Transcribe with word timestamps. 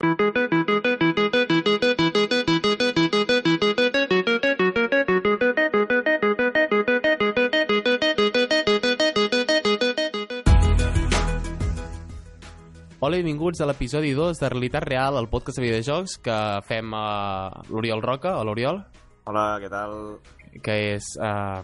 Hola 0.00 0.08
i 13.12 13.20
benvinguts 13.20 13.60
a 13.60 13.66
l'episodi 13.68 14.14
2 14.16 14.40
de 14.40 14.48
Realitat 14.48 14.88
Real, 14.88 15.18
el 15.20 15.28
podcast 15.28 15.60
de 15.60 15.66
videojocs 15.66 16.16
que 16.24 16.36
fem 16.64 16.94
a 16.96 17.52
l'Oriol 17.68 18.00
Roca, 18.00 18.38
o 18.40 18.44
l'Oriol, 18.48 18.80
Hola, 19.28 19.60
què 19.60 19.68
tal? 19.68 19.92
que 20.64 20.96
és... 20.96 21.12
Uh... 21.20 21.60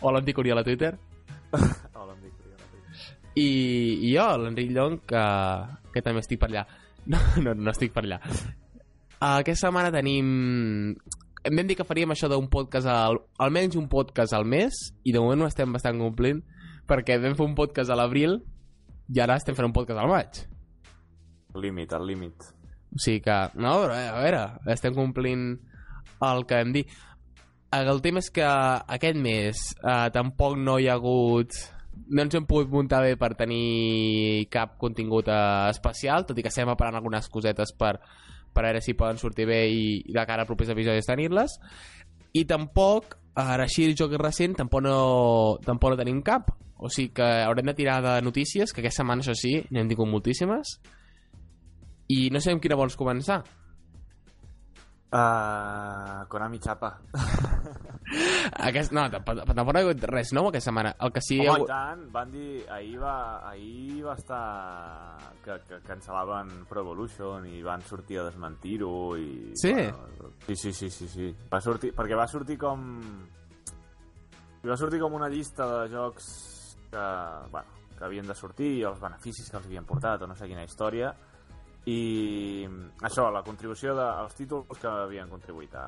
Hola, 0.00 0.20
em 0.20 0.24
dic 0.24 0.38
Oriol 0.40 0.62
a 0.62 0.64
Twitter. 0.64 0.96
Hola, 1.92 2.14
em 2.16 2.24
dic 2.24 2.32
Oriol. 2.40 2.64
I, 3.36 3.48
i 4.00 4.14
jo, 4.16 4.30
l'Enric 4.46 4.72
Llong, 4.72 4.96
que, 5.04 5.26
que 5.92 6.00
també 6.00 6.24
estic 6.24 6.40
per 6.40 6.48
allà. 6.48 6.64
No, 7.06 7.18
no, 7.42 7.54
no 7.54 7.72
estic 7.72 7.92
per 7.94 8.04
allà. 8.06 8.20
Aquesta 9.18 9.68
setmana 9.68 9.92
tenim... 9.94 10.94
Em 11.42 11.58
vam 11.58 11.66
dir 11.66 11.74
que 11.74 11.86
faríem 11.86 12.12
això 12.14 12.28
d'un 12.30 12.46
podcast, 12.50 12.86
al, 12.86 13.18
almenys 13.42 13.74
un 13.78 13.88
podcast 13.90 14.34
al 14.36 14.46
mes, 14.46 14.76
i 15.02 15.14
de 15.14 15.18
moment 15.18 15.42
ho 15.42 15.48
estem 15.50 15.72
bastant 15.74 15.98
complint, 15.98 16.38
perquè 16.86 17.18
vam 17.18 17.34
fer 17.38 17.46
un 17.48 17.56
podcast 17.58 17.90
a 17.90 17.98
l'abril 17.98 18.38
i 19.10 19.20
ara 19.20 19.36
estem 19.40 19.56
fent 19.58 19.66
un 19.66 19.74
podcast 19.74 19.98
al 19.98 20.10
maig. 20.10 20.44
Límit, 21.58 21.92
al 21.92 22.06
límit. 22.06 22.46
O 22.94 23.00
sigui 23.02 23.24
que, 23.24 23.38
no, 23.58 23.74
però, 23.82 23.96
eh, 23.98 24.08
a 24.08 24.22
veure, 24.22 24.42
estem 24.72 24.94
complint 24.94 25.48
el 26.22 26.46
que 26.46 26.60
vam 26.62 26.72
dir. 26.76 26.86
El 27.72 28.02
tema 28.04 28.20
és 28.20 28.30
que 28.30 28.46
aquest 28.46 29.18
mes 29.18 29.62
eh, 29.80 30.08
tampoc 30.14 30.58
no 30.60 30.78
hi 30.78 30.90
ha 30.90 30.98
hagut... 31.00 31.56
No 32.12 32.24
ens 32.24 32.34
hem 32.36 32.46
pogut 32.48 32.70
muntar 32.72 33.02
bé 33.04 33.16
per 33.20 33.32
tenir 33.38 34.48
cap 34.52 34.76
contingut 34.80 35.28
eh, 35.28 35.70
especial, 35.70 36.26
tot 36.28 36.38
i 36.38 36.44
que 36.44 36.52
estem 36.52 36.68
preparant 36.70 36.98
algunes 36.98 37.28
cosetes 37.32 37.74
per, 37.78 37.94
per 38.52 38.64
veure 38.66 38.82
si 38.84 38.96
poden 38.98 39.20
sortir 39.20 39.46
bé 39.48 39.62
i, 39.68 39.84
i 40.04 40.14
de 40.14 40.26
cara 40.28 40.44
a 40.44 40.48
propers 40.48 40.72
episodis 40.74 41.08
tenir-les. 41.08 41.58
I 42.32 42.44
tampoc, 42.48 43.18
ara 43.36 43.66
així 43.68 43.86
el 43.88 43.96
joc 43.98 44.16
recent, 44.20 44.56
tampoc 44.60 44.84
no, 44.84 44.98
tampoc 45.64 45.94
no 45.94 46.00
tenim 46.00 46.22
cap. 46.24 46.52
O 46.82 46.90
sigui 46.90 47.12
que 47.14 47.26
haurem 47.44 47.68
de 47.70 47.76
tirar 47.78 48.00
de 48.02 48.16
notícies, 48.24 48.72
que 48.72 48.82
aquesta 48.82 49.04
setmana, 49.04 49.22
això 49.22 49.36
sí, 49.38 49.60
n'hem 49.70 49.90
tingut 49.92 50.10
moltíssimes. 50.10 50.78
I 52.10 52.26
no 52.32 52.40
amb 52.42 52.62
quina 52.64 52.78
vols 52.80 52.96
començar. 52.98 53.42
Uh, 55.12 56.24
Konami 56.28 56.58
Chapa. 56.58 56.96
Aquest, 58.68 58.92
no, 58.96 59.04
tampoc, 59.12 59.42
tampoc 59.44 59.74
no 59.74 59.80
ha 59.80 59.82
hagut 59.84 60.04
res 60.08 60.30
nou 60.32 60.48
aquesta 60.48 60.70
setmana. 60.70 60.94
El 61.04 61.12
que 61.12 61.20
sí... 61.24 61.36
Home, 61.40 61.44
i 61.44 61.50
hagut... 61.52 61.68
tant, 61.68 62.06
van 62.14 62.32
dir... 62.32 62.62
Ahir 62.72 62.96
va, 63.02 63.16
ahir 63.50 64.00
va 64.06 64.14
estar... 64.16 64.40
Que, 65.44 65.58
que 65.68 65.80
cancel·laven 65.84 66.52
Pro 66.70 66.84
Evolution 66.84 67.44
i 67.50 67.60
van 67.64 67.84
sortir 67.84 68.22
a 68.22 68.26
desmentir-ho 68.30 68.94
i... 69.20 69.28
Sí? 69.60 69.74
Bueno, 69.76 70.32
sí, 70.46 70.56
sí, 70.56 70.72
sí, 70.72 70.88
sí, 70.90 71.08
sí. 71.12 71.28
Va 71.52 71.60
sortir... 71.60 71.92
Perquè 71.98 72.16
va 72.18 72.28
sortir 72.30 72.56
com... 72.60 72.88
Va 74.64 74.78
sortir 74.78 75.02
com 75.02 75.18
una 75.18 75.28
llista 75.28 75.66
de 75.66 75.90
jocs 75.92 76.30
que, 76.88 77.04
bueno, 77.50 77.84
que 77.98 78.04
havien 78.06 78.28
de 78.28 78.36
sortir 78.38 78.72
i 78.78 78.84
els 78.88 79.00
beneficis 79.02 79.50
que 79.50 79.60
els 79.60 79.68
havien 79.68 79.84
portat 79.88 80.24
o 80.24 80.30
no 80.30 80.38
sé 80.38 80.48
quina 80.48 80.64
història 80.64 81.12
i 81.90 82.66
això, 83.02 83.26
la 83.34 83.42
contribució 83.42 83.94
dels 83.98 84.36
títols 84.38 84.78
que 84.78 84.90
havien 84.90 85.30
contribuït 85.30 85.74
a, 85.74 85.86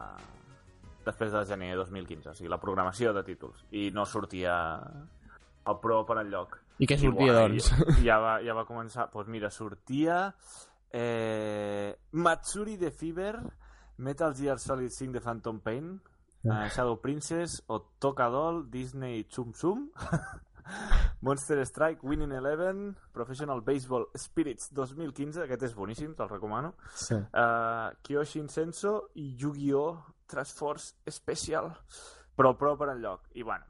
després 1.06 1.32
de 1.32 1.44
gener 1.46 1.72
de 1.74 1.80
2015, 1.82 2.30
o 2.32 2.34
sigui, 2.34 2.50
la 2.50 2.60
programació 2.62 3.12
de 3.14 3.22
títols. 3.26 3.64
I 3.76 3.90
no 3.94 4.06
sortia 4.08 4.56
el 5.64 5.78
Pro 5.80 6.02
per 6.06 6.18
enlloc. 6.24 6.58
I 6.82 6.88
què 6.90 6.98
sortia, 6.98 7.36
doncs? 7.36 7.70
I, 8.00 8.06
ja, 8.08 8.18
va, 8.22 8.38
ja 8.44 8.56
va 8.56 8.66
començar, 8.68 9.06
doncs 9.12 9.30
mira, 9.30 9.52
sortia 9.54 10.24
eh, 10.90 11.94
Matsuri 12.12 12.76
de 12.76 12.90
Fever 12.90 13.36
Metal 13.96 14.34
Gear 14.34 14.58
Solid 14.58 14.90
5 14.90 15.12
de 15.12 15.20
Phantom 15.20 15.60
Pain 15.60 16.00
uh, 16.44 16.68
Shadow 16.68 17.00
Princess 17.00 17.62
o 17.66 17.80
Tokadol 17.98 18.70
Disney 18.70 19.24
Tsum 19.24 19.52
Tsum 19.52 19.88
Monster 21.24 21.64
Strike, 21.66 22.02
Winning 22.02 22.32
Eleven, 22.32 22.96
Professional 23.12 23.62
Baseball 23.62 24.08
Spirits 24.18 24.70
2015, 24.72 25.44
aquest 25.44 25.68
és 25.68 25.76
boníssim, 25.76 26.14
te'l 26.16 26.30
recomano. 26.30 26.74
Sí. 26.94 27.16
Uh, 27.16 27.92
Kyoshin 28.02 28.50
Senso 28.52 29.10
i 29.20 29.30
Yu-Gi-Oh! 29.40 30.10
Trust 30.26 30.56
Force 30.56 30.94
Special, 31.10 31.70
però 32.34 32.54
però 32.56 32.74
per 32.80 32.88
enlloc. 32.94 33.28
I 33.36 33.44
bueno, 33.44 33.66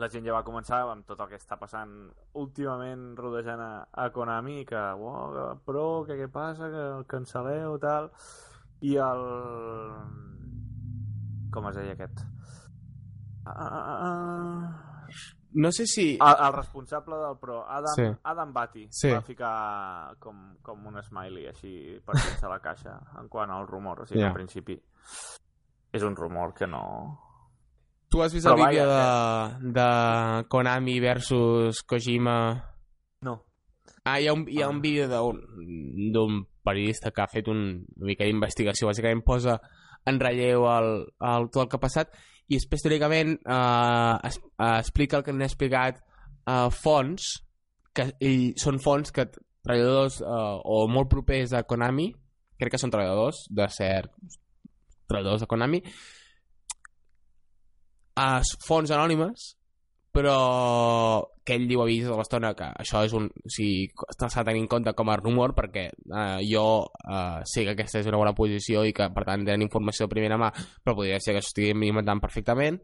la 0.00 0.08
gent 0.10 0.24
ja 0.26 0.34
va 0.34 0.42
començar 0.46 0.80
amb 0.90 1.06
tot 1.06 1.20
el 1.22 1.28
que 1.30 1.38
està 1.38 1.58
passant 1.60 1.92
últimament 2.40 3.12
rodejant 3.20 3.60
a, 3.62 3.72
a 3.92 4.08
Konami, 4.14 4.64
que, 4.66 4.80
oh, 4.98 5.52
però, 5.66 5.86
que 6.08 6.18
què 6.18 6.28
passa, 6.32 6.70
que 6.72 6.84
el 6.98 7.06
cancel·leu, 7.10 7.78
tal... 7.82 8.10
I 8.84 8.96
el... 9.00 9.22
Com 11.54 11.68
es 11.70 11.76
deia 11.78 11.94
aquest? 11.94 12.20
Ah, 13.46 14.73
No 15.54 15.70
sé 15.72 15.86
si... 15.86 16.18
el, 16.20 16.46
el 16.46 16.52
responsable 16.52 17.16
del 17.16 17.36
Pro, 17.38 17.60
Adam, 17.70 17.94
Sí. 17.94 18.02
Adam 18.24 18.52
Bati, 18.52 18.86
Sí. 18.90 19.10
va 19.10 19.20
ficar 19.22 20.16
com, 20.18 20.56
com 20.62 20.86
un 20.90 21.00
smiley 21.02 21.46
així 21.46 22.00
per 22.04 22.16
dins 22.18 22.40
de 22.42 22.48
la 22.50 22.58
caixa 22.60 22.96
en 23.20 23.28
quant 23.28 23.50
al 23.54 23.66
rumor. 23.68 24.02
O 24.02 24.06
sigui, 24.06 24.20
yeah. 24.20 24.32
en 24.32 24.34
principi 24.34 24.78
és 25.94 26.02
un 26.02 26.16
rumor 26.16 26.54
que 26.54 26.66
no... 26.66 26.82
Tu 28.10 28.22
has 28.22 28.34
vist 28.34 28.46
Però 28.46 28.56
el 28.58 28.66
vídeo 28.68 28.86
vaja, 28.86 29.58
de, 29.60 29.70
de 29.78 30.48
Konami 30.50 30.98
versus 31.00 31.82
Kojima? 31.82 32.36
No. 33.22 33.38
Ah, 34.04 34.18
hi 34.20 34.28
ha 34.28 34.34
un, 34.34 34.44
hi 34.50 34.60
ha 34.62 34.68
un 34.68 34.80
vídeo 34.82 35.08
d'un 35.08 35.40
d'un 36.12 36.42
periodista 36.64 37.10
que 37.10 37.22
ha 37.22 37.30
fet 37.30 37.48
un, 37.48 37.84
una 37.96 38.06
mica 38.10 38.24
d'investigació, 38.26 38.88
bàsicament 38.88 39.22
posa 39.24 39.58
en 40.06 40.18
relleu 40.20 40.66
el, 40.68 40.88
el, 41.20 41.50
tot 41.52 41.62
el 41.64 41.68
que 41.70 41.76
ha 41.78 41.82
passat 41.82 42.14
i 42.48 42.58
després 42.58 42.84
teòricament 42.84 43.36
eh, 43.38 44.28
es, 44.28 44.38
eh, 44.38 44.76
explica 44.78 45.18
el 45.18 45.24
que 45.24 45.32
han 45.34 45.44
explicat 45.46 46.00
eh, 46.00 46.68
fonts 46.82 47.30
que 47.94 48.10
i 48.20 48.52
són 48.60 48.80
fonts 48.82 49.14
que 49.14 49.28
treballadors 49.30 50.20
eh, 50.20 50.54
o 50.64 50.84
molt 50.90 51.10
propers 51.12 51.54
a 51.54 51.64
Konami 51.68 52.10
crec 52.60 52.74
que 52.74 52.80
són 52.80 52.92
treballadors 52.92 53.44
de 53.50 53.68
cert 53.72 54.12
treballadors 55.08 55.44
de 55.44 55.50
Konami 55.50 55.82
a 58.20 58.28
fonts 58.66 58.92
anònimes 58.94 59.54
però 60.14 60.34
que 61.44 61.56
ell 61.58 61.66
diu 61.68 61.82
a 61.82 61.86
vist 61.88 62.08
a 62.08 62.16
l'estona 62.16 62.52
que 62.56 62.68
això 62.80 63.02
és 63.04 63.12
un... 63.18 63.26
O 63.26 63.50
sigui, 63.50 63.88
s'ha 64.14 64.28
de 64.30 64.44
tenir 64.46 64.62
en 64.62 64.68
compte 64.70 64.94
com 64.96 65.10
a 65.10 65.16
rumor 65.18 65.54
perquè 65.56 65.88
eh, 65.90 66.40
jo 66.46 66.64
eh, 67.02 67.40
sé 67.50 67.64
que 67.66 67.74
aquesta 67.74 68.00
és 68.00 68.10
una 68.10 68.20
bona 68.20 68.34
posició 68.38 68.84
i 68.86 68.94
que 68.96 69.10
per 69.14 69.26
tant 69.26 69.44
tenen 69.44 69.66
informació 69.66 70.06
de 70.06 70.14
primera 70.14 70.38
mà 70.40 70.52
però 70.54 70.94
podria 70.94 71.18
ser 71.20 71.34
que 71.34 71.42
s'ho 71.42 71.50
estiguin 71.50 71.82
inventant 71.82 72.22
perfectament. 72.22 72.78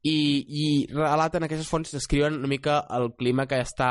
I, 0.00 0.18
i 0.48 0.66
relaten 0.92 1.44
aquestes 1.44 1.68
fonts 1.68 1.92
descriuen 1.92 2.38
una 2.38 2.48
mica 2.48 2.78
el 2.96 3.10
clima 3.20 3.44
que 3.48 3.58
està 3.60 3.88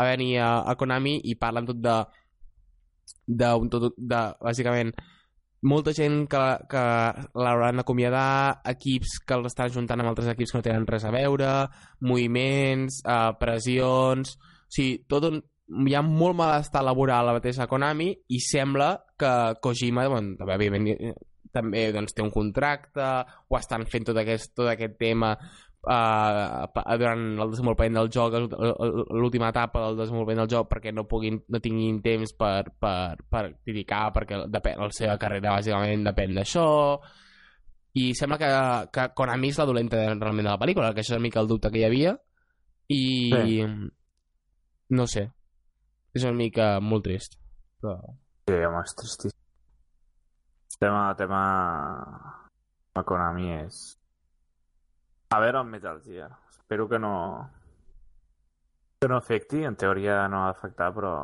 havent-hi 0.00 0.38
a, 0.40 0.52
a 0.68 0.76
Konami 0.80 1.18
i 1.28 1.34
parlen 1.40 1.68
tot 1.68 1.82
de 1.84 1.98
de, 3.26 3.50
tot, 3.72 3.92
de 3.96 4.22
bàsicament 4.40 4.92
molta 5.64 5.94
gent 5.96 6.24
que, 6.30 6.42
que 6.70 6.84
l'hauran 7.40 7.80
d'acomiadar, 7.80 8.60
equips 8.74 9.18
que 9.24 9.38
els 9.38 9.48
estan 9.50 9.72
juntant 9.72 10.02
amb 10.02 10.12
altres 10.12 10.30
equips 10.34 10.52
que 10.52 10.60
no 10.60 10.66
tenen 10.66 10.86
res 10.88 11.06
a 11.08 11.12
veure, 11.14 11.54
moviments, 12.04 13.02
eh, 13.04 13.32
pressions... 13.40 14.36
O 14.64 14.74
sigui, 14.74 15.04
tot 15.06 15.22
un, 15.28 15.36
hi 15.86 15.94
ha 15.94 16.00
molt 16.02 16.34
malestar 16.34 16.82
laboral 16.82 17.22
a 17.22 17.28
la 17.28 17.34
mateixa 17.36 17.68
Konami 17.70 18.08
i 18.34 18.40
sembla 18.42 18.88
que 19.20 19.30
Kojima, 19.62 20.08
bueno, 20.10 20.34
també, 20.40 20.66
eh, 20.90 21.12
també 21.54 21.84
doncs, 21.94 22.16
té 22.16 22.24
un 22.24 22.32
contracte 22.34 23.06
o 23.48 23.58
estan 23.58 23.86
fent 23.86 24.08
tot 24.10 24.18
aquest, 24.20 24.52
tot 24.58 24.72
aquest 24.72 24.98
tema 24.98 25.34
uh, 25.86 26.96
durant 26.98 27.24
el 27.42 27.50
desenvolupament 27.52 27.98
del 27.98 28.10
joc 28.12 28.36
l'última 29.14 29.50
etapa 29.52 29.82
del 29.86 29.98
desenvolupament 30.00 30.42
del 30.42 30.50
joc 30.54 30.70
perquè 30.72 30.92
no 30.94 31.06
puguin 31.10 31.40
no 31.48 31.60
tinguin 31.64 32.00
temps 32.04 32.34
per, 32.38 32.70
per, 32.80 33.20
per 33.30 33.44
criticar 33.64 34.08
perquè 34.16 34.44
depèn, 34.48 34.80
la 34.80 34.90
seva 34.94 35.18
carrera 35.20 35.56
bàsicament 35.58 36.08
depèn 36.10 36.34
d'això 36.38 36.66
i 37.94 38.10
sembla 38.18 38.40
que, 38.40 38.50
que 38.90 39.06
Konami 39.14 39.52
és 39.54 39.60
la 39.62 39.68
dolenta 39.70 40.02
realment 40.02 40.48
de 40.48 40.50
la 40.50 40.60
pel·lícula 40.60 40.92
que 40.94 41.04
això 41.04 41.14
és 41.14 41.18
una 41.18 41.28
mica 41.28 41.42
el 41.44 41.50
dubte 41.50 41.70
que 41.70 41.82
hi 41.82 41.86
havia 41.88 42.16
i 42.88 43.04
Sí. 43.32 43.62
no 44.98 45.06
sé 45.08 45.28
és 46.14 46.24
una 46.24 46.36
mica 46.36 46.74
molt 46.80 47.06
trist 47.06 47.38
però... 47.84 47.98
Sí, 48.48 48.56
home, 48.56 48.80
és 48.84 48.94
tristíssim. 49.00 49.40
Tema, 50.80 51.14
tema... 51.18 51.42
A 52.94 53.02
Konami 53.02 53.50
és... 53.58 53.82
A 55.30 55.40
veure 55.40 55.60
el 55.60 55.66
Metal 55.66 56.00
Gear. 56.02 56.30
Espero 56.50 56.88
que 56.88 56.98
no... 56.98 57.50
Que 59.00 59.08
no 59.08 59.16
afecti. 59.16 59.64
En 59.64 59.76
teoria 59.76 60.28
no 60.28 60.44
ha 60.44 60.52
d'afectar, 60.52 60.92
però... 60.94 61.14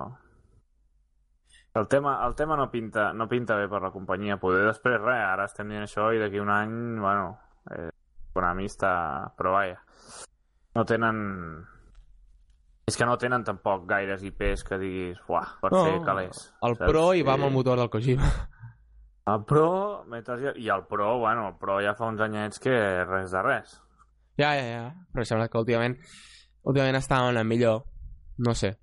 El 1.75 1.87
tema, 1.87 2.17
el 2.26 2.35
tema 2.35 2.56
no, 2.56 2.69
pinta, 2.70 3.12
no 3.12 3.29
pinta 3.29 3.55
bé 3.55 3.69
per 3.70 3.82
la 3.82 3.93
companyia. 3.94 4.41
Poder 4.43 4.64
després, 4.67 4.99
res, 4.99 5.23
ara 5.23 5.47
estem 5.47 5.70
dient 5.70 5.87
això 5.87 6.08
i 6.11 6.19
d'aquí 6.19 6.41
un 6.43 6.50
any, 6.50 6.73
bueno, 6.99 7.37
eh, 7.70 7.91
Konami 8.35 8.67
està... 8.67 8.93
Però 9.38 9.55
vaja, 9.55 9.79
no 10.75 10.85
tenen 10.87 11.20
És 12.91 12.97
que 12.99 13.06
no 13.06 13.14
tenen 13.23 13.44
tampoc 13.47 13.85
gaires 13.87 14.23
IPs 14.26 14.64
que 14.67 14.79
diguis, 14.81 15.19
uah, 15.31 15.47
per 15.62 15.70
No, 15.70 15.85
fer 15.87 16.00
calés. 16.06 16.49
El 16.67 16.75
saps? 16.75 16.88
Pro 16.91 17.05
i 17.14 17.23
va 17.23 17.37
amb 17.38 17.47
el 17.47 17.55
motor 17.55 17.79
del 17.79 17.91
Kojima. 17.93 18.31
El 19.31 19.44
Pro, 19.47 19.69
Metal 20.11 20.41
Gear... 20.41 20.56
I 20.58 20.73
el 20.75 20.82
Pro, 20.91 21.12
bueno, 21.23 21.47
el 21.52 21.55
Pro 21.61 21.79
ja 21.85 21.94
fa 21.94 22.08
uns 22.11 22.23
anyets 22.25 22.58
que 22.58 22.75
res 23.06 23.31
de 23.31 23.43
res. 23.47 23.76
Ja, 24.38 24.55
ja, 24.56 24.67
ja. 24.67 24.85
Però 25.12 25.25
sembla 25.27 25.49
que 25.49 25.59
últimament, 25.59 25.97
últimament 26.62 26.97
estaven 27.00 27.37
a 27.37 27.44
millor. 27.44 27.85
No 28.38 28.55
sé. 28.55 28.77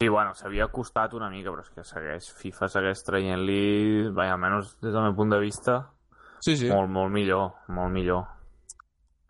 I 0.00 0.08
bueno, 0.08 0.32
s'havia 0.34 0.68
costat 0.72 1.12
una 1.14 1.28
mica, 1.28 1.50
però 1.52 1.60
és 1.60 1.72
que 1.74 1.84
segueix, 1.84 2.28
FIFA 2.40 2.68
segueix 2.72 3.02
traient-li, 3.04 4.10
vaja, 4.16 4.36
almenys 4.36 4.76
des 4.80 4.94
del 4.94 5.02
meu 5.02 5.16
punt 5.18 5.34
de 5.34 5.40
vista, 5.42 5.80
Sí, 6.40 6.54
sí. 6.56 6.70
molt, 6.72 6.88
molt 6.88 7.12
millor, 7.12 7.50
molt 7.68 7.92
millor. 7.92 8.24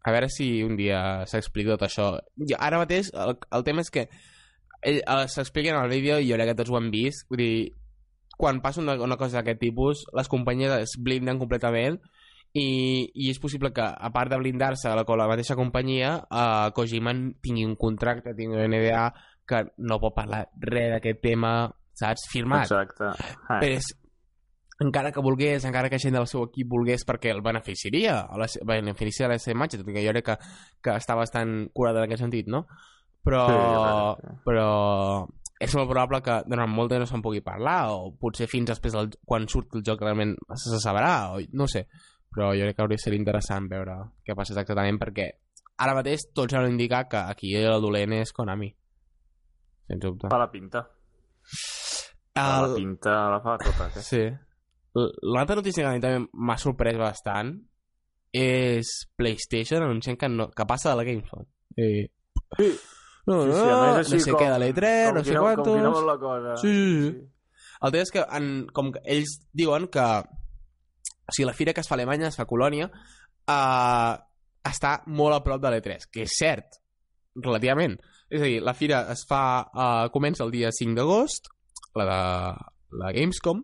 A 0.06 0.12
veure 0.14 0.28
si 0.30 0.62
un 0.62 0.76
dia 0.78 1.26
s'explica 1.26 1.74
tot 1.74 1.88
això. 1.88 2.06
Jo, 2.38 2.56
ara 2.62 2.78
mateix, 2.78 3.10
el, 3.18 3.34
el 3.50 3.66
tema 3.66 3.82
és 3.82 3.90
que 3.90 4.06
eh, 4.06 5.00
s'explica 5.26 5.74
en 5.74 5.80
el 5.82 5.90
vídeo 5.90 6.20
i 6.20 6.30
jo 6.30 6.38
crec 6.38 6.52
que 6.52 6.58
tots 6.62 6.70
ho 6.70 6.78
hem 6.78 6.88
vist. 6.94 7.26
Vull 7.28 7.42
dir, 7.42 7.74
quan 8.38 8.62
passa 8.62 8.80
una, 8.80 8.94
una 9.02 9.18
cosa 9.20 9.40
d'aquest 9.40 9.60
tipus, 9.60 10.06
les 10.16 10.30
companyies 10.30 10.76
es 10.86 10.94
blinden 11.02 11.42
completament 11.42 11.98
i, 12.58 13.10
i 13.14 13.30
és 13.30 13.38
possible 13.42 13.70
que, 13.74 13.84
a 13.84 14.10
part 14.14 14.32
de 14.32 14.38
blindar-se 14.40 14.90
la, 14.90 15.04
la 15.04 15.28
mateixa 15.30 15.56
companyia, 15.58 16.16
eh, 16.26 16.70
Kojima 16.74 17.14
tingui 17.42 17.66
un 17.68 17.76
contracte, 17.78 18.34
tingui 18.34 18.58
una 18.58 18.68
NDA 18.70 19.04
que 19.50 19.64
no 19.86 20.00
pot 20.02 20.14
parlar 20.16 20.44
res 20.62 20.90
d'aquest 20.96 21.22
tema, 21.22 21.54
saps? 21.98 22.28
Firmat. 22.30 22.66
Exacte. 22.66 23.10
Eh, 23.14 23.58
Però 23.60 23.72
és, 23.78 23.90
encara 24.80 25.12
que 25.12 25.22
volgués, 25.22 25.66
encara 25.68 25.90
que 25.92 26.00
gent 26.02 26.16
del 26.16 26.28
seu 26.30 26.46
equip 26.48 26.70
volgués, 26.70 27.04
perquè 27.06 27.34
el 27.34 27.42
beneficiaria, 27.44 28.22
la, 28.40 28.48
beneficiaria 28.66 29.34
la 29.34 29.42
seva 29.42 29.58
imatge, 29.58 29.82
tot 29.82 29.90
i 29.90 29.96
que 29.98 30.06
jo 30.06 30.14
crec 30.16 30.30
que, 30.30 30.38
que 30.86 30.96
està 30.96 31.18
bastant 31.18 31.68
curat 31.76 31.98
en 32.00 32.06
aquest 32.08 32.24
sentit, 32.24 32.48
no? 32.50 32.64
Però, 33.26 33.44
Sí, 34.16 34.38
però 34.46 34.68
és 35.60 35.74
molt 35.76 35.90
probable 35.90 36.22
que 36.24 36.38
durant 36.48 36.70
molt 36.72 36.88
temps 36.88 37.04
no 37.04 37.10
se'n 37.10 37.22
pugui 37.24 37.42
parlar, 37.44 37.92
o 37.92 38.14
potser 38.16 38.48
fins 38.48 38.72
després, 38.72 38.96
del, 38.96 39.10
quan 39.28 39.44
surt 39.52 39.76
el 39.76 39.84
joc 39.84 40.00
realment 40.00 40.32
se 40.56 40.80
sabrà, 40.80 41.12
o 41.34 41.42
no 41.52 41.68
sé. 41.68 41.84
Però 42.30 42.52
jo 42.54 42.62
crec 42.66 42.76
que 42.76 42.82
hauria 42.84 42.96
de 42.98 43.02
ser 43.02 43.14
interessant 43.16 43.66
veure 43.70 43.96
què 44.26 44.36
passa 44.38 44.52
exactament, 44.54 44.98
perquè 45.00 45.28
ara 45.82 45.94
mateix 45.96 46.28
tots 46.36 46.54
han 46.54 46.68
indicat 46.70 47.08
que 47.10 47.22
aquí 47.32 47.54
el 47.58 47.80
dolent 47.82 48.12
és 48.20 48.32
Konami. 48.36 48.68
Sens 49.88 50.00
dubte. 50.04 50.28
fa 50.30 50.38
la 50.38 50.50
pinta. 50.52 50.84
Fa 52.34 52.44
la 52.62 52.68
El, 52.68 52.74
pinta 52.76 53.16
la 53.32 53.40
fa 53.42 53.56
tota. 53.58 53.88
Aquesta. 53.88 54.02
Sí. 54.06 54.22
L'altra 55.34 55.56
notícia 55.56 55.82
que 55.84 55.88
a 55.90 55.92
mi 55.96 56.00
també 56.02 56.26
m'ha 56.32 56.56
sorprès 56.58 56.96
bastant 56.98 57.52
és 58.32 58.86
PlayStation 59.18 59.82
anunciant 59.82 60.18
que, 60.18 60.28
no, 60.30 60.48
que 60.54 60.66
passa 60.66 60.90
de 60.92 60.96
la 61.00 61.04
Gamescom. 61.08 61.44
I... 61.76 62.06
Sí. 62.58 62.70
No, 63.26 63.42
Sí, 63.44 63.50
no, 63.50 63.54
sí, 63.54 63.64
més, 63.64 63.66
no 63.66 63.98
així 64.00 64.18
sé 64.24 64.32
com- 64.32 64.40
què 64.40 64.46
de 64.50 64.58
l'E3, 64.58 65.02
com 65.10 65.14
no 65.18 65.24
sé 65.26 65.34
Com 65.36 65.44
quantos... 65.44 66.04
la 66.06 66.16
cosa. 66.18 66.54
Sí, 66.62 66.70
sí, 66.74 67.10
sí. 67.10 67.26
El 67.80 67.92
tema 67.94 68.02
és 68.06 68.10
que 68.14 68.22
en, 68.38 68.46
com 68.76 68.88
que 68.94 69.02
ells 69.14 69.34
diuen 69.56 69.86
que 69.92 70.06
o 71.30 71.34
sigui, 71.34 71.46
la 71.48 71.56
fira 71.56 71.74
que 71.74 71.84
es 71.84 71.88
fa 71.88 71.94
a 71.96 72.00
Alemanya, 72.00 72.28
es 72.28 72.38
fa 72.38 72.44
a 72.44 72.50
Colònia, 72.50 72.90
uh, 72.90 74.12
està 74.66 74.96
molt 75.06 75.36
a 75.36 75.42
prop 75.46 75.62
de 75.62 75.72
l'E3, 75.72 76.10
que 76.12 76.26
és 76.26 76.36
cert, 76.36 76.80
relativament. 77.38 77.96
És 78.30 78.42
a 78.42 78.48
dir, 78.48 78.60
la 78.66 78.74
fira 78.76 79.04
es 79.14 79.24
fa, 79.28 79.42
uh, 79.70 80.10
comença 80.14 80.44
el 80.44 80.52
dia 80.54 80.72
5 80.74 80.98
d'agost, 80.98 81.50
la 81.98 82.06
de 82.10 82.20
la 83.00 83.12
Gamescom, 83.14 83.62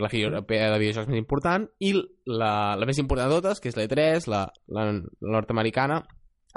la 0.00 0.08
fira 0.08 0.30
europea 0.30 0.70
de 0.72 0.80
videojocs 0.80 1.10
més 1.10 1.20
important, 1.20 1.66
i 1.84 1.92
la, 1.92 2.76
la 2.78 2.88
més 2.88 2.98
important 3.02 3.28
de 3.28 3.38
totes, 3.38 3.60
que 3.60 3.70
és 3.70 3.78
l'E3, 3.78 4.30
la, 4.32 4.46
la, 4.72 4.86
la 4.88 5.34
nord-americana, 5.36 6.00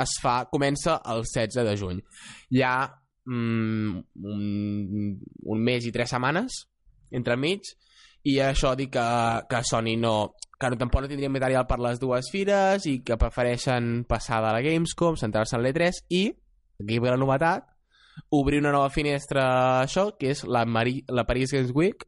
es 0.03 0.17
fa, 0.21 0.43
comença 0.49 0.99
el 1.11 1.25
16 1.27 1.65
de 1.67 1.75
juny. 1.77 2.01
Hi 2.55 2.63
ha 2.65 2.75
mm, 3.29 4.03
un, 4.33 5.17
un 5.53 5.65
mes 5.67 5.85
i 5.85 5.93
tres 5.93 6.13
setmanes 6.13 6.63
entre 7.13 7.37
mig 7.37 7.69
i 8.23 8.37
això 8.39 8.73
dic 8.79 8.93
que, 8.95 9.05
que 9.49 9.61
Sony 9.67 9.97
no 9.99 10.15
que 10.59 10.69
no, 10.71 10.77
tampoc 10.79 11.03
no 11.03 11.09
tindrien 11.11 11.33
material 11.33 11.65
per 11.67 11.79
les 11.83 11.99
dues 11.99 12.29
fires 12.31 12.85
i 12.87 13.01
que 13.03 13.19
prefereixen 13.19 14.05
passar 14.07 14.39
de 14.45 14.53
la 14.55 14.61
Gamescom, 14.63 15.17
centrar-se 15.19 15.57
en 15.57 15.63
l'E3 15.65 16.05
i, 16.15 16.23
aquí 16.79 16.99
ve 17.03 17.11
la 17.11 17.19
novetat, 17.19 17.65
obrir 18.31 18.61
una 18.61 18.71
nova 18.71 18.93
finestra 18.93 19.43
això, 19.81 20.13
que 20.15 20.31
és 20.31 20.45
la, 20.47 20.63
Mari 20.63 21.01
la 21.11 21.25
Paris 21.27 21.51
Games 21.51 21.73
Week 21.75 22.07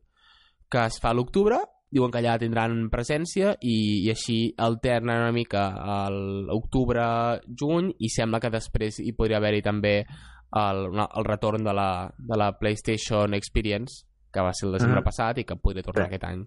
que 0.71 0.85
es 0.87 0.99
fa 1.01 1.11
a 1.11 1.17
l'octubre. 1.17 1.59
Diuen 1.95 2.11
que 2.11 2.19
allà 2.19 2.35
tindran 2.41 2.89
presència 2.91 3.53
i, 3.61 3.75
i 4.03 4.09
així 4.11 4.39
alternen 4.59 5.21
una 5.21 5.35
mica 5.35 5.67
a 5.79 5.99
l'octubre-juny 6.11 7.93
i 8.03 8.09
sembla 8.11 8.41
que 8.43 8.51
després 8.51 8.99
hi 8.99 9.13
podria 9.15 9.37
haver-hi 9.39 9.61
també 9.63 9.93
el, 10.01 10.81
el 11.05 11.27
retorn 11.27 11.63
de 11.63 11.75
la, 11.77 11.89
de 12.17 12.39
la 12.41 12.49
PlayStation 12.59 13.37
Experience 13.37 14.03
que 14.35 14.43
va 14.43 14.51
ser 14.53 14.67
el 14.67 14.75
desembre 14.75 14.99
Mhm. 14.99 15.07
passat 15.07 15.39
i 15.39 15.45
que 15.47 15.55
podria 15.55 15.83
tornar 15.87 16.09
Sí. 16.09 16.11
aquest 16.13 16.27
any 16.27 16.43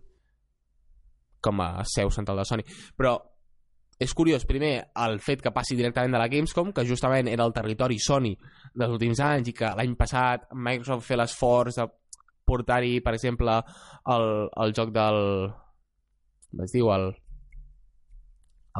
com 1.40 1.60
a 1.64 1.84
seu 1.88 2.10
central 2.10 2.36
de 2.38 2.44
Sony 2.44 2.64
però 2.96 3.16
és 3.98 4.12
curiós, 4.14 4.44
primer, 4.46 4.90
el 4.94 5.18
fet 5.18 5.40
que 5.42 5.50
passi 5.50 5.74
directament 5.74 6.12
de 6.14 6.18
la 6.20 6.28
Gamescom, 6.30 6.72
que 6.72 6.84
justament 6.86 7.26
era 7.32 7.42
el 7.44 7.52
territori 7.52 7.96
Sony 7.98 8.36
dels 8.74 8.92
últims 8.94 9.18
anys 9.24 9.48
i 9.48 9.52
que 9.52 9.72
l'any 9.74 9.96
passat 9.98 10.44
Microsoft 10.54 11.04
fer 11.08 11.16
l'esforç 11.18 11.74
de 11.80 11.88
portar-hi, 12.46 13.00
per 13.02 13.14
exemple, 13.14 13.56
el, 14.06 14.48
el 14.56 14.72
joc 14.72 14.92
del... 14.94 15.50
com 16.50 16.62
es 16.64 16.72
diu? 16.72 16.92
El, 16.94 17.08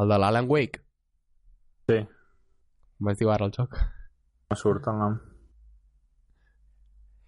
el 0.01 0.09
de 0.09 0.19
l'Alan 0.19 0.47
Wake. 0.49 0.81
Sí. 1.91 1.99
Com 2.99 3.11
es 3.11 3.19
diu 3.19 3.31
ara 3.35 3.47
el 3.47 3.53
joc? 3.53 3.75
No 4.51 4.57
surt 4.57 4.87
el 4.89 4.99
nom. 5.03 5.19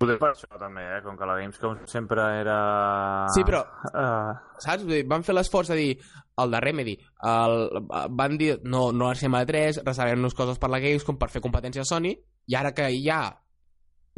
Poder 0.00 0.16
per 0.16 0.30
això 0.32 0.48
també, 0.56 0.80
eh? 0.80 1.00
Com 1.04 1.16
que 1.18 1.26
la 1.28 1.34
Gamescom 1.36 1.82
sempre 1.90 2.24
era... 2.40 2.56
Sí, 3.34 3.44
però 3.44 3.60
Uh, 3.90 4.32
saps? 4.62 4.86
Van 5.08 5.24
fer 5.26 5.34
l'esforç 5.34 5.72
de 5.72 5.76
dir 5.76 5.90
el 6.40 6.54
de 6.54 6.60
Remedy, 6.62 6.94
el, 7.26 7.54
van 8.16 8.36
dir 8.38 8.54
no, 8.64 8.86
no 8.96 9.10
arxem 9.10 9.34
a 9.36 9.42
3, 9.44 9.82
reservem-nos 9.84 10.36
coses 10.38 10.60
per 10.62 10.70
la 10.70 10.80
Gamescom 10.80 11.18
per 11.20 11.28
fer 11.32 11.42
competència 11.44 11.82
a 11.82 11.88
Sony, 11.88 12.14
i 12.14 12.56
ara 12.56 12.72
que 12.76 12.86
hi 12.94 13.02
ha 13.10 13.24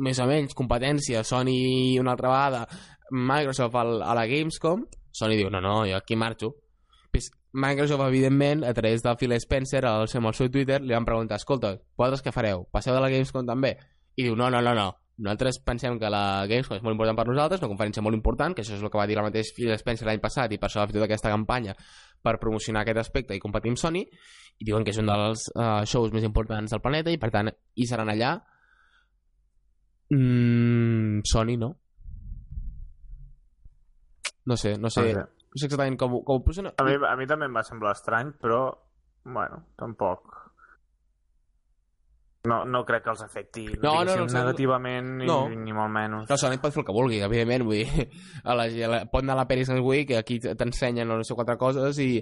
més 0.06 0.20
o 0.22 0.26
menys 0.28 0.54
competència 0.58 1.24
Sony 1.26 1.98
una 2.00 2.14
altra 2.14 2.30
vegada, 2.30 2.62
Microsoft 3.10 3.80
al, 3.80 3.94
a 4.06 4.14
la 4.18 4.26
Gamescom, 4.30 4.86
Sony 5.10 5.38
diu, 5.40 5.50
no, 5.50 5.64
no, 5.64 5.80
jo 5.88 5.98
aquí 5.98 6.16
marxo. 6.16 6.54
Pues 7.12 7.30
Microsoft, 7.52 8.06
evidentment, 8.06 8.62
a 8.64 8.72
través 8.74 9.02
de 9.02 9.16
Phil 9.16 9.34
Spencer, 9.40 9.84
al 9.86 10.06
seu, 10.08 10.22
al 10.26 10.38
seu 10.38 10.50
Twitter, 10.50 10.80
li 10.80 10.94
van 10.94 11.08
preguntar, 11.08 11.42
escolta, 11.42 11.74
vosaltres 11.96 12.22
què 12.24 12.32
fareu? 12.32 12.68
Passeu 12.70 12.94
de 12.94 13.02
la 13.02 13.10
Gamescom 13.12 13.48
també? 13.48 13.76
I 14.16 14.28
diu, 14.28 14.36
no, 14.36 14.48
no, 14.52 14.60
no, 14.64 14.76
no, 14.76 14.90
nosaltres 15.22 15.60
pensem 15.62 15.98
que 16.00 16.10
la 16.10 16.44
Gamescom 16.50 16.76
és 16.76 16.84
molt 16.84 16.96
important 16.96 17.18
per 17.18 17.26
nosaltres, 17.28 17.62
una 17.62 17.70
conferència 17.70 18.02
molt 18.04 18.18
important, 18.18 18.54
que 18.54 18.64
això 18.64 18.74
és 18.74 18.82
el 18.82 18.90
que 18.90 18.98
va 18.98 19.06
dir 19.06 19.18
el 19.20 19.26
mateix 19.28 19.52
Phil 19.56 19.72
Spencer 19.78 20.08
l'any 20.08 20.22
passat 20.22 20.52
i 20.52 20.58
per 20.58 20.68
això 20.68 20.82
va 20.82 20.88
fer 20.90 20.96
tota 20.98 21.06
aquesta 21.06 21.30
campanya 21.30 21.76
per 22.22 22.38
promocionar 22.42 22.82
aquest 22.82 23.02
aspecte 23.04 23.36
i 23.36 23.42
competir 23.42 23.72
amb 23.72 23.80
Sony 23.80 24.02
i 24.02 24.66
diuen 24.66 24.84
que 24.84 24.94
és 24.94 24.98
un 25.02 25.10
dels 25.10 25.46
uh, 25.54 25.84
shows 25.88 26.12
més 26.14 26.26
importants 26.26 26.74
del 26.74 26.82
planeta 26.82 27.14
i 27.14 27.20
per 27.22 27.30
tant 27.34 27.50
hi 27.50 27.86
seran 27.86 28.10
allà 28.10 28.34
mm, 30.10 31.22
Sony 31.30 31.56
no 31.60 31.72
no 34.44 34.56
sé, 34.56 34.76
no 34.78 34.90
sé, 34.90 35.02
no 35.14 35.22
sé. 35.22 35.26
exactament 35.54 35.96
com, 35.98 36.18
com 36.26 36.40
ho 36.40 36.44
posen 36.44 36.70
A 36.72 36.86
mi, 36.86 36.96
a 36.98 37.14
mi 37.18 37.28
també 37.30 37.46
em 37.46 37.54
va 37.54 37.62
semblar 37.66 37.94
estrany, 37.94 38.32
però, 38.42 38.64
bueno, 39.24 39.62
tampoc. 39.78 40.34
No, 42.44 42.64
no 42.66 42.80
crec 42.84 43.04
que 43.04 43.10
els 43.12 43.20
afecti 43.22 43.64
No, 43.84 43.92
no, 44.02 44.16
no, 44.16 44.24
els- 44.24 44.32
negativament 44.34 45.12
ni, 45.20 45.26
no. 45.28 45.48
ni 45.48 45.70
molt 45.72 45.92
menys. 45.94 46.24
Clar, 46.26 46.38
Sony 46.42 46.56
pot 46.58 46.72
fer 46.74 46.80
el 46.82 46.86
que 46.88 46.94
vulgui, 46.96 47.20
evidentment, 47.22 47.62
vull 47.68 47.78
dir, 47.84 48.08
a 48.44 48.56
la, 48.58 48.64
a 48.66 48.88
la, 48.90 48.98
pot 49.12 49.22
anar 49.22 49.36
a 49.36 49.42
la 49.44 49.48
Paris 49.48 49.68
Games 49.70 49.84
Week, 49.86 50.08
que 50.08 50.16
aquí 50.18 50.40
t'ensenyen 50.42 51.06
no 51.06 51.20
sé 51.22 51.36
quatre 51.38 51.54
coses 51.60 52.00
i, 52.02 52.16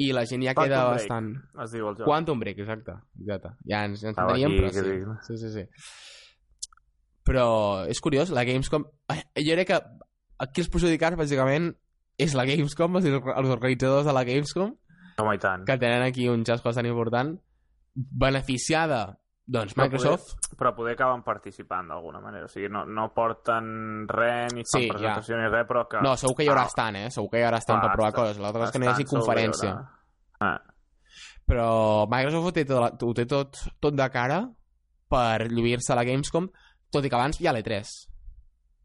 i 0.00 0.06
la 0.16 0.24
gent 0.24 0.46
ja 0.46 0.54
Quantum 0.56 0.70
queda 0.72 0.84
Break. 0.86 0.96
bastant... 1.02 1.28
Es 1.66 1.74
diu 1.76 1.90
el 1.90 1.98
joc. 1.98 2.06
Quantum 2.08 2.40
Break, 2.40 2.62
exacte. 2.64 2.96
exacte. 3.20 3.52
Ja 3.68 3.82
ens, 3.84 4.00
ens 4.06 4.14
Estava 4.16 4.38
enteníem, 4.38 4.56
aquí, 4.56 4.62
però 4.62 4.72
sí. 4.72 4.88
dic. 4.88 5.22
sí. 5.28 5.36
Sí, 5.36 5.52
sí, 5.52 5.66
Però 7.28 7.44
és 7.92 8.00
curiós, 8.00 8.30
la 8.32 8.44
Gamescom... 8.48 8.86
Jo 9.36 9.52
crec 9.58 9.68
que 9.68 9.82
aquí 10.40 10.62
els 10.64 10.70
perjudicats, 10.72 11.18
bàsicament, 11.20 11.74
és 12.16 12.32
la 12.38 12.46
Gamescom, 12.48 12.96
és 13.02 13.04
dir, 13.04 13.18
els 13.20 13.52
organitzadors 13.52 14.08
de 14.08 14.14
la 14.16 14.24
Gamescom, 14.24 14.72
Home, 15.20 15.34
i 15.36 15.42
tant. 15.42 15.66
que 15.68 15.76
tenen 15.76 16.06
aquí 16.06 16.24
un 16.32 16.44
xasco 16.48 16.72
tan 16.72 16.86
important, 16.88 17.34
beneficiada, 17.94 19.18
doncs, 19.48 19.72
Però 19.74 19.86
Microsoft... 19.86 20.48
Però 20.60 20.74
poder 20.76 20.92
acaben 20.98 21.22
participant 21.24 21.88
d'alguna 21.88 22.20
manera. 22.20 22.44
O 22.44 22.52
sigui, 22.52 22.68
no, 22.72 22.82
no 22.84 23.06
porten 23.16 24.04
res, 24.10 24.52
ni 24.52 24.64
fan 24.68 24.82
Sí, 24.82 24.88
presentació 24.92 25.38
ni 25.40 25.48
res, 25.48 25.64
però 25.70 25.86
que... 25.88 26.02
No, 26.04 26.12
segur 26.20 26.36
que 26.36 26.44
hi 26.44 26.50
haurà 26.52 26.66
Ah. 26.68 26.72
stand, 26.74 27.00
eh? 27.00 27.10
Segur 27.14 27.30
que 27.32 27.40
hi 27.40 27.46
haurà 27.48 27.60
stand 27.64 27.80
Clar, 27.80 27.88
per 27.88 27.96
provar 27.96 28.10
està- 28.12 28.20
coses. 28.20 28.42
L'altre 28.44 28.66
és 28.68 28.74
que 28.74 28.82
no 28.82 28.86
hi 28.86 28.92
hagi 28.92 29.06
Estan, 29.06 29.18
conferència. 29.18 29.72
Ah, 30.44 30.58
Però 31.48 31.68
Microsoft 32.12 32.50
ho 32.50 32.52
té, 32.52 32.64
tot, 32.68 33.02
ho 33.08 33.14
té 33.16 33.24
tot, 33.26 33.56
tot 33.80 33.94
de 33.96 34.08
cara 34.12 34.42
per 35.08 35.48
lluir-se 35.48 35.94
a 35.94 35.96
la 35.96 36.04
Gamescom, 36.04 36.50
tot 36.92 37.04
i 37.04 37.08
que 37.08 37.16
abans 37.16 37.40
hi 37.40 37.48
ha 37.48 37.54
l'E3. 37.56 37.88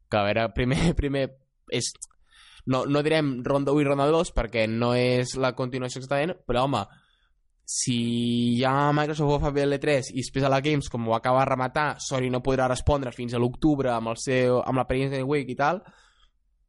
Que 0.10 0.18
a 0.22 0.24
veure, 0.30 0.48
primer, 0.56 0.94
primer 1.02 1.26
és... 1.70 1.92
No, 2.72 2.86
no 2.88 3.02
direm 3.04 3.42
ronda 3.44 3.74
1 3.76 3.82
i 3.84 3.88
ronda 3.90 4.06
2 4.08 4.32
perquè 4.32 4.64
no 4.72 4.94
és 4.96 5.34
la 5.36 5.52
continuació 5.52 6.00
exactament, 6.00 6.32
però 6.48 6.64
home, 6.64 6.86
si 7.66 8.60
ja 8.60 8.92
Microsoft 8.92 9.32
ho 9.32 9.40
fa 9.40 9.52
bé 9.56 9.64
a 9.64 9.70
l'E3 9.70 10.12
i 10.12 10.20
després 10.20 10.44
a 10.44 10.52
la 10.52 10.62
Gamescom 10.62 11.08
ho 11.08 11.16
acaba 11.16 11.44
de 11.44 11.52
rematar, 11.54 11.88
Sony 12.04 12.30
no 12.32 12.44
podrà 12.44 12.68
respondre 12.68 13.14
fins 13.16 13.34
a 13.34 13.42
l'octubre 13.42 13.92
amb, 13.94 14.12
el 14.12 14.20
seu, 14.20 14.60
amb 14.62 14.82
la 14.82 14.88
Paris 14.90 15.16
Week 15.24 15.50
i 15.50 15.56
tal, 15.60 15.82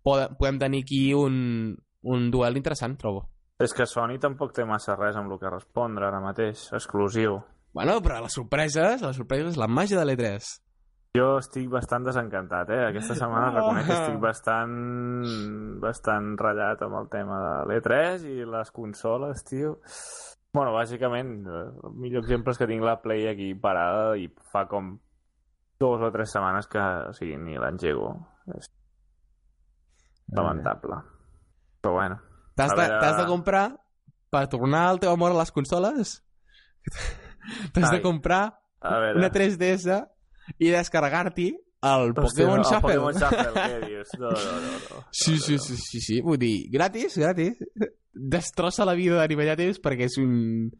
podem, 0.06 0.36
podem 0.38 0.60
tenir 0.62 0.84
aquí 0.84 1.06
un, 1.18 1.74
un 2.04 2.28
duel 2.30 2.60
interessant, 2.60 2.96
trobo. 3.00 3.26
És 3.62 3.74
que 3.74 3.86
Sony 3.86 4.18
tampoc 4.22 4.54
té 4.54 4.66
massa 4.66 4.96
res 4.98 5.16
amb 5.18 5.32
el 5.32 5.40
que 5.40 5.50
respondre 5.50 6.06
ara 6.06 6.20
mateix, 6.22 6.68
exclusiu. 6.74 7.38
Bueno, 7.74 7.98
però 8.02 8.20
les 8.22 8.34
sorpreses, 8.34 9.02
les 9.02 9.16
sorpreses, 9.18 9.58
la 9.58 9.70
màgia 9.70 9.98
de 9.98 10.06
l'E3. 10.06 10.50
Jo 11.14 11.36
estic 11.38 11.68
bastant 11.70 12.06
desencantat, 12.06 12.70
eh? 12.74 12.80
Aquesta 12.88 13.14
setmana 13.14 13.52
reconec 13.54 13.86
que 13.86 13.94
estic 13.94 14.16
bastant 14.22 14.74
bastant 15.82 16.32
ratllat 16.40 16.82
amb 16.86 16.98
el 17.02 17.10
tema 17.12 17.38
de 17.44 17.52
l'E3 17.70 18.26
i 18.30 18.46
les 18.50 18.72
consoles, 18.74 19.44
tio. 19.46 19.76
Bueno, 20.54 20.70
bàsicament, 20.72 21.32
eh, 21.50 21.64
el 21.88 21.94
millor 21.98 22.22
exemple 22.22 22.52
és 22.54 22.58
que 22.60 22.68
tinc 22.70 22.84
la 22.86 23.00
Play 23.02 23.26
aquí 23.26 23.48
parada 23.58 24.12
i 24.16 24.28
fa 24.52 24.64
com 24.70 24.92
dos 25.82 26.00
o 26.06 26.10
tres 26.14 26.30
setmanes 26.30 26.68
que, 26.70 26.78
o 26.78 27.12
sigui, 27.16 27.34
ni 27.42 27.56
l'engego. 27.58 28.12
És 28.54 28.70
lamentable. 30.32 31.00
Però 31.82 31.94
bueno. 31.98 32.20
T'has 32.54 32.70
de, 32.70 32.76
veure- 32.80 33.16
de 33.18 33.26
comprar 33.26 33.64
per 34.30 34.44
tornar 34.48 34.84
el 34.92 35.00
teu 35.02 35.10
amor 35.12 35.32
a 35.34 35.38
les 35.40 35.50
consoles 35.54 36.14
t'has 37.74 37.90
de 37.90 38.00
comprar 38.02 38.60
una 39.18 39.30
3DS 39.34 39.98
i 40.58 40.70
descarregar-t'hi 40.70 41.48
el 41.84 42.12
Hòstia, 42.14 42.22
Pokémon 42.22 42.58
el 42.62 42.64
Shuffle. 42.64 42.94
Pokémon 42.94 43.18
Shuffle, 43.18 43.52
què 43.58 43.80
dius? 43.90 44.14
No, 44.22 44.30
no, 44.30 44.54
no. 44.62 44.72
no. 44.90 45.02
Sí, 45.12 45.34
sí, 45.38 45.58
sí, 45.58 45.76
sí, 45.76 46.00
sí. 46.00 46.20
Vull 46.24 46.38
dir, 46.40 46.54
gratis, 46.72 47.18
gratis. 47.20 47.58
Destrossa 48.14 48.86
la 48.86 48.94
vida 48.98 49.18
d'animallatis 49.20 49.80
perquè 49.82 50.08
és 50.10 50.18
un... 50.22 50.70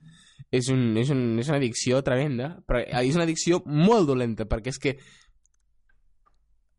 És, 0.54 0.68
un, 0.70 0.92
és, 1.00 1.08
un, 1.10 1.38
és 1.40 1.48
una 1.50 1.58
addicció 1.58 1.98
tremenda, 2.06 2.52
però 2.68 2.78
és 2.84 3.16
una 3.16 3.24
addicció 3.24 3.58
molt 3.66 4.06
dolenta, 4.06 4.44
perquè 4.46 4.70
és 4.70 4.78
que 4.78 4.92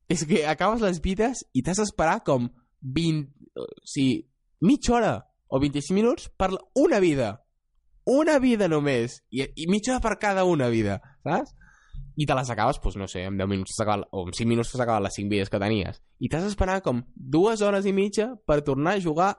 és 0.07 0.25
que 0.29 0.45
acabes 0.47 0.83
les 0.85 1.01
vides 1.01 1.43
i 1.53 1.63
t'has 1.65 1.81
d'esperar 1.81 2.21
com 2.27 2.49
20... 2.81 3.25
O 3.55 3.65
sigui, 3.87 4.19
mitja 4.61 4.95
hora 4.97 5.13
o 5.47 5.59
25 5.61 5.95
minuts 5.95 6.29
per 6.37 6.51
una 6.75 6.99
vida. 6.99 7.29
Una 8.05 8.37
vida 8.39 8.67
només. 8.69 9.21
I, 9.31 9.47
i 9.55 9.69
mitja 9.71 9.95
hora 9.95 10.03
per 10.03 10.17
cada 10.21 10.43
una 10.45 10.69
vida, 10.69 10.99
saps? 11.25 11.55
I 12.15 12.27
te 12.27 12.35
les 12.37 12.49
acabes, 12.51 12.77
doncs 12.79 12.95
no 12.99 13.07
sé, 13.11 13.25
en 13.27 13.39
10 13.39 13.49
minuts 13.51 13.79
acabat, 13.83 14.05
o 14.15 14.27
en 14.27 14.35
5 14.35 14.47
minuts 14.47 14.71
t'has 14.71 14.83
acabat 14.85 15.03
les 15.03 15.17
5 15.17 15.31
vides 15.31 15.51
que 15.51 15.59
tenies. 15.59 15.99
I 16.23 16.29
t'has 16.31 16.45
d'esperar 16.45 16.79
com 16.85 17.01
dues 17.15 17.63
hores 17.65 17.87
i 17.87 17.95
mitja 17.95 18.29
per 18.47 18.61
tornar 18.63 18.95
a 18.95 19.03
jugar 19.03 19.33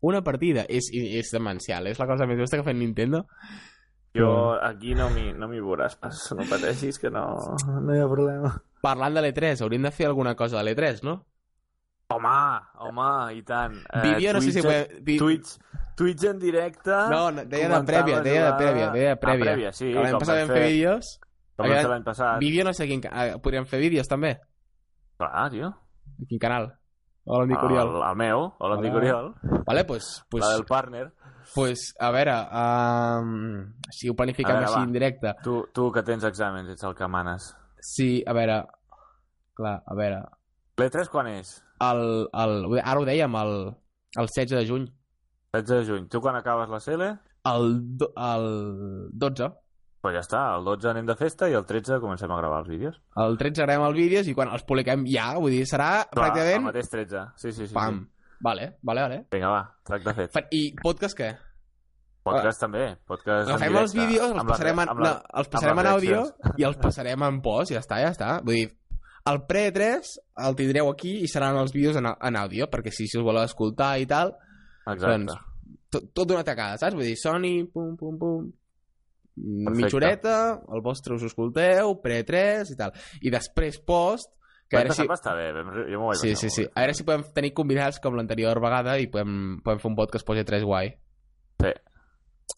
una 0.00 0.22
partida. 0.22 0.64
És, 0.68 0.90
és 0.92 1.30
demencial, 1.32 1.86
és 1.86 1.98
la 1.98 2.06
cosa 2.06 2.26
més 2.26 2.38
justa 2.38 2.56
que 2.60 2.66
fet 2.66 2.76
Nintendo. 2.76 3.24
Jo 4.16 4.54
aquí 4.64 4.94
no 4.96 5.10
m'hi 5.12 5.32
no 5.36 5.48
veuràs 5.52 5.96
pas, 6.00 6.20
no 6.36 6.44
pateixis 6.48 6.98
que 6.98 7.10
no, 7.10 7.26
no 7.84 7.94
hi 7.94 8.00
ha 8.00 8.08
problema. 8.08 8.54
Parlant 8.82 9.14
de 9.18 9.22
l'E3, 9.24 9.60
hauríem 9.62 9.82
de 9.88 9.90
fer 9.92 10.06
alguna 10.06 10.34
cosa 10.38 10.58
de 10.58 10.64
l'E3, 10.68 11.02
no? 11.06 11.18
Home, 12.08 12.30
home, 12.80 13.08
i 13.36 13.42
tant. 13.44 13.74
Eh, 13.92 14.00
Vídeo, 14.06 14.32
no 14.32 14.40
sé 14.40 14.52
si... 14.52 14.60
Twitch- 14.62 14.64
Puede... 14.64 15.00
vi- 15.04 15.18
Twitch, 15.18 15.50
Twitch 15.94 16.24
en 16.24 16.38
directe... 16.38 16.90
No, 17.10 17.30
no, 17.30 17.44
deia 17.44 17.68
de 17.68 17.80
prèvia, 17.84 18.22
deia 18.24 18.44
de 18.46 18.52
prèvia, 18.56 18.86
deia 18.94 19.08
de 19.10 19.12
Ah, 19.12 19.20
prèvia. 19.20 19.44
prèvia, 19.44 19.72
sí, 19.76 19.90
L'any 19.92 20.14
com 20.14 20.22
passat 20.24 20.38
vam 20.40 20.54
fer 20.56 20.62
vídeos. 20.70 21.10
Com 21.58 21.68
l'any 21.74 22.04
passat. 22.06 22.38
Vídeo 22.40 22.64
no 22.64 22.72
sé 22.72 22.86
quin... 22.88 23.02
ah, 23.12 23.26
Podríem 23.44 23.66
fer 23.68 23.80
vídeos 23.82 24.08
també. 24.08 24.38
Clar, 25.20 25.50
tio. 25.52 25.68
Quin 26.30 26.38
canal? 26.40 26.70
Hola, 27.30 27.44
em 27.44 27.50
dic 27.52 27.58
El, 27.60 27.66
Oriol. 27.68 27.90
el 28.08 28.16
meu, 28.16 28.44
hola, 28.58 28.76
Hola. 28.78 28.94
Oriol. 28.96 29.34
Vale, 29.66 29.84
pues, 29.84 30.24
pues, 30.30 30.44
La 30.44 30.54
del 30.54 30.64
partner. 30.64 31.12
pues, 31.54 31.94
a 32.00 32.10
veure, 32.10 32.34
um, 32.62 33.74
si 33.90 34.08
ho 34.08 34.14
planifiquem 34.16 34.54
veure, 34.54 34.66
així 34.68 34.78
va. 34.78 34.84
en 34.86 34.92
directe. 34.94 35.34
Tu, 35.44 35.56
tu 35.74 35.90
que 35.92 36.02
tens 36.06 36.24
exàmens, 36.24 36.70
ets 36.72 36.84
el 36.88 36.94
que 36.96 37.08
manes. 37.08 37.50
Sí, 37.84 38.22
a 38.26 38.32
veure, 38.32 38.62
clar, 39.54 39.82
a 39.86 39.94
veure, 39.94 40.22
L'E3 40.78 41.08
quan 41.10 41.26
és? 41.26 41.56
el, 41.82 42.28
el, 42.32 42.78
ara 42.80 43.00
ho 43.00 43.04
dèiem, 43.04 43.34
el, 43.42 43.54
el 44.16 44.26
16 44.32 44.50
de 44.56 44.66
juny. 44.66 44.88
16 45.52 45.86
de 45.86 45.92
juny. 45.92 46.08
Tu 46.08 46.20
quan 46.20 46.36
acabes 46.36 46.68
la 46.70 46.80
CL? 46.80 47.08
El, 47.52 47.68
do, 47.98 48.12
el 48.16 49.10
12. 49.12 49.50
Pues 50.00 50.14
ja 50.14 50.20
està, 50.22 50.40
el 50.56 50.62
12 50.64 50.88
anem 50.92 51.06
de 51.08 51.16
festa 51.18 51.48
i 51.50 51.54
el 51.58 51.64
13 51.66 51.96
comencem 52.00 52.30
a 52.30 52.36
gravar 52.38 52.60
els 52.62 52.68
vídeos. 52.70 53.00
El 53.18 53.34
13 53.40 53.64
graem 53.66 53.82
els 53.82 53.96
vídeos 53.96 54.28
i 54.30 54.34
quan 54.36 54.52
els 54.54 54.62
publiquem 54.68 55.02
ja, 55.10 55.32
vull 55.42 55.50
dir, 55.56 55.64
serà 55.66 56.04
Clar, 56.06 56.12
el 56.12 56.18
pràcticament... 56.20 56.66
mateix 56.68 56.90
13. 56.92 57.24
Sí, 57.36 57.50
sí, 57.52 57.66
sí. 57.66 57.74
Pam. 57.74 57.98
sí. 58.04 58.36
Vale, 58.46 58.68
vale, 58.86 59.02
vale. 59.02 59.16
Vinga, 59.34 59.48
va, 59.50 59.62
tracte 59.84 60.12
fet. 60.14 60.36
I 60.54 60.60
podcast 60.78 61.18
què? 61.18 61.32
Podcast 62.28 62.60
també. 62.60 62.84
Podcast 63.08 63.48
en 63.48 63.54
Agafem 63.56 63.76
els 63.80 63.92
directe, 63.94 64.06
vídeos, 64.12 64.30
els 64.30 64.38
amb 64.38 64.48
la- 64.48 64.52
passarem, 64.54 64.80
en, 64.84 64.86
la- 65.02 65.08
no, 65.08 65.38
els 65.40 65.48
passarem 65.48 65.78
en 65.82 65.86
àudio 65.94 66.20
i 66.60 66.66
els 66.68 66.76
passarem 66.82 67.22
en 67.28 67.40
post, 67.42 67.72
ja 67.72 67.80
està, 67.82 67.98
ja 68.02 68.10
està. 68.14 68.28
Vull 68.44 68.58
dir, 68.60 68.68
el 69.32 69.40
pre-3 69.48 70.12
el 70.46 70.56
tindreu 70.60 70.90
aquí 70.92 71.16
i 71.24 71.28
seran 71.28 71.56
els 71.58 71.72
vídeos 71.74 71.96
en, 71.98 72.06
en 72.06 72.36
àudio, 72.38 72.68
perquè 72.70 72.92
si, 72.94 73.08
si 73.08 73.18
us 73.18 73.24
voleu 73.26 73.42
escoltar 73.48 73.96
i 73.98 74.06
tal, 74.06 74.34
Exacte. 74.86 75.08
doncs 75.08 75.34
tot, 75.90 76.06
tot 76.14 76.28
d'una 76.30 76.44
tacada, 76.44 76.78
saps? 76.78 76.94
Vull 76.94 77.08
dir, 77.08 77.16
Sony, 77.18 77.64
pum, 77.72 77.96
pum, 77.96 78.18
pum, 78.20 78.46
Perfecte. 79.38 79.76
mitja 79.82 79.96
horeta, 79.98 80.36
el 80.74 80.82
vostre 80.84 81.16
us 81.16 81.26
escolteu, 81.28 81.94
pre-3 82.02 82.74
i 82.74 82.78
tal. 82.78 82.94
I 83.22 83.32
després 83.34 83.80
post, 83.80 84.32
que 84.68 84.76
a 84.76 84.82
L'any 84.82 84.90
veure 84.90 84.96
si... 84.98 85.08
va 85.08 85.16
estar 85.16 85.34
bé, 85.38 85.48
jo 85.88 86.00
m'ho 86.00 86.10
vaig 86.10 86.20
Sí, 86.20 86.34
sí, 86.36 86.50
sí. 86.52 86.64
A 86.68 86.84
veure 86.84 86.96
si 86.96 87.06
podem 87.08 87.24
tenir 87.36 87.54
convidats 87.56 88.00
com 88.04 88.18
l'anterior 88.18 88.60
vegada 88.60 88.98
i 89.00 89.08
podem, 89.12 89.60
podem 89.64 89.84
fer 89.84 89.90
un 89.92 89.96
podcast 89.98 90.28
posi 90.28 90.44
3 90.48 90.66
guai. 90.68 90.90
Sí. 91.62 91.72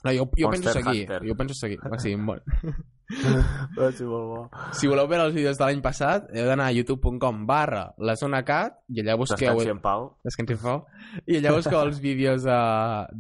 No, 0.05 0.13
jo, 0.15 0.31
jo 0.39 0.51
penso 0.51 0.73
seguir. 0.73 1.05
Hunter. 1.05 1.21
Jo 1.27 1.37
penso 1.37 1.55
seguir. 1.55 1.79
Ah, 1.83 1.99
sí, 1.99 2.17
molt. 2.17 2.47
Va 3.79 3.91
ser 3.91 4.07
molt 4.07 4.29
bo. 4.31 4.43
Si 4.79 4.87
voleu 4.87 5.09
veure 5.11 5.25
els 5.27 5.35
vídeos 5.35 5.59
de 5.59 5.67
l'any 5.67 5.81
passat, 5.83 6.29
heu 6.31 6.47
d'anar 6.47 6.69
a 6.71 6.75
youtube.com 6.77 7.43
barra 7.49 7.89
la 7.99 8.15
zona 8.19 8.45
cat 8.47 8.79
i 8.95 9.03
allà 9.03 9.17
busqueu... 9.19 9.59
Descansi 9.59 9.75
en 9.75 9.83
pau. 9.83 10.07
Descansi 10.27 10.55
en 10.55 10.63
pau. 10.63 10.85
I 11.27 11.41
allà 11.41 11.57
busqueu 11.57 11.81
els 11.83 11.99
vídeos 12.03 12.47
de, 12.47 12.61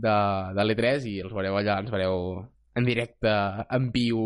de, 0.06 0.16
de 0.56 0.66
l'E3 0.66 1.10
i 1.10 1.16
els 1.24 1.34
veureu 1.34 1.58
allà, 1.58 1.80
ens 1.82 1.90
veureu 1.90 2.20
en 2.80 2.88
directe, 2.88 3.30
en 3.76 3.90
viu, 3.94 4.20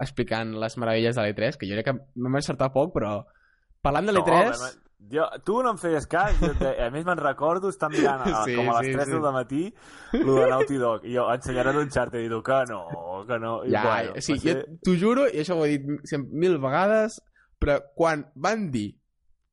explicant 0.00 0.52
les 0.62 0.76
meravelles 0.78 1.16
de 1.18 1.22
l'E3, 1.26 1.56
que 1.58 1.66
jo 1.68 1.74
crec 1.78 1.90
que 1.90 1.96
m'hem 2.22 2.36
encertat 2.38 2.72
poc, 2.74 2.92
però 2.94 3.16
parlant 3.82 4.06
de 4.06 4.14
l'E3... 4.14 4.52
No, 4.62 4.68
jo, 5.12 5.24
tu 5.46 5.56
no 5.62 5.70
em 5.72 5.78
feies 5.78 6.06
cas, 6.10 6.34
jo, 6.40 6.48
de- 6.58 6.72
a 6.82 6.88
més 6.90 7.04
me'n 7.06 7.20
recordo 7.22 7.70
estar 7.70 7.86
mirant 7.92 8.22
a, 8.26 8.40
Sí, 8.48 8.56
com 8.58 8.66
a 8.72 8.80
les 8.80 8.88
sí, 8.90 8.94
3 8.96 9.06
sí. 9.06 9.12
del 9.14 9.34
matí 9.36 9.60
lo 10.24 10.34
de 10.40 10.48
Naughty 10.50 10.78
Dog, 10.82 11.04
i 11.06 11.14
jo 11.14 11.26
ensenyant 11.32 11.78
un 11.82 11.90
xart 11.94 12.16
i 12.18 12.24
diu 12.26 12.42
que 12.46 12.58
no, 12.70 12.80
que 13.28 13.38
no, 13.42 13.52
i 13.66 13.70
Ja, 13.74 13.84
bueno, 13.86 14.20
sigui, 14.26 14.38
va 14.38 14.54
jo 14.54 14.58
ser- 14.58 14.78
t'ho 14.88 14.96
juro, 14.98 15.26
i 15.30 15.42
això 15.44 15.54
ho 15.58 15.64
he 15.68 15.76
dit 15.78 16.18
mil 16.34 16.58
vegades, 16.62 17.20
però 17.62 17.78
quan 17.98 18.26
van 18.34 18.68
dir 18.74 18.88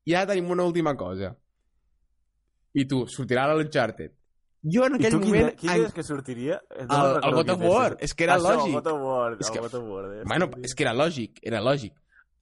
ja 0.06 0.26
tenim 0.26 0.50
una 0.54 0.66
última 0.66 0.96
cosa 0.98 1.32
i 2.76 2.84
tu, 2.90 3.04
sortirà 3.08 3.46
l'Uncharted 3.54 4.12
jo 4.62 4.84
en 4.86 4.94
I 4.94 4.98
aquell 4.98 5.12
tu 5.12 5.20
quin, 5.20 5.28
moment 5.34 5.56
quin 5.58 5.70
en- 5.70 5.76
deies 5.80 5.92
que 5.92 6.02
sortiria? 6.02 6.60
No 6.88 7.02
el, 7.06 7.20
el 7.24 7.34
God 7.34 7.50
of. 7.50 7.62
War, 7.62 7.96
és 8.00 8.14
que 8.14 8.24
era 8.24 8.36
Això, 8.36 8.54
lògic 8.54 8.66
el 8.66 8.80
God 8.80 8.86
of 8.92 9.02
War, 9.02 9.36
És 9.40 9.50
que- 9.50 9.60
God 9.60 9.74
of 9.74 9.84
War. 9.90 10.08
deies, 10.10 10.24
bueno, 10.26 10.50
sí. 10.54 10.60
és 10.64 10.74
que 10.74 10.82
era 10.84 10.94
lògic 10.94 11.38
era 11.42 11.60
lògic 11.60 11.92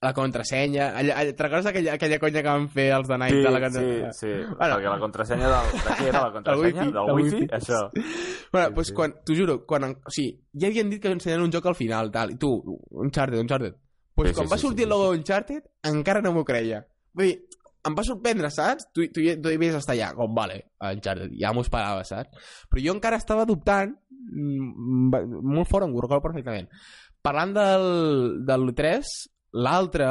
la 0.01 0.13
contrasenya 0.13 0.89
allà, 0.99 1.15
allà, 1.17 1.31
te'n 1.33 1.43
recordes 1.47 1.65
aquella, 1.65 1.93
aquella 1.95 2.19
conya 2.19 2.41
que 2.43 2.49
van 2.49 2.67
fer 2.69 2.91
els 2.93 3.07
de 3.07 3.17
Night 3.17 3.33
Sí, 3.33 3.41
de 3.41 3.49
la 3.51 3.69
sí, 3.71 3.79
sí, 4.19 4.27
Bueno. 4.27 4.75
perquè 4.75 4.89
la 4.91 4.99
contrasenya 4.99 5.47
del... 5.49 5.71
De 5.71 5.89
què 5.95 6.07
era 6.09 6.21
la 6.21 6.31
contrasenya? 6.35 6.81
wifi, 6.83 6.91
del 6.93 7.15
wifi? 7.15 7.35
wifi. 7.35 7.47
Això. 7.55 7.79
Bueno, 8.51 8.67
Sí, 8.67 8.73
doncs 8.75 8.87
sí. 8.87 8.93
quan, 8.93 9.13
t'ho 9.25 9.33
juro, 9.35 9.65
quan, 9.65 9.83
o 10.05 10.11
sigui, 10.11 10.35
ja 10.53 10.67
havien 10.67 10.89
dit 10.91 11.01
que 11.01 11.09
ensenyaran 11.09 11.45
un 11.45 11.51
joc 11.51 11.65
al 11.65 11.75
final, 11.75 12.11
tal, 12.11 12.31
i 12.31 12.37
tu, 12.37 12.51
Uncharted, 12.91 13.39
Uncharted. 13.39 13.73
Pues 14.13 14.29
Sí, 14.29 14.35
quan 14.35 14.47
sí, 14.47 14.51
va 14.51 14.57
sí, 14.57 14.61
sortir 14.67 14.77
sí, 14.79 14.83
el 14.83 14.89
logo 14.89 15.11
d'Uncharted, 15.13 15.63
encara 15.83 16.21
no 16.21 16.33
m'ho 16.33 16.45
creia. 16.45 16.85
Vull 17.13 17.25
dir, 17.25 17.47
em 17.85 17.95
va 17.97 18.03
sorprendre, 18.07 18.49
saps? 18.51 18.87
Tu, 18.93 19.07
tu, 19.13 19.21
tu 19.41 19.49
hi 19.51 19.57
havies 19.59 19.75
estar 19.77 19.93
allà, 19.95 20.11
com, 20.17 20.33
vale, 20.35 20.61
Uncharted, 20.81 21.33
ja 21.39 21.51
m'ho 21.53 21.61
esperava, 21.65 22.03
saps? 22.07 22.33
Però 22.71 22.81
jo 22.83 22.95
encara 22.97 23.19
estava 23.21 23.45
dubtant, 23.45 23.93
mm, 24.31 25.41
molt 25.45 25.69
fort, 25.69 25.85
em 25.87 25.93
ho 25.95 26.01
recordo 26.01 26.23
perfectament. 26.27 26.67
Parlant 27.25 27.53
del, 27.57 27.85
del 28.45 28.71
3, 28.77 29.13
l'altra 29.65 30.09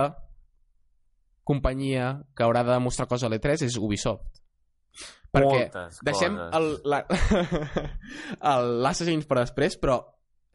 companyia 1.44 2.22
que 2.34 2.42
haurà 2.46 2.62
de 2.64 2.72
demostrar 2.72 3.06
coses 3.10 3.26
a 3.26 3.30
l'E3 3.32 3.66
és 3.66 3.76
Ubisoft. 3.76 4.40
Perquè 5.34 5.64
Moltes 5.66 5.98
deixem 6.06 6.36
el- 6.54 6.76
la- 6.86 7.02
l'Assassin's 8.84 9.26
per 9.26 9.40
després, 9.42 9.76
però 9.82 9.98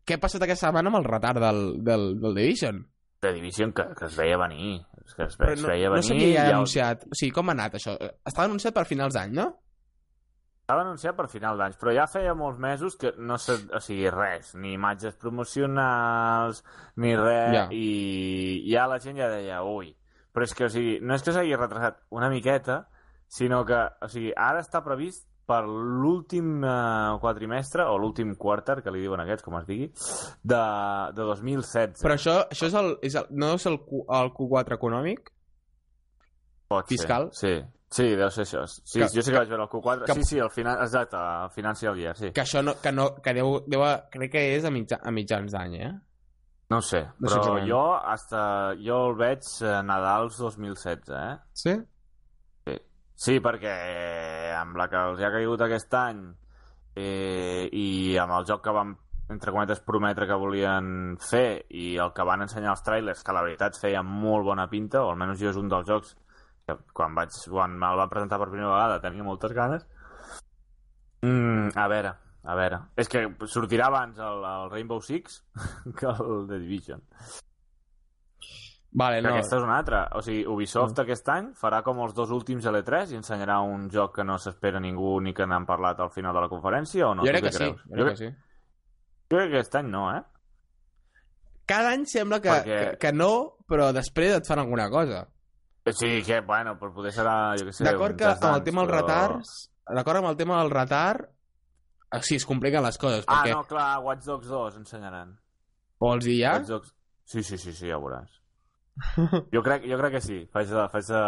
què 0.07 0.15
ha 0.15 0.21
passat 0.23 0.41
aquesta 0.45 0.69
setmana 0.69 0.89
amb 0.89 1.01
el 1.01 1.07
retard 1.07 1.41
del, 1.43 1.59
del, 1.85 2.05
del 2.21 2.37
Division? 2.37 2.79
De 3.21 3.33
Division 3.35 3.73
que, 3.73 3.83
que 3.97 4.05
es 4.05 4.15
veia 4.15 4.37
venir. 4.37 4.85
Que 5.15 5.25
es, 5.25 5.35
Però 5.39 5.51
es 5.51 5.61
no, 5.63 5.67
veia 5.71 5.87
no 5.89 5.95
venir. 5.97 6.07
s'havia 6.07 6.43
ja 6.45 6.55
anunciat. 6.55 7.07
O 7.09 7.15
sigui, 7.17 7.31
com 7.35 7.49
ha 7.49 7.55
anat 7.57 7.73
això? 7.79 7.95
Estava 8.23 8.45
anunciat 8.45 8.73
per 8.75 8.85
finals 8.85 9.15
d'any, 9.17 9.33
no? 9.33 9.47
Estava 10.61 10.83
anunciat 10.85 11.15
per 11.17 11.25
final 11.27 11.57
d'any, 11.57 11.73
però 11.81 11.91
ja 11.95 12.03
feia 12.05 12.35
molts 12.37 12.59
mesos 12.61 12.93
que 13.01 13.09
no 13.17 13.39
sé, 13.41 13.55
o 13.73 13.79
sigui, 13.81 14.05
res, 14.13 14.51
ni 14.53 14.75
imatges 14.75 15.15
promocionals, 15.17 16.63
ni 17.01 17.15
res, 17.17 17.53
Ja. 17.55 17.63
i 17.71 18.69
ja 18.71 18.85
la 18.87 18.99
gent 18.99 19.17
ja 19.17 19.29
deia, 19.31 19.63
ui, 19.63 19.95
però 20.31 20.45
és 20.45 20.53
que, 20.53 20.65
o 20.65 20.69
sigui, 20.69 20.99
no 21.01 21.15
és 21.15 21.23
que 21.25 21.33
s'hagi 21.33 21.55
retrasat 21.57 21.97
una 22.13 22.29
miqueta, 22.29 22.83
sinó 23.27 23.63
que, 23.65 23.79
o 24.01 24.07
sigui, 24.13 24.31
ara 24.37 24.61
està 24.61 24.83
previst 24.85 25.25
per 25.49 25.63
l'últim 25.65 26.59
eh, 26.61 27.17
quadrimestre, 27.23 27.87
o 27.89 27.97
l'últim 27.97 28.35
quarter, 28.37 28.77
que 28.85 28.93
li 28.93 29.01
diuen 29.01 29.23
aquests, 29.23 29.43
com 29.47 29.57
es 29.57 29.65
digui, 29.65 29.87
de, 30.45 30.61
de 31.17 31.25
2016. 31.31 32.03
Però 32.05 32.13
això, 32.19 32.35
això 32.53 32.69
és 32.69 32.77
el, 32.83 32.91
és 33.09 33.17
el, 33.23 33.27
no 33.41 33.55
és 33.57 33.65
el, 33.71 33.79
Q, 33.87 34.03
el 34.21 34.29
Q4 34.37 34.77
econòmic? 34.77 35.31
Pot 36.69 36.85
ser. 36.85 36.91
fiscal? 36.97 37.29
Sí, 37.33 37.53
sí, 37.89 38.09
deu 38.15 38.29
ser 38.29 38.43
això. 38.45 38.61
Sí, 38.69 38.99
Que- 38.99 39.07
jo 39.09 39.23
sí 39.25 39.31
que 39.31 39.39
vaig 39.39 39.49
veure 39.49 39.63
el 39.65 39.69
Q4. 39.71 40.05
que- 40.05 40.13
Sí, 40.19 40.23
sí, 40.35 40.37
el 40.37 40.51
finan... 40.53 40.77
exacte, 40.83 41.17
el 41.17 41.49
Financial 41.55 41.97
Year, 41.97 42.15
sí. 42.17 42.29
Que 42.31 42.41
això 42.45 42.61
no, 42.63 42.75
que 42.81 42.91
no, 42.91 43.15
que 43.25 43.33
deu, 43.33 43.63
deu, 43.65 43.81
crec 44.13 44.31
que 44.37 44.43
és 44.57 44.65
a, 44.65 44.69
mitja, 44.71 44.99
a 45.01 45.11
mitjans 45.11 45.51
d'any, 45.57 45.75
eh? 45.81 45.91
No 46.69 46.81
sé, 46.85 46.99
No 47.17 47.27
sé 47.27 47.39
però 47.39 47.39
exactament. 47.39 47.67
jo, 47.71 47.79
hasta, 47.97 48.41
jo 48.77 48.97
el 49.09 49.15
veig 49.17 49.41
eh, 49.65 49.79
Nadals 49.81 50.37
2016, 50.37 51.09
eh? 51.09 51.37
Sí? 51.57 51.73
Sí, 53.19 53.41
perquè 53.43 53.71
amb 54.55 54.77
la 54.79 54.85
que 54.87 54.99
els 55.09 55.19
ha 55.19 55.31
caigut 55.33 55.59
aquest 55.65 55.95
any 55.99 56.21
eh, 56.95 57.67
i 57.75 58.15
amb 58.21 58.37
el 58.37 58.45
joc 58.47 58.61
que 58.63 58.73
van, 58.75 58.93
entre 59.27 59.51
cometes, 59.51 59.81
prometre 59.83 60.27
que 60.29 60.37
volien 60.39 61.17
fer 61.19 61.65
i 61.75 61.89
el 61.99 62.13
que 62.15 62.25
van 62.29 62.45
ensenyar 62.45 62.77
els 62.77 62.85
trailers, 62.85 63.25
que 63.25 63.35
la 63.35 63.43
veritat 63.43 63.75
feia 63.81 64.05
molt 64.07 64.47
bona 64.47 64.69
pinta, 64.71 65.03
o 65.03 65.11
almenys 65.11 65.41
jo 65.41 65.51
és 65.51 65.59
un 65.59 65.67
dels 65.71 65.89
jocs 65.89 66.15
que 66.63 66.77
quan, 66.95 67.11
vaig, 67.17 67.35
quan 67.51 67.75
me'l 67.81 67.99
van 67.99 68.13
presentar 68.13 68.39
per 68.39 68.47
primera 68.53 68.71
vegada 68.71 69.03
tenia 69.03 69.27
moltes 69.27 69.55
ganes. 69.57 69.83
Mm, 71.27 71.75
a 71.75 71.91
veure, 71.91 72.15
a 72.47 72.55
veure. 72.55 72.81
És 73.03 73.11
que 73.11 73.25
sortirà 73.51 73.91
abans 73.91 74.23
el, 74.23 74.47
el 74.53 74.71
Rainbow 74.71 75.03
Six 75.03 75.41
que 75.99 76.07
el 76.07 76.47
The 76.47 76.63
Division. 76.63 77.03
Vale, 78.91 79.17
Que 79.21 79.27
no. 79.27 79.33
aquesta 79.35 79.57
és 79.57 79.63
una 79.63 79.77
altra. 79.77 80.07
O 80.17 80.21
sigui, 80.21 80.45
Ubisoft 80.47 80.97
Mm. 80.97 81.01
aquest 81.03 81.29
any 81.29 81.51
farà 81.53 81.83
com 81.83 81.99
els 82.01 82.13
dos 82.15 82.31
últims 82.31 82.65
L3 82.65 83.11
i 83.11 83.15
ensenyarà 83.19 83.59
un 83.61 83.87
joc 83.89 84.15
que 84.15 84.23
no 84.23 84.37
s'espera 84.39 84.79
ningú 84.79 85.19
ni 85.21 85.33
que 85.33 85.45
n'han 85.45 85.65
parlat 85.65 85.99
al 85.99 86.09
final 86.09 86.33
de 86.33 86.41
la 86.41 86.49
conferència 86.49 87.05
o 87.07 87.13
no? 87.15 87.21
jo 87.23 87.29
crec 87.29 87.43
què 87.43 87.47
que 87.47 87.51
sí, 87.51 87.57
creus? 87.59 87.83
jo 87.85 88.03
crec 88.03 88.09
que 88.09 88.15
sí. 88.17 88.29
jo 89.29 89.37
crec 89.37 89.51
que 89.51 89.57
aquest 89.59 89.75
any 89.75 89.87
no, 89.91 90.17
eh? 90.17 90.23
Cada 91.67 91.91
any 91.93 92.05
sembla 92.09 92.39
que, 92.41 92.49
Perquè- 92.49 92.89
que, 92.91 92.97
que 92.97 93.11
no, 93.13 93.57
però 93.69 93.91
després 93.93 94.33
et 94.39 94.47
fan 94.47 94.57
alguna 94.59 94.89
cosa. 94.89 95.27
Sí, 95.91 96.21
que, 96.25 96.41
bueno, 96.41 96.77
per 96.79 96.89
poder 96.93 97.11
serà, 97.13 97.55
jo 97.57 97.65
què 97.67 97.71
sé... 97.73 97.83
D'acord 97.85 98.17
que 98.17 98.25
amb 98.25 98.43
el 98.55 98.63
tema 98.63 98.81
dels 98.81 98.91
però- 98.91 99.01
retards... 99.03 99.53
D'acord 99.89 100.17
amb 100.23 100.27
el 100.31 100.35
tema 100.37 100.57
del 100.63 100.71
retard... 100.71 101.29
eh, 102.11 102.21
Sí, 102.21 102.35
es 102.35 102.45
compliquen 102.45 102.83
les 102.83 102.97
coses, 102.97 103.23
Ah, 103.27 103.43
perquè 103.43 103.53
no, 103.53 103.63
clar, 103.69 103.99
Watch 104.01 104.25
Dogs 104.25 104.47
2 104.47 104.77
ensenyaran. 104.77 105.37
vols 105.99 106.25
dir 106.25 106.39
ja? 106.41 106.55
Watch 106.57 106.67
Dogs... 106.73 106.95
Sí, 107.25 107.43
sí, 107.43 107.57
sí, 107.57 107.71
sí, 107.73 107.87
ja 107.87 107.97
ho 107.97 108.01
veuràs. 108.01 108.38
Jo 109.53 109.61
crec, 109.65 109.85
jo 109.89 109.97
crec 109.99 110.17
que 110.17 110.21
sí. 110.21 110.39
Faig 110.53 110.71
faig 110.91 111.05
de 111.11 111.21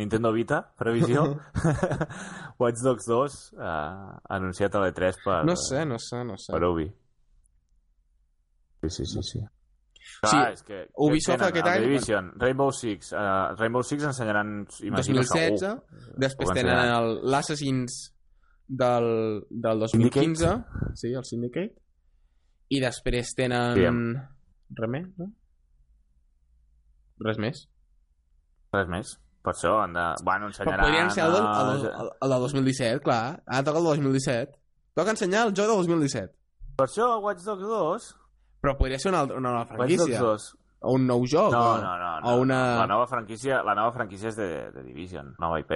Nintendo 0.00 0.32
Vita, 0.32 0.60
previsió. 0.78 1.24
Watch 2.60 2.82
Dogs 2.84 3.06
2 3.10 3.38
eh, 3.58 4.18
anunciat 4.36 4.74
a 4.74 4.84
l'E3 4.84 5.22
per, 5.24 5.38
No 5.48 5.56
sé, 5.56 5.84
no 5.86 5.98
sé, 5.98 6.24
no 6.24 6.36
sé. 6.38 6.52
per 6.52 6.62
Ubi. 6.68 6.86
Sí, 8.82 8.90
sí, 8.90 9.06
sí, 9.06 9.22
sí. 9.22 9.40
Sí, 10.20 10.28
Clar, 10.28 10.52
és 10.52 10.62
que 10.64 10.78
Ubisoft 11.00 11.42
aquest 11.46 11.66
any- 11.68 11.84
Division, 11.84 12.30
Rainbow 12.40 12.70
Six, 12.72 13.12
uh, 13.12 13.54
Rainbow 13.56 13.82
Six 13.86 14.04
ensenyaran, 14.04 14.66
imagino, 14.84 15.20
2016, 15.22 15.60
segur. 15.60 16.16
després 16.20 16.50
tenen 16.56 17.10
l'Assassins 17.30 17.98
del, 18.66 19.06
del 19.48 19.78
2015, 19.86 20.50
sí, 20.98 21.12
el 21.16 21.24
Syndicate, 21.24 21.76
i 22.68 22.80
després 22.82 23.32
tenen... 23.38 23.76
Diguem. 23.78 24.02
Res 24.80 24.92
més, 24.92 25.06
no? 25.20 25.30
Res 27.24 27.40
més. 27.42 27.66
Res 28.74 28.88
més. 28.90 29.16
Per 29.40 29.54
això 29.54 29.74
han 29.80 29.94
de... 29.96 30.04
Bueno, 30.24 30.48
Però 30.48 30.52
ensenyaran... 30.52 30.84
podrien 30.84 31.10
ser 31.14 31.24
el, 31.24 31.32
del, 31.32 31.46
el, 31.48 31.82
del, 31.84 32.10
el 32.12 32.32
del 32.34 32.46
2017, 32.46 33.02
clar. 33.04 33.22
Ara 33.46 33.64
toca 33.64 33.80
el 33.80 33.88
2017. 33.88 34.58
Toca 34.98 35.14
ensenyar 35.16 35.46
el 35.48 35.54
joc 35.56 35.70
del 35.70 35.80
2017. 35.80 36.34
Per 36.76 36.86
això 36.88 37.12
Watch 37.24 37.46
Dogs 37.46 37.68
2... 37.68 38.08
Però 38.60 38.74
podria 38.76 38.98
ser 39.00 39.14
una, 39.14 39.22
una 39.24 39.54
nova 39.54 39.78
Watch 39.80 39.96
Dogs 39.96 40.04
franquícia. 40.04 40.20
2... 40.26 40.50
O 40.80 40.94
un 40.96 41.04
nou 41.08 41.24
joc. 41.28 41.50
No, 41.52 41.60
o, 41.60 41.80
no, 41.80 41.96
no, 42.00 42.10
no. 42.20 42.28
o 42.28 42.40
una... 42.40 42.58
La 42.80 42.86
nova 42.88 43.06
franquícia, 43.08 43.60
la 43.64 43.74
nova 43.76 43.92
franquícia 43.92 44.30
és 44.32 44.36
de, 44.36 44.48
de 44.72 44.84
Division, 44.86 45.34
nova 45.40 45.58
IP. 45.60 45.74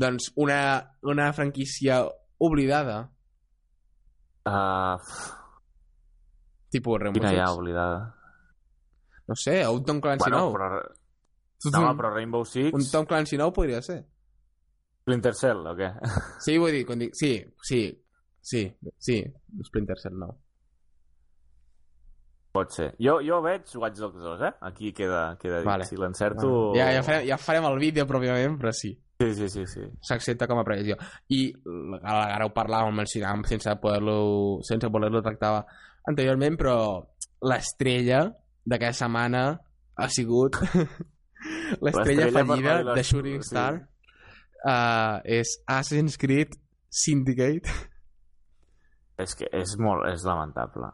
Doncs 0.00 0.32
una, 0.42 0.60
una 1.06 1.28
franquícia 1.36 2.00
oblidada. 2.42 3.04
Uh, 4.46 4.96
Tipus 6.70 6.98
Rainbow 6.98 7.20
quina 7.20 7.30
Six. 7.30 7.58
oblidada? 7.58 8.00
No 9.30 9.36
sé, 9.38 9.60
o 9.66 9.76
un 9.78 9.84
Tom 9.86 10.00
Clancy 10.02 10.26
Bueno, 10.26 10.40
nou. 10.42 10.54
però, 10.56 10.68
no, 11.76 11.96
però 11.96 12.12
Rainbow 12.16 12.44
Six... 12.44 12.74
Un 12.74 12.86
Tom 12.90 13.06
Clancy 13.06 13.38
nou 13.38 13.52
podria 13.54 13.80
ser. 13.86 14.00
Splinter 15.04 15.34
Cell, 15.38 15.64
o 15.70 15.74
què? 15.78 15.90
Sí, 16.44 16.58
vull 16.58 16.74
dir, 16.74 16.84
quan 16.88 17.02
dic... 17.02 17.14
Sí, 17.18 17.32
sí, 17.66 17.82
sí, 18.42 18.64
sí, 18.98 19.20
Splinter 19.68 19.98
Cell 20.02 20.18
nou. 20.18 20.34
Pot 22.50 22.74
ser. 22.74 22.88
Jo, 22.98 23.20
jo 23.22 23.38
veig 23.44 23.70
Watch 23.78 24.00
Dogs 24.02 24.18
2, 24.18 24.40
eh? 24.48 24.50
Aquí 24.66 24.90
queda, 24.92 25.36
queda 25.38 25.60
dit. 25.60 25.68
Vale. 25.68 25.86
Si 25.86 25.94
l'encerto... 25.98 26.72
Ja, 26.74 26.88
ja, 26.90 27.04
farem, 27.06 27.28
ja 27.28 27.38
farem 27.38 27.68
el 27.68 27.78
vídeo 27.78 28.08
pròpiament, 28.10 28.58
però 28.58 28.74
sí, 28.74 28.90
Sí, 29.20 29.34
sí, 29.36 29.50
sí, 29.52 29.66
sí. 29.68 29.82
s'accepta 30.00 30.46
com 30.48 30.58
a 30.58 30.64
previsió. 30.64 30.96
I 31.36 31.42
ara, 32.00 32.22
ara 32.38 32.46
ho 32.48 32.52
parlàvem 32.56 32.94
amb 32.94 33.02
el 33.02 33.08
Sinam 33.10 33.42
sense 33.44 33.74
poder-lo 33.82 34.16
sense 34.64 34.88
poder-lo 34.88 35.20
tractar 35.22 35.58
anteriorment, 36.08 36.56
però 36.56 36.76
l'estrella 37.44 38.22
d'aquesta 38.70 39.04
setmana 39.06 39.42
ha 40.00 40.08
sigut 40.12 40.56
l'estrella 41.84 42.30
fallida 42.34 42.94
de 42.94 43.02
Shooting 43.04 43.42
sí. 43.42 43.50
Star 43.50 43.74
uh, 43.80 45.20
és 45.24 45.56
Assassin's 45.66 46.18
Creed 46.20 46.56
Syndicate 46.90 47.70
És 49.20 49.34
que 49.36 49.44
és 49.52 49.74
molt... 49.76 50.06
és 50.08 50.22
lamentable. 50.24 50.86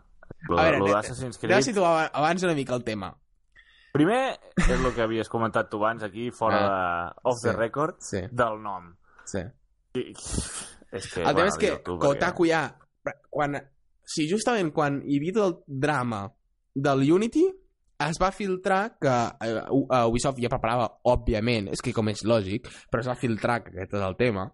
Lo, 0.50 0.56
A 0.58 0.64
veure, 0.64 0.80
lo 0.82 0.88
d'Assassin's 0.90 1.38
de 1.38 1.46
Creed... 1.46 1.62
situar 1.68 2.08
abans 2.10 2.42
una 2.42 2.56
mica 2.58 2.74
el 2.74 2.82
tema 2.86 3.12
Primer, 3.96 4.34
és 4.60 4.72
el 4.76 4.90
que 4.92 5.00
havies 5.06 5.30
comentat 5.32 5.70
tu 5.72 5.78
abans 5.80 6.02
aquí, 6.04 6.26
fora 6.34 6.58
Ah, 6.60 7.12
de... 7.14 7.22
off 7.30 7.38
sí. 7.40 7.46
the 7.48 7.54
record, 7.56 7.94
sí, 8.04 8.20
del 8.28 8.58
nom. 8.60 8.90
sí. 9.24 9.40
I, 9.96 10.10
és 10.98 11.06
que, 11.12 11.22
El 11.22 11.38
tema 11.38 11.46
és 11.48 11.56
que 11.56 11.70
Kotaku 11.86 12.44
ja... 12.50 12.66
Quan, 13.30 13.56
sí, 14.04 14.26
justament 14.28 14.72
quan 14.74 14.98
hi 15.06 15.16
havia 15.20 15.36
tot 15.38 15.46
el 15.46 15.80
drama 15.86 16.24
del 16.74 17.06
Unity, 17.14 17.46
es 17.98 18.18
va 18.20 18.30
filtrar 18.32 18.96
que 19.00 19.08
eh, 19.46 19.62
U- 19.70 19.86
eh, 19.90 20.04
Ubisoft 20.10 20.38
ja 20.42 20.48
preparava, 20.52 20.88
òbviament, 21.04 21.68
és 21.72 21.80
que 21.82 21.92
com 21.96 22.08
és 22.12 22.24
lògic, 22.24 22.68
però 22.90 23.00
es 23.00 23.08
va 23.08 23.14
filtrar 23.16 23.62
que 23.64 23.70
aquest 23.74 23.94
és 23.94 24.02
el 24.02 24.16
tema. 24.16 24.50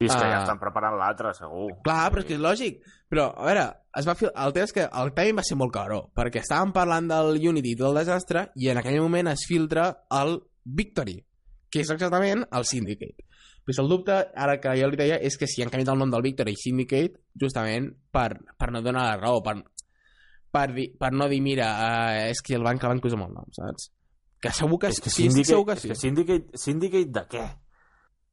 I 0.00 0.06
és 0.08 0.14
que 0.16 0.24
ja 0.26 0.38
Ah. 0.38 0.42
estan 0.42 0.58
preparant 0.58 0.96
l'altre, 0.98 1.30
segur. 1.34 1.68
Clar, 1.84 2.10
però 2.10 2.18
és 2.20 2.26
que 2.26 2.34
és 2.34 2.40
lògic. 2.40 2.80
Però, 3.08 3.28
a 3.36 3.44
veure, 3.46 3.66
es 3.96 4.06
va 4.08 4.14
fil... 4.16 4.30
el 4.34 4.52
tema 4.52 4.64
és 4.64 4.72
que 4.72 4.88
el 4.90 5.12
timing 5.14 5.36
va 5.38 5.42
ser 5.46 5.56
molt 5.60 5.72
caro, 5.72 6.10
perquè 6.16 6.40
estàvem 6.42 6.72
parlant 6.72 7.06
del 7.06 7.36
Unity 7.48 7.72
i 7.72 7.76
tot 7.76 7.90
el 7.92 8.00
desastre, 8.00 8.48
i 8.56 8.68
en 8.72 8.78
aquell 8.78 9.00
moment 9.00 9.28
es 9.28 9.44
filtra 9.46 9.90
el 10.10 10.40
Victory, 10.64 11.20
que 11.70 11.80
és 11.84 11.90
exactament 11.90 12.42
el 12.50 12.64
Syndicate. 12.64 13.26
Pues 13.64 13.78
el 13.78 13.86
dubte, 13.88 14.10
ara 14.34 14.56
que 14.60 14.72
jo 14.74 14.88
li 14.90 14.96
deia, 14.96 15.20
és 15.22 15.36
que 15.38 15.46
si 15.46 15.62
han 15.62 15.70
canviat 15.70 15.92
el 15.92 15.98
nom 16.00 16.10
del 16.10 16.22
Victory 16.22 16.50
i 16.56 16.56
Syndicate, 16.58 17.20
justament 17.38 17.92
per, 18.10 18.40
per 18.58 18.72
no 18.72 18.82
donar 18.82 19.04
la 19.06 19.16
raó, 19.20 19.40
per, 19.40 19.60
per, 20.52 20.68
dir, 20.76 20.90
per 21.00 21.12
no 21.16 21.28
dir, 21.32 21.40
mira, 21.44 21.72
uh, 21.80 22.30
és 22.30 22.42
que 22.44 22.54
el 22.58 22.64
van 22.66 22.80
clavar 22.80 22.98
amb 22.98 23.26
el 23.26 23.34
nom, 23.34 23.50
saps? 23.56 23.90
Que 24.42 24.50
segur 24.50 24.78
que, 24.82 24.90
És 24.90 25.00
que 25.00 25.10
sí, 25.10 25.28
Syndicate, 25.28 25.52
segur 25.52 25.66
que 25.68 25.74
és 25.76 25.82
sí. 25.82 25.88
que 25.88 25.98
Syndicate, 26.00 26.58
Syndicate 26.58 27.12
de 27.14 27.22
què? 27.30 27.44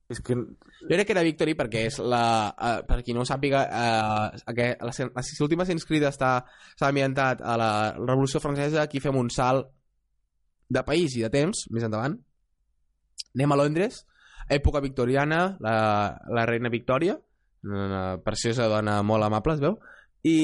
És 0.10 0.22
que... 0.26 0.34
Jo 0.34 0.88
crec 0.90 1.06
que 1.06 1.14
era 1.14 1.26
Victory 1.26 1.54
perquè 1.58 1.84
és 1.86 2.00
la... 2.02 2.24
Uh, 2.58 2.80
per 2.88 3.02
qui 3.06 3.14
no 3.14 3.22
ho 3.22 3.28
sàpiga, 3.30 3.62
uh, 3.70 4.40
aquest, 4.50 4.82
la, 4.82 4.94
la, 5.06 5.26
l'última 5.40 5.66
Assassin's 5.66 5.86
Creed 5.86 6.08
està, 6.10 6.32
està 6.74 6.90
ambientat 6.90 7.44
a 7.46 7.58
la 7.62 7.72
Revolució 8.00 8.42
Francesa, 8.42 8.82
aquí 8.82 9.04
fem 9.04 9.20
un 9.20 9.30
salt 9.34 9.70
de 10.70 10.84
país 10.86 11.14
i 11.18 11.26
de 11.26 11.30
temps, 11.34 11.68
més 11.74 11.86
endavant. 11.86 12.18
Anem 13.38 13.54
a 13.54 13.60
Londres, 13.62 14.02
època 14.50 14.82
victoriana, 14.82 15.44
la, 15.62 15.78
la 16.34 16.46
reina 16.50 16.74
Victòria, 16.74 17.20
una 17.70 18.18
preciosa 18.26 18.66
dona 18.72 19.02
molt 19.06 19.28
amable, 19.28 19.58
es 19.60 19.62
veu, 19.62 19.78
i, 20.28 20.38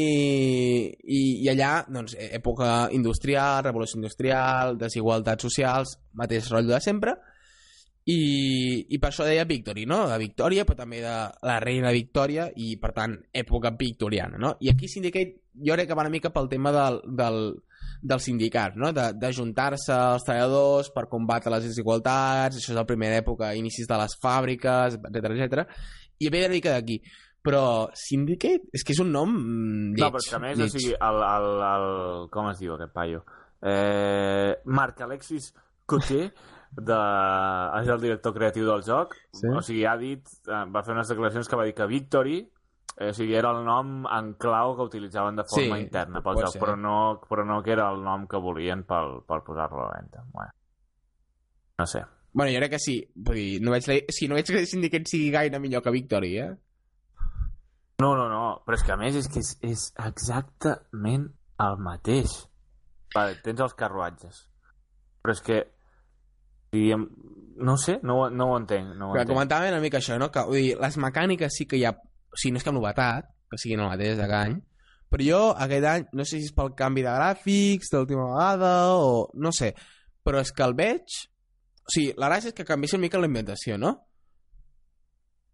i, 1.03 1.21
i 1.43 1.49
allà, 1.51 1.85
doncs, 1.91 2.15
època 2.15 2.89
industrial, 2.95 3.63
revolució 3.65 3.99
industrial, 3.99 4.77
desigualtats 4.79 5.47
socials, 5.47 5.97
mateix 6.15 6.51
rotllo 6.51 6.75
de 6.75 6.83
sempre, 6.83 7.15
i, 8.05 8.85
i 8.93 8.99
per 9.01 9.09
això 9.09 9.25
deia 9.25 9.47
Victory, 9.49 9.87
no? 9.89 10.03
De 10.07 10.17
Victòria, 10.21 10.63
però 10.65 10.77
també 10.83 10.99
de 11.01 11.13
la 11.49 11.55
reina 11.63 11.93
Victòria 11.93 12.51
i, 12.55 12.75
per 12.77 12.91
tant, 12.93 13.15
època 13.33 13.73
victoriana, 13.73 14.37
no? 14.37 14.53
I 14.61 14.69
aquí 14.69 14.87
Syndicate 14.87 15.41
jo 15.65 15.73
crec 15.73 15.89
que 15.89 15.97
va 15.97 16.05
una 16.05 16.13
mica 16.13 16.29
pel 16.35 16.49
tema 16.51 16.71
del, 16.75 16.99
del, 17.17 17.39
del 18.05 18.21
sindicat, 18.21 18.77
no? 18.77 18.91
De, 18.93 19.09
de 19.17 19.31
juntar-se 19.33 19.95
els 19.95 20.25
treballadors 20.27 20.91
per 20.93 21.07
combatre 21.09 21.53
les 21.55 21.65
desigualtats, 21.65 22.59
això 22.59 22.75
és 22.75 22.77
la 22.77 22.85
primera 22.85 23.17
època, 23.23 23.55
inicis 23.57 23.89
de 23.89 23.99
les 24.03 24.17
fàbriques, 24.21 24.99
etc 25.01 25.31
etc. 25.33 25.65
i 26.21 26.29
ve 26.29 26.45
una 26.45 26.53
mica 26.53 26.75
d'aquí. 26.77 27.01
Però 27.45 27.61
Syndicate 27.93 28.71
és 28.73 28.81
que 28.83 28.95
és 28.95 28.99
un 29.03 29.11
nom 29.13 29.29
mm, 29.29 29.93
lleig. 29.93 30.01
no, 30.01 30.09
però 30.15 30.23
és 30.23 30.29
que 30.31 30.35
a 30.39 30.41
més, 30.41 30.59
o 30.65 30.67
sigui, 30.73 30.95
el, 30.97 31.21
el, 31.29 31.47
el, 31.69 31.87
com 32.33 32.49
es 32.49 32.59
diu 32.63 32.73
aquest 32.75 32.93
paio? 32.95 33.21
Eh, 33.61 34.55
Marc 34.65 35.01
Alexis 35.05 35.51
Coté 35.85 36.31
de... 36.75 36.97
és 37.81 37.87
el 37.93 38.01
director 38.01 38.33
creatiu 38.35 38.65
del 38.67 38.81
joc. 38.83 39.13
Sí. 39.37 39.47
O 39.53 39.61
sigui, 39.61 39.85
ha 39.85 39.95
dit, 40.01 40.25
eh, 40.49 40.63
va 40.73 40.81
fer 40.83 40.95
unes 40.97 41.11
declaracions 41.13 41.47
que 41.49 41.59
va 41.59 41.67
dir 41.69 41.75
que 41.77 41.85
Victory 41.87 42.39
eh, 42.41 43.11
o 43.11 43.13
sigui, 43.13 43.35
era 43.37 43.51
el 43.53 43.61
nom 43.67 44.05
en 44.09 44.33
clau 44.41 44.73
que 44.75 44.89
utilitzaven 44.89 45.37
de 45.37 45.45
forma 45.47 45.77
Sí, 45.77 45.85
interna 45.85 46.21
pel 46.25 46.41
joc, 46.41 46.53
ser. 46.57 46.61
però 46.65 46.75
no, 46.79 46.97
però 47.29 47.45
no 47.45 47.61
que 47.63 47.73
era 47.77 47.89
el 47.93 48.01
nom 48.03 48.25
que 48.27 48.41
volien 48.41 48.83
per, 48.89 49.03
per 49.27 49.41
posar-lo 49.45 49.85
a 49.85 49.89
la 49.91 50.01
venda. 50.01 50.25
Bueno. 50.33 50.51
No 51.77 51.85
sé. 51.85 52.01
Bueno, 52.35 52.51
jo 52.51 52.59
crec 52.59 52.71
que 52.75 52.79
sí. 52.79 52.97
Vull 53.15 53.35
dir, 53.39 53.61
no 53.63 53.71
veig, 53.71 53.85
la... 53.87 53.99
sí, 54.11 54.27
no 54.27 54.35
veig 54.35 54.49
que 54.49 54.65
Syndicate 54.67 55.07
sigui 55.11 55.29
gaire 55.31 55.59
millor 55.63 55.83
que 55.83 55.91
Victory, 55.93 56.37
eh? 56.39 56.53
No, 58.01 58.11
no, 58.17 58.25
no, 58.27 58.41
però 58.65 58.75
és 58.75 58.83
que 58.83 58.91
a 58.91 58.99
més 58.99 59.15
és 59.15 59.29
que 59.31 59.39
és, 59.39 59.53
és 59.63 59.85
exactament 60.03 61.29
el 61.63 61.77
mateix. 61.79 62.33
Vale, 63.15 63.37
tens 63.45 63.61
els 63.63 63.75
carruatges. 63.79 64.41
Però 65.23 65.35
és 65.35 65.41
que 65.45 65.61
diguem, 66.75 67.05
no 67.63 67.77
sé, 67.79 67.99
no, 68.03 68.25
no 68.29 68.49
ho 68.51 68.57
entenc. 68.59 68.91
No 68.99 69.09
ho 69.09 69.13
Però 69.13 69.23
entenc. 69.23 69.31
comentava 69.31 69.69
una 69.71 69.79
mica 69.83 70.01
això, 70.01 70.19
no? 70.19 70.27
Que, 70.33 70.43
vull 70.49 70.59
dir, 70.59 70.73
les 70.81 70.97
mecàniques 70.99 71.55
sí 71.55 71.67
que 71.71 71.79
hi 71.79 71.85
ha... 71.87 71.93
O 71.95 72.39
sigui, 72.39 72.51
no 72.55 72.59
és 72.59 72.67
cap 72.67 72.75
novetat, 72.75 73.29
que 73.51 73.59
siguin 73.61 73.85
el 73.85 73.93
mateix 73.93 74.17
de 74.19 74.27
cada 74.27 74.49
any, 74.49 74.57
però 75.11 75.23
jo 75.23 75.39
aquest 75.63 75.87
any, 75.87 76.09
no 76.19 76.25
sé 76.25 76.41
si 76.41 76.49
és 76.49 76.55
pel 76.57 76.73
canvi 76.75 77.05
de 77.05 77.13
gràfics 77.15 77.93
de 77.93 78.01
l'última 78.01 78.25
vegada 78.33 78.73
o... 78.99 79.29
no 79.39 79.53
sé, 79.55 79.71
però 80.25 80.43
és 80.43 80.51
que 80.51 80.67
el 80.67 80.75
veig... 80.75 81.21
O 81.85 81.93
sigui, 81.93 82.11
la 82.19 82.27
gràcia 82.31 82.49
és 82.49 82.57
que 82.57 82.65
canviessin 82.67 82.97
una 82.97 83.05
mica 83.05 83.21
la 83.21 83.29
inventació, 83.29 83.77
no? 83.79 83.93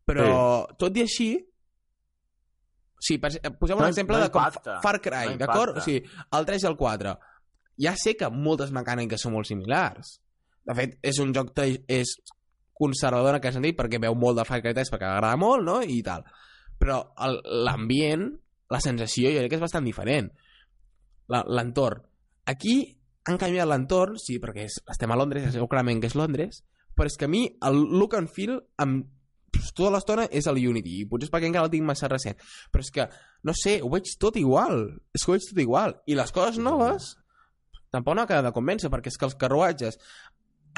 Però, 0.09 0.25
sí. 0.25 0.77
tot 0.81 0.97
i 0.97 1.05
així... 1.05 1.29
Sí, 3.01 3.17
per, 3.17 3.31
posem 3.57 3.79
un 3.79 3.81
No- 3.81 3.89
exemple 3.89 4.17
no 4.19 4.23
de 4.27 4.29
com 4.33 4.43
impacta. 4.45 4.75
Far 4.83 4.99
Cry, 5.01 5.31
No 5.33 5.37
d'acord? 5.41 5.77
O 5.79 5.81
sigui, 5.81 6.03
el 6.37 6.45
3 6.45 6.63
i 6.63 6.67
el 6.69 6.75
4. 6.77 7.15
Ja 7.81 7.95
sé 7.97 8.13
que 8.19 8.29
moltes 8.29 8.69
mecàniques 8.75 9.23
són 9.25 9.33
molt 9.33 9.49
similars. 9.49 10.19
De 10.69 10.75
fet, 10.77 10.99
és 11.01 11.17
un 11.23 11.31
joc 11.33 11.49
que 11.57 11.65
és 11.89 12.11
conservador 12.77 13.33
en 13.33 13.39
aquest 13.39 13.57
sentit, 13.57 13.75
perquè 13.77 13.99
veu 14.01 14.13
molt 14.15 14.37
de 14.37 14.45
Far 14.45 14.61
Cry 14.61 14.75
3 14.77 14.91
perquè 14.93 15.07
agrada 15.09 15.37
molt, 15.41 15.65
no? 15.65 15.79
I 15.81 16.01
tal. 16.05 16.23
Però 16.81 16.99
l'ambient, 17.65 18.27
la 18.69 18.79
sensació, 18.81 19.31
jo 19.33 19.39
crec 19.41 19.49
que 19.49 19.57
és 19.59 19.61
bastant 19.65 19.85
diferent. 19.85 20.29
La- 21.27 21.43
L'entorn. 21.47 22.03
Aquí 22.45 22.75
han 23.25 23.37
canviat 23.37 23.67
l'entorn, 23.69 24.17
sí, 24.19 24.39
perquè 24.41 24.65
és, 24.65 24.79
estem 24.89 25.11
a 25.11 25.15
Londres, 25.17 25.45
es 25.47 25.55
veu 25.57 25.67
clarament 25.69 26.01
que 26.01 26.07
és 26.09 26.15
Londres, 26.17 26.63
però 26.97 27.05
és 27.09 27.17
que 27.17 27.25
a 27.25 27.31
mi 27.31 27.43
el 27.61 27.81
look 27.97 28.13
and 28.17 28.29
feel 28.29 28.59
amb 28.77 29.05
tota 29.51 29.91
l'estona 29.93 30.27
és 30.31 30.47
el 30.47 30.59
Unity 30.71 31.01
i 31.01 31.07
potser 31.09 31.29
és 31.29 31.33
perquè 31.33 31.49
encara 31.49 31.67
el 31.67 31.73
tinc 31.73 31.87
massa 31.87 32.09
recent 32.11 32.37
però 32.71 32.83
és 32.85 32.91
que, 32.95 33.07
no 33.47 33.55
sé, 33.57 33.79
ho 33.81 33.89
veig 33.91 34.13
tot 34.19 34.37
igual. 34.39 34.83
És 35.15 35.23
que 35.23 35.31
ho 35.31 35.35
veig 35.35 35.47
tot 35.49 35.61
igual. 35.63 35.95
I 36.07 36.17
les 36.19 36.31
coses 36.35 36.59
noves 36.61 37.15
tampoc 37.91 38.15
no 38.15 38.23
acaba 38.23 38.47
de 38.47 38.53
convèncer 38.55 38.91
perquè 38.91 39.11
és 39.11 39.17
que 39.19 39.27
els 39.27 39.37
carruatges 39.39 39.97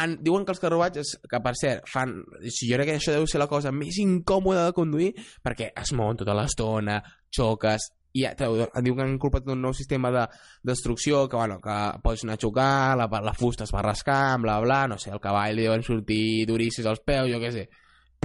han, 0.02 0.16
diuen 0.26 0.46
que 0.46 0.54
els 0.56 0.62
carruatges, 0.62 1.16
que 1.30 1.40
per 1.44 1.54
cert 1.60 1.90
fan, 1.90 2.16
si 2.50 2.70
jo 2.70 2.80
crec 2.80 2.90
que 2.90 2.96
això 2.98 3.14
deu 3.14 3.28
ser 3.30 3.42
la 3.42 3.50
cosa 3.52 3.74
més 3.76 4.00
incòmoda 4.02 4.66
de 4.68 4.78
conduir 4.78 5.12
perquè 5.46 5.70
es 5.78 5.94
mouen 5.94 6.18
tota 6.18 6.34
l'estona, 6.38 6.98
xoques 7.34 7.92
i 8.14 8.24
ja, 8.24 8.34
te, 8.38 8.46
diu 8.86 8.96
que 8.96 9.02
han 9.02 9.16
incorporat 9.16 9.48
un 9.50 9.64
nou 9.66 9.74
sistema 9.74 10.12
de 10.14 10.28
destrucció 10.70 11.24
que, 11.30 11.38
bueno, 11.38 11.58
que 11.62 11.78
pots 12.04 12.26
anar 12.26 12.38
a 12.38 12.42
xocar, 12.42 12.98
la, 12.98 13.08
la 13.10 13.34
fusta 13.34 13.66
es 13.66 13.74
va 13.74 13.82
rascar, 13.82 14.38
bla, 14.42 14.60
bla, 14.62 14.84
no 14.88 15.00
sé, 15.02 15.10
el 15.10 15.22
cavall 15.22 15.58
li 15.58 15.66
deuen 15.66 15.86
sortir 15.86 16.46
duríssims 16.50 16.92
als 16.92 17.02
peus, 17.02 17.32
jo 17.32 17.42
què 17.42 17.50
sé. 17.56 17.66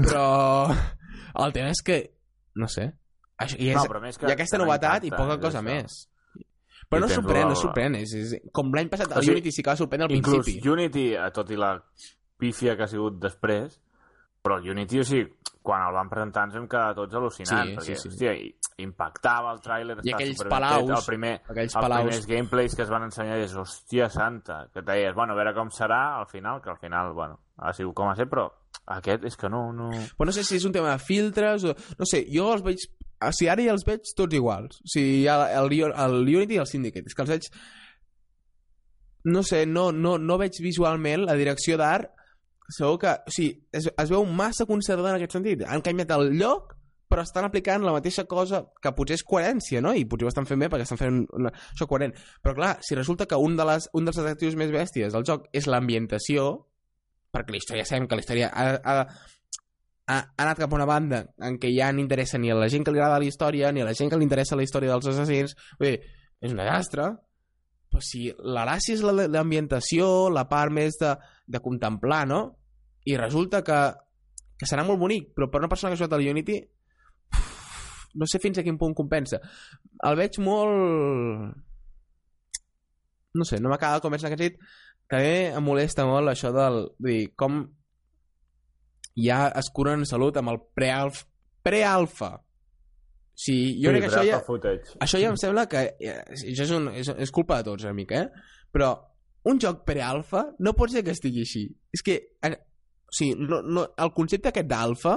Però 0.05 0.71
el 1.45 1.53
tema 1.53 1.71
és 1.71 1.83
que, 1.85 1.99
no 2.57 2.69
sé, 2.69 2.93
això, 3.39 3.57
i 3.59 3.71
és, 3.71 3.77
No, 3.77 3.85
però 3.85 4.01
més 4.03 4.19
que- 4.19 4.27
ha 4.27 4.33
aquesta 4.33 4.57
que 4.57 4.63
no 4.63 4.67
novetat 4.67 5.05
i 5.05 5.11
poca 5.11 5.39
cosa 5.41 5.61
això. 5.61 5.65
més. 5.65 6.09
Però 6.89 7.03
I 7.03 7.05
no 7.05 7.09
sorprèn, 7.09 7.49
no 7.49 7.55
sorprèn. 7.55 7.97
És, 8.01 8.15
és, 8.15 8.37
com 8.53 8.71
l'any 8.73 8.89
passat, 8.89 9.11
O 9.13 9.19
el 9.19 9.23
sigui, 9.23 9.35
Unity 9.37 9.53
sí 9.53 9.63
que 9.63 9.71
va 9.71 9.77
sorprendre 9.77 10.07
al 10.07 10.13
Inclús 10.17 10.45
principi. 10.47 10.69
Unity, 10.69 11.13
eh, 11.15 11.31
tot 11.35 11.51
i 11.51 11.57
la 11.57 11.75
pífia 12.39 12.77
que 12.77 12.83
ha 12.85 12.89
sigut 12.89 13.19
després, 13.21 13.81
però 14.43 14.57
el 14.59 14.71
Unity, 14.71 15.01
o 15.01 15.05
sigui, 15.05 15.27
quan 15.61 15.83
el 15.87 15.93
van 15.93 16.09
presentar 16.09 16.45
ens 16.47 16.55
vam 16.55 16.67
quedar 16.67 16.95
tots 16.95 17.13
al·lucinants, 17.15 17.83
Sí, 17.85 17.93
perquè, 17.93 17.97
sí, 17.97 18.09
sí. 18.09 18.09
hòstia, 18.09 18.33
i- 18.33 18.55
impactava 18.79 19.53
el 19.53 19.59
tràiler, 19.61 19.99
I 20.03 20.13
aquells 20.15 20.43
palaus, 20.49 20.89
el 20.89 21.05
primer, 21.05 21.35
aquells 21.45 21.75
els 21.75 21.75
palaus. 21.75 22.07
primers 22.07 22.27
gameplays 22.27 22.75
que 22.77 22.83
es 22.83 22.89
van 22.89 23.03
ensenyar 23.03 23.37
és, 23.39 23.55
hòstia 23.55 24.09
santa, 24.09 24.69
que 24.73 24.79
et 24.81 24.87
deies, 24.87 25.15
bueno, 25.15 25.35
a 25.35 25.37
veure 25.37 25.53
com 25.53 25.69
serà 25.69 26.17
al 26.21 26.27
final, 26.27 26.63
que 26.63 26.71
al 26.71 26.79
final, 26.79 27.13
bueno, 27.13 27.41
ha 27.59 27.73
sigut 27.75 27.95
com 27.95 28.09
ha 28.09 28.15
set, 28.17 28.31
però 28.31 28.49
aquest 28.99 29.27
és 29.29 29.37
que 29.37 29.51
no... 29.53 29.69
no... 29.77 29.91
Però 30.17 30.29
no 30.29 30.35
sé 30.35 30.45
si 30.47 30.57
és 30.59 30.69
un 30.69 30.75
tema 30.75 30.95
de 30.95 31.03
filtres 31.03 31.67
o... 31.69 31.75
No 31.99 32.09
sé, 32.09 32.25
jo 32.33 32.53
els 32.55 32.65
veig... 32.65 32.87
O 33.19 33.33
sigui, 33.35 33.51
ara 33.51 33.65
ja 33.67 33.75
els 33.75 33.85
veig 33.87 34.13
tots 34.17 34.39
iguals. 34.39 34.79
O 34.85 34.93
sigui, 34.93 35.27
el, 35.27 35.45
el, 35.59 35.91
el 35.91 36.21
Unity 36.23 36.57
i 36.57 36.63
el 36.63 36.71
Syndicate. 36.71 37.11
És 37.11 37.17
que 37.17 37.27
els 37.27 37.35
veig... 37.35 37.51
No 39.29 39.43
sé, 39.45 39.65
no, 39.67 39.91
no, 39.93 40.17
no 40.23 40.39
veig 40.41 40.57
visualment 40.65 41.27
la 41.27 41.37
direcció 41.37 41.77
d'art 41.81 42.15
segur 42.69 42.99
que... 43.03 43.15
O 43.27 43.35
sigui, 43.35 43.53
es, 43.73 43.89
es 43.89 44.11
veu 44.13 44.25
massa 44.25 44.67
conservador 44.69 45.15
en 45.15 45.21
aquest 45.21 45.37
sentit. 45.37 45.65
Han 45.67 45.85
canviat 45.85 46.13
el 46.17 46.33
lloc, 46.39 46.75
però 47.09 47.25
estan 47.25 47.47
aplicant 47.49 47.85
la 47.85 47.95
mateixa 47.97 48.27
cosa 48.29 48.63
que 48.85 48.93
potser 48.97 49.17
és 49.17 49.25
coherència, 49.25 49.81
no? 49.85 49.95
I 49.97 50.05
potser 50.09 50.29
ho 50.29 50.33
estan 50.33 50.49
fent 50.49 50.61
bé 50.61 50.69
perquè 50.73 50.85
estan 50.85 51.01
fent 51.01 51.23
una, 51.37 51.53
això 51.73 51.89
coherent. 51.89 52.15
Però 52.45 52.55
clar, 52.59 52.75
si 52.85 52.99
resulta 52.99 53.27
que 53.29 53.39
un, 53.41 53.57
de 53.57 53.67
les, 53.69 53.89
un 53.97 54.09
dels 54.09 54.21
atractius 54.21 54.59
més 54.61 54.73
bèsties 54.75 55.17
del 55.17 55.25
joc 55.29 55.49
és 55.57 55.69
l'ambientació, 55.71 56.51
perquè 57.33 57.53
la 57.55 57.61
història 57.61 57.85
sabem 57.89 58.09
que 58.09 58.17
la 58.19 58.25
història 58.25 58.49
ha, 58.53 58.67
ha, 58.83 58.95
ha, 60.09 60.17
ha 60.17 60.19
anat 60.45 60.59
cap 60.63 60.73
a 60.73 60.79
una 60.79 60.87
banda 60.89 61.23
en 61.45 61.59
què 61.61 61.71
ja 61.77 61.91
no 61.93 62.01
interessa 62.01 62.39
ni 62.41 62.51
a 62.51 62.57
la 62.57 62.69
gent 62.73 62.85
que 62.87 62.93
li 62.95 62.99
agrada 63.01 63.19
la 63.21 63.29
història 63.29 63.73
ni 63.73 63.83
a 63.85 63.89
la 63.89 63.95
gent 63.95 64.11
que 64.11 64.17
li 64.21 64.25
interessa 64.29 64.57
la 64.57 64.65
història 64.65 64.91
dels 64.95 65.07
assassins. 65.13 65.55
Dir, 65.81 65.99
és 66.41 66.53
un 66.53 66.61
desastre. 66.63 67.11
Però 67.89 68.03
si 68.05 68.27
la 68.45 68.67
gràcia 68.67 68.95
és 68.97 69.03
la- 69.05 69.29
l'ambientació 69.33 70.29
la 70.31 70.45
part 70.49 70.73
més 70.73 70.99
de, 71.01 71.15
de 71.47 71.61
contemplar 71.65 72.27
no? 72.29 72.43
i 73.05 73.17
resulta 73.17 73.63
que 73.65 73.79
que 74.59 74.67
serà 74.67 74.83
molt 74.85 74.99
bonic 74.99 75.29
però 75.37 75.47
per 75.49 75.61
una 75.63 75.69
persona 75.71 75.93
que 75.93 75.95
ha 75.95 76.01
jugat 76.01 76.17
a 76.17 76.19
Unity 76.19 76.57
no 78.19 78.27
sé 78.27 78.41
fins 78.43 78.59
a 78.59 78.65
quin 78.67 78.77
punt 78.77 78.93
compensa. 78.99 79.39
El 80.03 80.17
veig 80.19 80.37
molt 80.43 81.55
no 83.39 83.45
sé, 83.45 83.61
no 83.61 83.71
m'acaba 83.71 83.99
de 83.99 84.03
convèncer 84.03 84.27
en 84.27 84.35
aquest 84.35 84.57
sentit 84.57 84.88
també 85.09 85.49
em 85.49 85.65
molesta 85.65 86.07
molt 86.09 86.33
això 86.33 86.53
del 86.55 86.83
vull 86.99 87.13
dir, 87.13 87.31
com 87.37 87.63
ja 89.19 89.47
es 89.59 89.73
curen 89.75 90.05
en 90.05 90.09
salut 90.09 90.37
amb 90.39 90.53
el 90.53 90.61
prealf 90.77 91.25
prealfa 91.65 92.37
sigui, 93.39 93.79
jo 93.83 93.91
sí, 93.91 93.95
crec 93.95 94.05
que 94.05 94.11
això 94.11 94.25
ja, 94.27 94.39
footage. 94.47 94.97
això 95.05 95.21
ja 95.23 95.31
em 95.33 95.39
sembla 95.41 95.67
que 95.71 95.85
eh, 95.95 96.17
això 96.35 96.67
és, 96.67 96.73
un, 96.75 96.89
és, 96.91 97.11
és 97.27 97.35
culpa 97.35 97.61
de 97.61 97.71
tots 97.71 97.87
una 97.87 97.95
mica, 97.95 98.25
eh? 98.25 98.55
Però 98.75 98.91
un 99.49 99.61
joc 99.63 99.85
prealfa 99.87 100.45
no 100.65 100.75
pot 100.77 100.93
ser 100.93 101.05
que 101.07 101.15
estigui 101.15 101.45
així. 101.47 101.65
És 101.95 102.03
que, 102.05 102.19
eh, 102.43 102.55
o 102.59 103.15
sigui, 103.15 103.47
no, 103.47 103.61
no, 103.63 103.87
el 103.95 104.13
concepte 104.17 104.51
aquest 104.51 104.69
d'alfa 104.71 105.15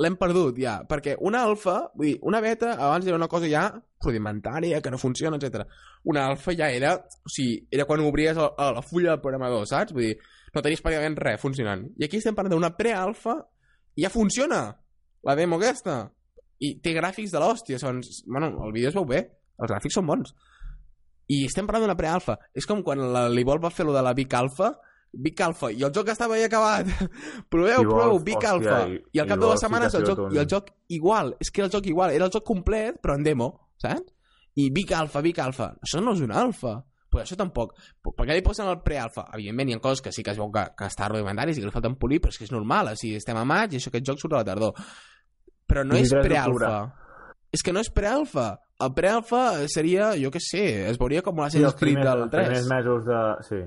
l'hem 0.00 0.16
perdut 0.16 0.56
ja, 0.58 0.78
perquè 0.88 1.16
una 1.20 1.42
alfa, 1.44 1.76
vull 1.94 2.08
dir, 2.08 2.18
una 2.28 2.40
beta 2.40 2.72
abans 2.78 3.06
era 3.06 3.18
una 3.18 3.28
cosa 3.28 3.50
ja 3.50 3.66
rudimentària, 4.02 4.80
que 4.82 4.90
no 4.90 4.98
funciona, 4.98 5.36
etc. 5.36 5.66
Una 6.08 6.26
alfa 6.30 6.54
ja 6.58 6.70
era, 6.72 6.94
o 6.96 7.30
sigui, 7.30 7.60
era 7.70 7.84
quan 7.86 8.00
obries 8.02 8.36
el, 8.36 8.48
el, 8.56 8.74
la 8.78 8.82
fulla 8.82 9.12
del 9.12 9.24
programador, 9.24 9.66
saps? 9.68 9.94
Vull 9.94 10.08
dir, 10.08 10.16
no 10.54 10.62
tenies 10.64 10.82
pràcticament 10.84 11.18
res 11.20 11.40
funcionant. 11.40 11.84
I 12.00 12.08
aquí 12.08 12.18
estem 12.20 12.36
parlant 12.36 12.56
d'una 12.56 12.72
prealfa 12.76 13.36
i 13.96 14.06
ja 14.06 14.10
funciona 14.12 14.64
la 15.22 15.36
demo 15.38 15.58
aquesta 15.60 16.06
i 16.62 16.76
té 16.82 16.94
gràfics 16.96 17.32
de 17.32 17.42
l'hòstia 17.42 17.78
segons... 17.78 18.22
bueno, 18.26 18.52
el 18.66 18.72
vídeo 18.72 18.90
es 18.90 18.96
veu 18.96 19.06
bé 19.08 19.20
els 19.22 19.70
gràfics 19.70 19.98
són 19.98 20.08
bons 20.08 20.32
i 21.32 21.44
estem 21.46 21.66
parlant 21.68 21.86
d'una 21.86 21.98
prealfa 21.98 22.38
és 22.58 22.66
com 22.68 22.82
quan 22.86 23.02
la 23.14 23.26
l'Evolve 23.30 23.66
va 23.66 23.74
fer 23.74 23.86
lo 23.86 23.94
de 23.94 24.02
la 24.04 24.14
Big 24.16 24.32
Alpha 24.34 24.72
Big 25.12 25.40
Alpha, 25.44 25.68
i 25.70 25.82
el 25.84 25.92
joc 25.92 26.08
estava 26.08 26.38
ja 26.40 26.46
acabat. 26.48 26.86
Proveu, 27.52 27.82
Evolve, 27.82 28.22
proveu, 28.24 28.38
hòstia, 28.38 28.52
Alpha. 28.52 28.78
I- 28.88 29.02
i 29.12 29.20
al 29.20 29.28
cap 29.28 29.38
de 29.38 29.44
dues 29.44 29.60
sí 29.60 29.66
setmanes 29.66 29.94
el 29.98 30.06
joc, 30.08 30.22
i 30.32 30.38
el 30.40 30.48
joc 30.48 30.70
igual. 30.88 31.34
És 31.40 31.50
que 31.50 31.62
el 31.62 31.70
joc 31.70 31.86
igual, 31.86 32.14
era 32.16 32.24
el 32.28 32.32
joc 32.32 32.44
complet 32.48 32.96
però 33.02 33.18
en 33.18 33.22
demo, 33.26 33.50
saps? 33.82 34.14
i 34.56 34.70
Big 34.70 34.90
Alpha, 34.92 35.20
Big 35.24 35.38
Alpha. 35.40 35.70
Això 35.80 36.00
no 36.04 36.12
és 36.12 36.20
un 36.24 36.32
alfa 36.32 36.82
però 37.12 37.20
això 37.26 37.36
tampoc, 37.36 37.74
per 38.00 38.24
què 38.24 38.32
li 38.38 38.40
posen 38.40 38.64
el 38.72 38.78
prealfa? 38.80 39.26
Evidentment 39.36 39.68
hi 39.68 39.74
ha 39.76 39.80
coses 39.84 40.00
que 40.00 40.10
sí 40.16 40.22
que 40.24 40.32
es 40.32 40.38
veu 40.40 40.48
que, 40.50 40.62
que 40.78 40.86
està 40.88 41.10
rudimentari 41.10 41.52
i 41.52 41.58
que 41.60 41.66
li 41.68 41.72
falten 41.74 41.98
polir, 42.00 42.22
però 42.24 42.32
és 42.32 42.38
que 42.40 42.46
és 42.48 42.52
normal. 42.54 42.88
O 42.88 42.96
sigui, 42.96 43.18
estem 43.20 43.36
a 43.36 43.42
maig 43.44 43.74
i 43.74 43.76
això 43.76 43.90
aquest 43.92 44.06
joc 44.08 44.20
surt 44.22 44.32
a 44.32 44.40
la 44.40 44.46
tardor. 44.48 44.72
Però 45.68 45.84
no 45.84 45.92
és 45.98 46.08
23 46.08 46.24
prealfa 46.24 46.72
és 47.52 47.60
que 47.60 47.72
no 47.76 47.82
és 47.84 47.90
prealfa 47.92 48.46
el 48.80 48.94
prealfa 48.96 49.42
seria, 49.68 50.14
jo 50.16 50.30
què 50.32 50.40
sé 50.40 50.62
es 50.88 50.96
veuria 50.98 51.20
com 51.22 51.36
els 51.44 51.52
Creed 51.52 51.76
primers, 51.78 52.08
del 52.08 52.22
els 52.24 52.30
primers 52.32 52.64
3 52.64 52.70
mesos 52.72 53.04
de... 53.04 53.20
Sí. 53.50 53.60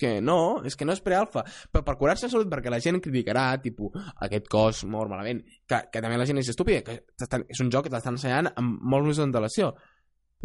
Que 0.00 0.20
no, 0.20 0.62
és 0.68 0.76
que 0.76 0.88
no 0.88 0.94
és 0.96 1.02
prealfa 1.04 1.44
però 1.72 1.84
per 1.86 1.96
curar-se 2.00 2.28
de 2.28 2.34
salut, 2.34 2.50
perquè 2.52 2.72
la 2.72 2.80
gent 2.82 3.00
criticarà 3.04 3.48
tipus, 3.62 3.96
aquest 4.26 4.48
cos 4.52 4.84
mor 4.90 5.10
malament 5.12 5.42
que, 5.66 5.82
que 5.92 6.02
també 6.02 6.20
la 6.20 6.28
gent 6.28 6.42
és 6.42 6.52
estúpida 6.52 6.84
que 6.86 7.00
és 7.42 7.64
un 7.64 7.72
joc 7.72 7.86
que 7.86 7.94
t'estan 7.94 8.18
ensenyant 8.18 8.52
amb 8.54 8.82
molt 8.82 9.08
més 9.08 9.22
antelació 9.22 9.74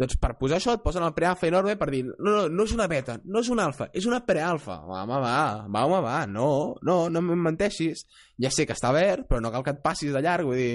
doncs 0.00 0.16
per 0.16 0.32
posar 0.40 0.56
això 0.56 0.72
et 0.76 0.82
posen 0.82 1.04
el 1.04 1.12
prealfa 1.14 1.46
enorme 1.48 1.76
per 1.78 1.90
dir, 1.92 2.02
no, 2.08 2.32
no, 2.32 2.46
no 2.48 2.64
és 2.64 2.72
una 2.74 2.88
beta, 2.88 3.18
no 3.28 3.42
és 3.44 3.50
una 3.52 3.66
alfa, 3.68 3.90
és 3.92 4.08
una 4.08 4.22
prealfa. 4.24 4.78
Va, 4.88 5.02
home, 5.04 5.18
va, 5.20 5.34
va, 5.68 5.84
home, 5.84 6.00
va, 6.06 6.16
no, 6.26 6.48
no, 6.88 6.96
no 7.12 7.22
em 7.22 7.46
menteixis. 7.50 8.06
Ja 8.40 8.50
sé 8.50 8.66
que 8.66 8.72
està 8.76 8.92
verd, 8.96 9.28
però 9.28 9.42
no 9.44 9.52
cal 9.52 9.66
que 9.66 9.76
et 9.76 9.82
passis 9.84 10.14
de 10.14 10.24
llarg, 10.24 10.48
vull 10.48 10.60
dir... 10.62 10.74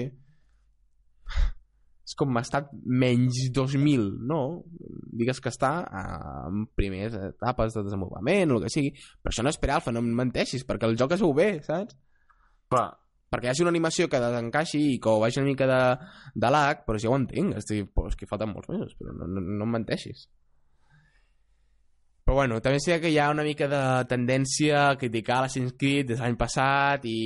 és 2.08 2.16
com 2.16 2.38
estat 2.40 2.70
menys 2.88 3.50
2.000, 3.52 4.06
no? 4.30 4.40
Digues 5.20 5.42
que 5.44 5.50
està 5.52 5.72
en 6.00 6.64
primeres 6.78 7.12
etapes 7.34 7.76
de 7.76 7.82
desenvolupament 7.84 8.54
o 8.54 8.56
el 8.56 8.64
que 8.64 8.72
sigui, 8.72 8.94
però 9.20 9.34
això 9.34 9.44
no 9.44 9.52
és 9.52 9.60
per 9.60 9.74
alfa, 9.74 9.92
no 9.92 10.00
em 10.00 10.08
menteixis, 10.16 10.64
perquè 10.64 10.88
el 10.88 10.96
joc 10.96 11.12
es 11.18 11.24
veu 11.24 11.34
bé, 11.36 11.50
saps? 11.66 11.98
Clar, 12.72 12.86
perquè 13.28 13.48
hi 13.48 13.52
hagi 13.52 13.66
una 13.66 13.74
animació 13.74 14.08
que 14.08 14.22
desencaixi 14.22 14.80
i 14.94 14.96
que 15.04 15.12
ho 15.12 15.20
vagi 15.20 15.42
una 15.42 15.50
mica 15.50 15.68
de, 15.68 15.82
de 16.32 16.52
lag, 16.54 16.80
però 16.86 16.96
si 16.96 17.04
ja 17.04 17.12
ho 17.12 17.18
entenc, 17.20 17.58
estic, 17.60 17.92
però 17.92 18.08
és 18.08 18.16
que 18.16 18.28
falten 18.30 18.54
molts 18.54 18.72
mesos, 18.72 18.96
però 18.96 19.12
no, 19.12 19.28
no, 19.28 19.44
no 19.44 19.68
em 19.68 19.76
menteixis. 19.76 20.24
Però 22.24 22.40
bueno, 22.40 22.62
també 22.64 22.80
sé 22.84 22.96
que 23.00 23.12
hi 23.12 23.20
ha 23.20 23.28
una 23.32 23.44
mica 23.44 23.68
de 23.68 23.82
tendència 24.08 24.86
a 24.86 24.96
criticar 25.00 25.42
l'Assassin's 25.42 25.76
Creed 25.80 26.10
des 26.10 26.18
de 26.18 26.24
l'any 26.24 26.40
passat 26.40 27.04
i, 27.08 27.20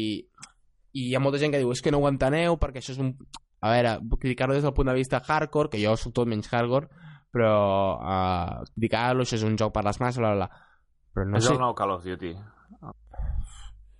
i 0.94 1.08
hi 1.08 1.14
ha 1.14 1.22
molta 1.22 1.40
gent 1.42 1.54
que 1.54 1.62
diu 1.62 1.70
és 1.74 1.82
que 1.82 1.94
no 1.94 2.02
ho 2.02 2.10
enteneu 2.10 2.58
perquè 2.58 2.82
això 2.82 2.96
és 2.96 3.00
un... 3.02 3.14
A 3.62 3.70
veure, 3.70 3.96
criticar-lo 4.18 4.56
des 4.58 4.66
del 4.66 4.74
punt 4.74 4.90
de 4.90 4.98
vista 4.98 5.22
hardcore, 5.22 5.70
que 5.70 5.80
jo 5.82 5.94
soc 5.96 6.14
tot 6.16 6.28
menys 6.30 6.50
hardcore, 6.50 6.90
però 7.32 7.52
uh, 7.96 8.64
criticar-lo, 8.74 9.22
això 9.24 9.38
és 9.38 9.46
un 9.46 9.54
joc 9.60 9.72
per 9.74 9.86
les 9.86 10.00
masses, 10.02 10.18
bla, 10.20 10.34
bla, 10.34 10.48
bla. 10.48 10.66
Però 11.14 11.28
no 11.28 11.38
és 11.38 11.46
sé... 11.46 11.54
el 11.54 11.62
nou 11.62 11.76
Call 11.78 11.94
of 11.94 12.04
Duty, 12.04 12.34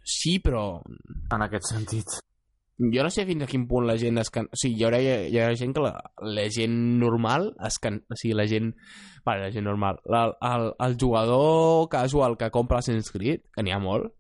Sí, 0.03 0.39
però 0.43 0.83
en 1.31 1.43
aquest 1.45 1.69
sentit. 1.71 2.19
jo 2.83 3.03
no 3.05 3.11
sé 3.15 3.23
fins 3.29 3.45
a 3.45 3.47
quin 3.47 3.69
punt 3.71 3.87
la 3.87 3.95
gent 4.01 4.19
es 4.19 4.31
can... 4.35 4.49
o 4.51 4.59
sigui, 4.59 4.81
hi 4.81 4.87
haurà, 4.89 4.99
hi 4.99 5.37
haurà 5.39 5.55
gent 5.61 5.75
que 5.77 5.85
la, 5.85 5.93
la 6.27 6.49
gent 6.51 6.75
normal 6.99 7.53
es 7.69 7.79
can... 7.79 8.01
o 8.11 8.19
sigui, 8.19 8.35
la 8.35 8.49
gent 8.51 8.73
vale, 9.25 9.45
la 9.45 9.53
gent 9.55 9.69
normal 9.69 10.01
la, 10.11 10.25
el, 10.49 10.73
el 10.89 10.97
jugador 10.99 11.87
casual 11.93 12.35
que 12.41 12.51
compra 12.51 12.81
l'Assassin's 12.81 13.13
Creed, 13.15 13.45
que 13.55 13.63
n'hi 13.63 13.75
ha 13.75 13.79
molt 13.79 14.11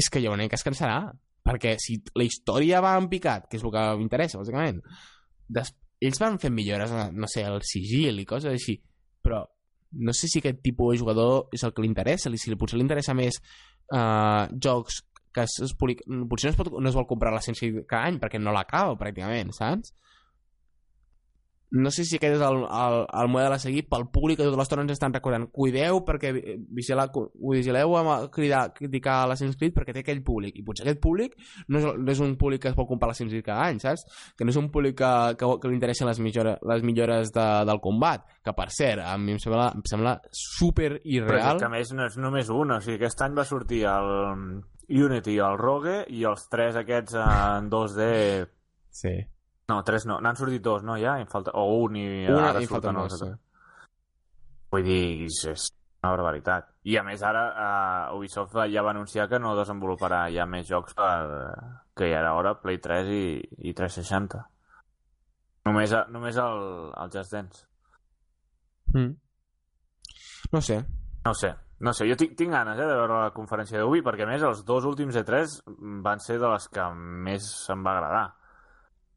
és 0.00 0.08
que 0.08 0.24
haurà 0.24 0.48
que 0.48 0.56
es 0.56 0.64
cansarà 0.64 0.98
perquè 1.44 1.76
si 1.82 1.98
la 2.16 2.26
història 2.26 2.82
va 2.84 2.94
en 2.98 3.08
picat 3.12 3.48
que 3.50 3.58
és 3.58 3.64
el 3.64 3.72
que 3.74 3.84
m'interessa, 4.00 4.40
bàsicament 4.40 4.80
des... 5.48 5.74
ells 6.04 6.20
van 6.20 6.38
fent 6.40 6.54
millores 6.54 6.92
no 7.12 7.28
sé, 7.30 7.44
el 7.44 7.60
sigil 7.66 8.20
i 8.20 8.28
coses 8.28 8.52
així 8.52 8.78
però 9.24 9.44
no 9.94 10.12
sé 10.12 10.28
si 10.28 10.40
aquest 10.40 10.60
tipus 10.64 10.94
de 10.94 11.00
jugador 11.04 11.48
és 11.54 11.62
el 11.62 11.72
que 11.72 11.84
li 11.84 11.90
interessa, 11.90 12.32
si 12.34 12.56
potser 12.58 12.80
li 12.80 12.86
interessa 12.86 13.14
més 13.14 13.38
uh, 13.94 14.50
jocs 14.58 15.04
que 15.34 15.44
es, 15.44 15.58
es 15.66 15.74
public... 15.74 16.02
potser 16.30 16.50
no 16.50 16.54
es, 16.54 16.58
pot, 16.58 16.72
no 16.78 16.90
es 16.90 16.96
vol 16.96 17.08
comprar 17.10 17.32
l'essència 17.34 17.84
cada 17.90 18.08
any 18.08 18.20
perquè 18.22 18.40
no 18.40 18.54
l'acaba 18.54 18.96
pràcticament, 18.98 19.52
saps? 19.56 19.94
No 21.74 21.90
sé 21.90 22.04
si 22.06 22.18
aquest 22.20 22.36
és 22.36 22.44
el, 22.44 22.60
el, 22.64 22.96
el 23.20 23.30
model 23.32 23.56
a 23.56 23.58
seguir 23.58 23.84
pel 23.90 24.06
públic 24.14 24.38
que 24.38 24.46
tota 24.46 24.60
l'estona 24.60 24.84
ens 24.84 24.94
estan 24.94 25.14
recordant. 25.14 25.48
Cuideu 25.54 26.02
perquè 26.06 26.30
vigila, 26.34 27.08
vigileu 27.50 27.96
a 27.98 28.18
cridar, 28.32 28.68
criticar 28.76 29.24
l'Assassin's 29.26 29.58
Creed 29.58 29.74
perquè 29.74 29.96
té 29.96 30.04
aquell 30.04 30.22
públic. 30.26 30.58
I 30.60 30.64
potser 30.66 30.86
aquest 30.86 31.02
públic 31.02 31.34
no 31.68 31.80
és, 31.80 31.88
no 31.98 32.14
és 32.14 32.22
un 32.22 32.36
públic 32.40 32.62
que 32.62 32.70
es 32.70 32.78
pot 32.78 32.88
comprar 32.90 33.10
l'Assassin's 33.10 33.34
Creed 33.34 33.48
cada 33.48 33.66
any, 33.66 33.82
saps? 33.82 34.06
Que 34.38 34.46
no 34.46 34.54
és 34.54 34.60
un 34.60 34.70
públic 34.74 35.00
que, 35.02 35.12
que, 35.40 35.50
que 35.60 35.72
li 35.72 35.78
interessen 35.80 36.10
les 36.10 36.22
millores, 36.22 36.62
les 36.62 36.86
millores 36.86 37.34
de, 37.34 37.48
del 37.66 37.82
combat. 37.82 38.28
Que 38.44 38.54
per 38.54 38.68
cert, 38.74 39.02
a 39.02 39.16
mi 39.18 39.34
em 39.34 39.42
sembla, 39.42 39.72
em 39.74 39.84
sembla 39.90 40.14
super 40.30 40.94
Però 40.94 41.02
és 41.02 41.18
irreal 41.18 41.58
que 41.58 41.66
a 41.66 41.72
més 41.72 41.90
no 41.96 42.06
és 42.06 42.16
només 42.20 42.50
un, 42.54 42.76
o 42.76 42.80
sigui, 42.84 43.00
aquest 43.00 43.26
any 43.26 43.34
va 43.34 43.46
sortir 43.48 43.82
el 43.90 44.10
Unity, 44.88 45.38
el 45.40 45.58
Rogue 45.58 46.02
i 46.12 46.24
els 46.28 46.48
tres 46.52 46.76
aquests 46.76 47.16
en 47.18 47.70
2D... 47.72 48.10
sí. 48.94 49.16
No, 49.70 49.78
tres 49.86 50.04
no, 50.04 50.18
n'han 50.20 50.36
sortit 50.36 50.62
dos, 50.62 50.82
no, 50.84 50.98
ja? 51.00 51.16
En 51.20 51.30
falta... 51.30 51.54
O 51.56 51.80
un 51.86 51.96
i 51.96 52.06
Una 52.28 52.50
ara 52.50 52.60
i 52.60 52.68
falta 52.68 52.90
surten 52.90 53.00
els 53.00 53.16
altres. 53.16 53.40
Vull 54.74 54.84
dir, 54.84 55.02
és 55.24 55.40
és 55.52 55.68
una 56.02 56.12
barbaritat. 56.12 56.68
I 56.84 56.98
a 57.00 57.04
més 57.06 57.22
ara 57.24 57.44
uh, 57.48 58.16
Ubisoft 58.18 58.58
ja 58.68 58.82
va 58.84 58.92
anunciar 58.92 59.28
que 59.30 59.40
no 59.40 59.54
desenvoluparà 59.56 60.26
ja 60.34 60.44
més 60.44 60.68
jocs 60.68 60.96
per, 60.98 61.14
que 61.96 62.10
hi 62.10 62.12
ha 62.12 62.24
ara 62.28 62.56
Play 62.60 62.82
3 62.84 63.08
i, 63.08 63.24
i 63.70 63.72
360. 63.72 64.42
Només, 65.64 65.94
a, 65.96 66.04
només 66.12 66.36
el, 66.36 66.64
el 67.00 67.12
Just 67.14 67.32
Dance. 67.32 67.64
Mm. 68.92 69.14
No 70.52 70.60
sé. 70.60 70.82
No 71.24 71.32
sé, 71.32 71.54
no 71.80 71.92
sé, 71.96 72.04
jo 72.10 72.16
tinc, 72.20 72.34
tinc 72.36 72.52
ganes 72.52 72.76
eh, 72.76 72.84
de 72.84 72.96
veure 72.98 73.22
la 73.22 73.32
conferència 73.32 73.80
d'Ubi 73.80 74.02
perquè 74.04 74.26
a 74.26 74.28
més 74.28 74.44
els 74.44 74.60
dos 74.68 74.84
últims 74.84 75.16
E3 75.16 75.56
van 76.04 76.20
ser 76.20 76.36
de 76.42 76.50
les 76.52 76.68
que 76.68 76.84
més 77.26 77.48
em 77.72 77.86
va 77.86 77.94
agradar. 77.96 78.26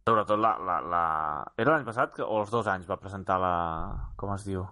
Sobretot 0.07 0.39
la... 0.39 0.55
la, 0.63 0.77
la... 0.87 1.05
Era 1.59 1.73
l'any 1.73 1.87
passat 1.87 2.13
que, 2.15 2.23
o 2.23 2.39
els 2.39 2.51
dos 2.53 2.67
anys 2.71 2.87
va 2.87 2.95
presentar 3.01 3.35
la... 3.43 3.55
Com 4.15 4.31
es 4.37 4.45
diu? 4.47 4.63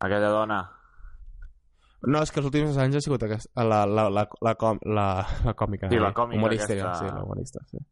Aquella 0.00 0.30
dona. 0.32 0.62
No, 2.08 2.22
és 2.24 2.32
que 2.32 2.40
els 2.40 2.48
últims 2.48 2.78
anys 2.82 2.96
ha 2.98 3.02
sigut 3.04 3.22
aquesta, 3.22 3.62
la, 3.62 3.84
la, 3.86 4.08
la, 4.10 4.24
la, 4.42 4.54
com, 4.58 4.80
la, 4.90 5.04
la 5.44 5.52
còmica. 5.54 5.90
Sí, 5.92 6.00
la 6.02 6.10
eh? 6.10 6.16
còmica 6.16 6.40
humorista, 6.40 6.70
aquesta. 6.72 6.94
Sí, 6.98 7.10
la 7.12 7.20
humorista, 7.22 7.62
sí. 7.68 7.82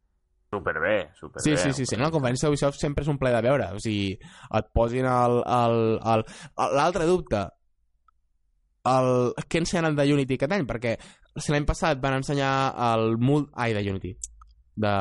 Superbé, 0.51 0.97
superbé. 1.15 1.45
Sí, 1.45 1.55
sí, 1.57 1.73
sí, 1.77 1.87
sí. 1.87 1.99
No, 2.01 2.09
la 2.09 2.15
conferència 2.17 2.49
d'Ubisoft 2.49 2.81
sempre 2.81 3.05
és 3.05 3.13
un 3.13 3.21
ple 3.21 3.31
de 3.37 3.45
veure. 3.47 3.69
O 3.77 3.85
sigui, 3.85 4.17
et 4.59 4.73
posin 4.75 5.07
el... 5.07 5.37
el, 5.47 5.79
el, 6.15 6.25
L'altre 6.81 7.07
dubte, 7.07 7.45
el, 8.91 9.13
què 9.47 9.63
ensenyen 9.63 9.95
de 9.95 10.09
Unity 10.17 10.41
aquest 10.41 10.57
any? 10.57 10.67
Perquè 10.67 10.97
si 11.37 11.55
l'any 11.55 11.69
passat 11.69 12.03
van 12.03 12.19
ensenyar 12.19 12.51
el. 12.89 13.15
Ai, 13.55 13.77
de 13.77 13.85
Unity. 13.93 14.17
De, 14.77 14.93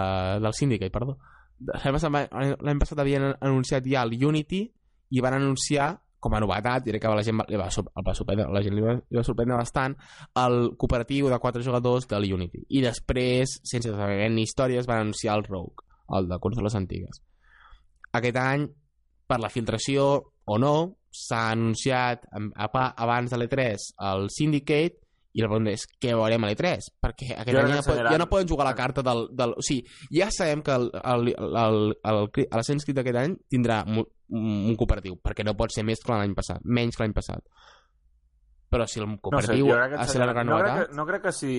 del 0.41 0.53
Syndicate, 0.53 0.91
perdó. 0.91 1.17
De- 1.59 1.79
L'any 1.83 2.79
passat, 2.79 2.99
havien 2.99 3.29
anunciat 3.39 3.85
ja 3.85 4.03
el 4.07 4.15
Unity 4.25 4.61
i 5.11 5.21
van 5.21 5.33
anunciar 5.37 5.93
com 6.19 6.33
a 6.35 6.39
novetat, 6.43 6.83
diré 6.83 6.99
que 6.99 7.07
la 7.07 7.23
gent 7.23 7.39
li 7.47 7.55
va, 7.55 7.69
el 7.71 8.03
va 8.03 8.13
sorprendre, 8.13 8.49
la 8.51 8.61
gent 8.61 8.75
li 8.75 8.81
va, 8.83 8.97
li 8.99 9.17
va 9.17 9.23
sorprendre 9.23 9.55
bastant 9.55 9.93
el 10.41 10.73
cooperatiu 10.75 11.29
de 11.31 11.37
quatre 11.39 11.63
jugadors 11.63 12.09
de 12.11 12.19
l'Unity 12.19 12.65
i 12.75 12.81
després, 12.83 13.53
sense 13.63 13.87
saber 13.95 14.27
ni 14.33 14.43
històries 14.43 14.87
van 14.89 15.05
anunciar 15.05 15.37
el 15.39 15.45
Rogue, 15.47 15.85
el 16.17 16.27
de 16.27 16.39
consoles 16.43 16.75
antigues 16.75 17.21
aquest 18.11 18.35
any 18.41 18.65
per 19.29 19.39
la 19.39 19.51
filtració 19.53 20.09
o 20.43 20.57
no 20.59 20.73
s'ha 21.09 21.51
anunciat 21.53 22.27
abans 22.35 23.31
de 23.31 23.37
l'E3 23.39 23.87
el 24.11 24.27
Syndicate 24.33 24.99
i 25.33 25.43
la 25.43 25.47
pregunta 25.47 25.71
és 25.75 25.83
què 26.01 26.13
veurem 26.17 26.43
a 26.43 26.49
l'E3 26.49 26.87
perquè 27.05 27.33
aquest 27.35 27.53
Jo 27.53 27.59
any 27.61 27.67
crec 27.67 27.75
ja, 27.75 27.81
que 27.81 27.85
po- 27.85 27.91
ensenyaran- 27.93 28.15
ja 28.15 28.21
no 28.21 28.29
poden 28.31 28.47
jugar 28.49 28.65
la 28.65 28.75
carta 28.75 29.03
del, 29.05 29.27
del... 29.37 29.53
O 29.57 29.61
sigui, 29.65 29.83
ja 30.17 30.29
sabem 30.33 30.63
que 30.65 30.73
el, 30.73 30.89
el, 31.03 31.27
el, 31.37 31.59
el, 31.63 31.75
el, 32.03 32.21
el 32.39 32.47
l'Assassin's 32.49 32.87
Creed 32.87 32.97
d'aquest 32.97 33.19
any 33.21 33.35
tindrà 33.49 33.83
un, 33.85 34.01
un 34.39 34.75
cooperatiu 34.79 35.19
perquè 35.21 35.45
no 35.45 35.53
pot 35.59 35.73
ser 35.75 35.85
més 35.85 36.01
que 36.01 36.11
l'any 36.13 36.33
passat 36.37 36.65
menys 36.65 36.97
que 36.97 37.05
l'any 37.05 37.13
passat 37.17 37.45
però 38.69 38.85
si 38.85 38.99
el 39.01 39.07
No 39.07 39.15
sé, 39.15 39.21
cooperatiu 39.21 39.65
crec 39.69 39.89
que, 39.89 39.95
ha 39.97 40.03
de 40.05 40.11
ser 40.11 40.19
la 40.21 40.27
gran 40.31 40.45
no, 40.45 40.57
crec 40.57 40.67
novetat 40.69 40.89
que, 40.89 40.95
no 40.95 41.05
crec 41.07 41.23
que 41.23 41.31
si 41.33 41.53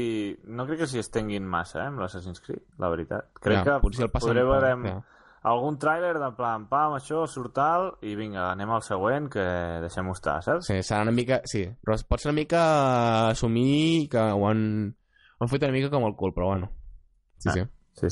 no 0.46 0.66
crec 0.66 0.78
que 0.83 0.87
s'hi 0.90 1.00
estenguin 1.02 1.46
massa, 1.46 1.83
eh, 1.83 1.88
amb 1.90 1.98
l'Assassin's 2.04 2.42
Creed, 2.44 2.62
la 2.78 2.90
veritat. 2.92 3.33
Crec 3.42 3.59
ja, 3.59 3.64
que 3.66 3.80
potser 3.83 4.06
el 4.06 4.44
veure 4.46 4.76
ja. 4.87 5.00
Algun 5.42 5.79
tràiler 5.81 6.12
de 6.20 6.29
plan, 6.37 6.66
pam, 6.68 6.92
això, 6.98 7.22
surt 7.31 7.55
tal, 7.57 7.87
i 8.05 8.14
vinga, 8.18 8.50
anem 8.53 8.70
al 8.74 8.83
següent, 8.85 9.29
que 9.33 9.44
deixem-ho 9.81 10.12
estar, 10.12 10.38
saps? 10.44 10.66
Sí, 10.68 10.76
serà 10.85 11.03
una 11.07 11.14
mica... 11.16 11.40
Sí, 11.48 11.62
però 11.81 11.96
pot 12.09 12.20
ser 12.20 12.29
una 12.33 12.40
mica 12.42 12.62
assumir 13.31 14.09
que 14.12 14.20
ho 14.20 14.44
han, 14.50 14.62
ho 15.38 15.44
han 15.46 15.53
fet 15.53 15.64
una 15.64 15.72
mica 15.72 15.88
com 15.92 16.05
el 16.09 16.16
cul, 16.18 16.35
però 16.37 16.50
bueno. 16.53 16.68
Sí, 17.40 17.48
Ah, 17.48 17.55
sí. 17.96 18.11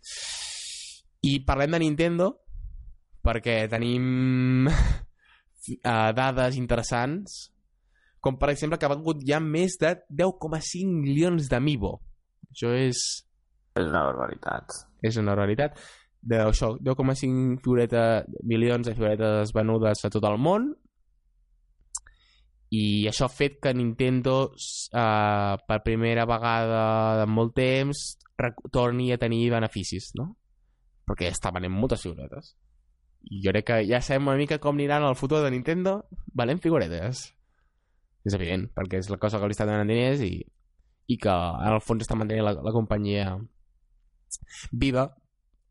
sí, 0.00 1.02
I 1.26 1.32
parlem 1.44 1.74
de 1.74 1.80
Nintendo 1.82 2.28
perquè 3.26 3.64
tenim 3.68 4.68
uh, 4.70 6.10
dades 6.14 6.56
interessants 6.56 7.48
com 8.22 8.38
per 8.38 8.52
exemple 8.52 8.78
que 8.78 8.86
ha 8.86 8.92
vengut 8.94 9.20
ja 9.26 9.40
més 9.42 9.74
de 9.82 9.90
10,5 10.10 10.86
milions 11.02 11.50
d'Amiibo. 11.50 11.96
Això 12.50 12.70
és, 12.74 13.02
És 13.78 13.86
una 13.90 14.04
barbaritat. 14.08 14.74
és 15.02 15.18
una 15.20 15.34
realitat. 15.38 15.76
De, 16.20 16.40
això, 16.42 16.72
10,5 16.82 17.60
figureta, 17.62 18.24
milions 18.42 18.88
de 18.88 18.94
figuretes 18.96 19.52
venudes 19.54 20.04
a 20.04 20.10
tot 20.10 20.24
el 20.26 20.38
món 20.42 20.72
i 22.74 23.08
això 23.08 23.26
ha 23.28 23.32
fet 23.32 23.56
que 23.64 23.72
Nintendo 23.72 24.34
uh, 24.52 25.54
per 25.64 25.78
primera 25.84 26.26
vegada 26.28 27.22
en 27.24 27.32
molt 27.32 27.54
temps 27.56 28.18
torni 28.74 29.10
a 29.12 29.18
tenir 29.20 29.48
beneficis, 29.54 30.10
no? 30.20 30.34
Perquè 31.08 31.30
està 31.32 31.52
venent 31.54 31.72
moltes 31.72 32.04
figuretes. 32.04 32.52
I 33.32 33.40
jo 33.44 33.54
crec 33.54 33.66
que 33.70 33.78
ja 33.88 34.02
sabem 34.04 34.28
una 34.28 34.36
mica 34.38 34.60
com 34.60 34.76
aniran 34.76 35.06
el 35.08 35.16
futur 35.16 35.40
de 35.42 35.50
Nintendo 35.54 36.02
venent 36.36 36.60
figuretes. 36.60 37.24
És 38.28 38.36
evident, 38.36 38.68
perquè 38.76 39.00
és 39.00 39.08
la 39.08 39.18
cosa 39.22 39.40
que 39.40 39.48
li 39.48 39.56
està 39.56 39.64
donant 39.64 39.88
diners 39.88 40.20
i, 40.26 40.34
i 41.08 41.16
que 41.16 41.32
en 41.32 41.72
el 41.72 41.80
fons 41.80 42.04
està 42.04 42.18
mantenint 42.18 42.44
la, 42.44 42.52
la 42.52 42.74
companyia 42.76 43.32
viva. 44.76 45.08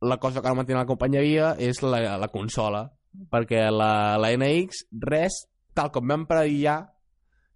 La 0.01 0.17
cosa 0.21 0.41
que 0.41 0.49
no 0.49 0.59
manté 0.59 0.75
la 0.75 0.85
companyia 0.85 1.21
viva 1.25 1.55
és 1.57 1.81
la, 1.81 2.17
la 2.21 2.27
consola, 2.29 2.83
perquè 3.31 3.63
la, 3.73 4.17
la 4.21 4.29
NX, 4.37 4.83
res, 5.01 5.39
tal 5.73 5.89
com 5.91 6.05
vam 6.07 6.27
predir 6.29 6.59
ja, 6.67 6.75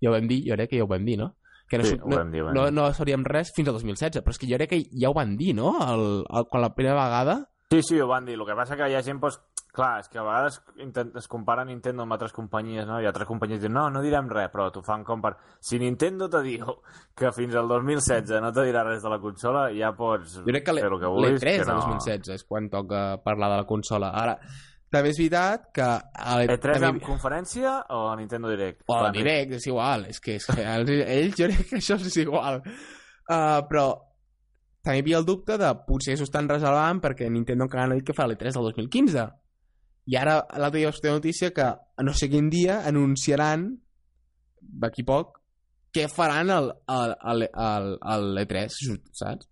ja 0.02 0.10
ho 0.10 0.16
vam 0.16 0.26
dir, 0.30 0.40
jo 0.48 0.58
crec 0.58 0.72
que 0.72 0.80
ja 0.80 0.88
ho 0.88 0.90
vam 0.90 1.06
dir, 1.06 1.20
no? 1.22 1.36
Que 1.70 1.78
no, 1.78 1.86
Sí, 1.86 1.96
no, 2.02 2.24
dir, 2.32 2.42
no, 2.44 2.66
dir. 2.66 2.74
no 2.74 2.88
sabríem 2.94 3.24
res 3.24 3.54
fins 3.56 3.70
al 3.70 3.78
2016, 3.78 4.24
però 4.26 4.34
és 4.34 4.42
que 4.42 4.50
jo 4.50 4.58
crec 4.58 4.74
que 4.74 4.82
ja 4.92 5.12
ho 5.12 5.16
van 5.16 5.38
dir, 5.38 5.54
no? 5.56 5.76
El, 5.86 6.26
el, 6.26 6.48
quan 6.50 6.66
la 6.66 6.74
primera 6.76 6.98
vegada... 6.98 7.38
Sí, 7.72 7.80
sí, 7.88 8.00
ho 8.02 8.08
van 8.10 8.26
dir. 8.28 8.34
El 8.36 8.44
que 8.44 8.58
passa 8.58 8.76
que 8.76 8.90
hi 8.92 8.98
ha 8.98 9.04
gent 9.06 9.22
doncs, 9.22 9.38
clar, 9.72 10.00
és 10.02 10.10
que 10.12 10.20
a 10.20 10.24
vegades 10.26 10.58
intent, 10.84 11.14
es 11.16 11.28
compara 11.32 11.64
Nintendo 11.66 12.04
amb 12.04 12.12
altres 12.16 12.34
companyies, 12.36 12.86
no? 12.88 12.98
I 13.02 13.06
altres 13.08 13.28
companyies 13.30 13.62
diuen, 13.62 13.74
no, 13.78 13.86
no 13.90 14.02
direm 14.04 14.28
res, 14.30 14.50
però 14.52 14.70
t'ho 14.72 14.82
fan 14.84 15.04
com 15.08 15.22
per... 15.24 15.36
Si 15.64 15.80
Nintendo 15.80 16.28
te 16.30 16.42
diu 16.44 16.66
que 17.16 17.32
fins 17.32 17.56
al 17.56 17.68
2016 17.72 18.42
no 18.44 18.52
te 18.52 18.66
dirà 18.68 18.84
res 18.88 19.02
de 19.06 19.10
la 19.14 19.20
consola, 19.24 19.70
ja 19.72 19.94
pots 19.96 20.40
Jo 20.42 20.44
crec 20.50 20.66
que 20.68 20.76
fer 20.80 20.90
el 20.92 21.00
que 21.00 21.08
vulguis. 21.14 21.40
l'E3 21.40 21.58
que 21.62 21.70
del 21.72 21.80
2016 21.86 22.36
és 22.36 22.44
quan 22.50 22.70
toca 22.70 23.02
parlar 23.24 23.50
de 23.56 23.62
la 23.64 23.68
consola. 23.70 24.12
Ara, 24.12 24.38
també 24.92 25.14
és 25.14 25.18
veritat 25.24 25.70
que... 25.72 25.88
A 25.88 26.38
l'E- 26.42 26.50
E3 26.52 26.60
també- 26.76 26.90
amb 26.92 27.04
conferència 27.08 27.78
o 27.96 28.04
a 28.12 28.16
Nintendo 28.20 28.50
Direct? 28.52 28.84
O 28.92 29.00
el 29.06 29.12
direct, 29.16 29.54
és 29.56 29.68
igual. 29.72 30.06
És 30.12 30.20
que, 30.20 30.36
és 30.36 30.46
que 30.52 30.62
els, 30.68 30.90
ells, 31.00 31.36
jo 31.40 31.48
crec 31.48 31.70
que 31.70 31.80
això 31.80 31.96
és 31.96 32.18
igual. 32.26 32.60
Uh, 33.32 33.62
però 33.72 33.86
també 34.84 34.98
hi 34.98 35.02
havia 35.06 35.20
el 35.22 35.26
dubte 35.30 35.56
de 35.62 35.68
potser 35.88 36.16
s'ho 36.18 36.26
estan 36.26 36.48
reservant 36.50 37.00
perquè 37.00 37.28
Nintendo 37.30 37.68
encara 37.70 37.86
no 37.88 37.94
ha 37.94 38.00
dit 38.00 38.06
que 38.08 38.16
fa 38.18 38.26
l'E3 38.28 38.52
del 38.58 38.68
2015. 38.74 39.28
I 40.10 40.16
ara 40.18 40.40
l'altre 40.58 40.80
dia 40.80 40.90
vaig 40.90 41.02
notícia 41.14 41.52
que 41.54 41.62
a 41.68 42.04
no 42.04 42.14
sé 42.14 42.30
quin 42.30 42.50
dia 42.50 42.82
anunciaran 42.88 43.68
d'aquí 44.62 45.04
poc 45.06 45.38
què 45.94 46.08
faran 46.10 46.50
al, 46.50 46.72
al, 46.88 47.16
al, 47.20 47.48
al, 47.54 47.88
al 48.02 48.28
l'E3, 48.38 48.78
saps? 49.12 49.48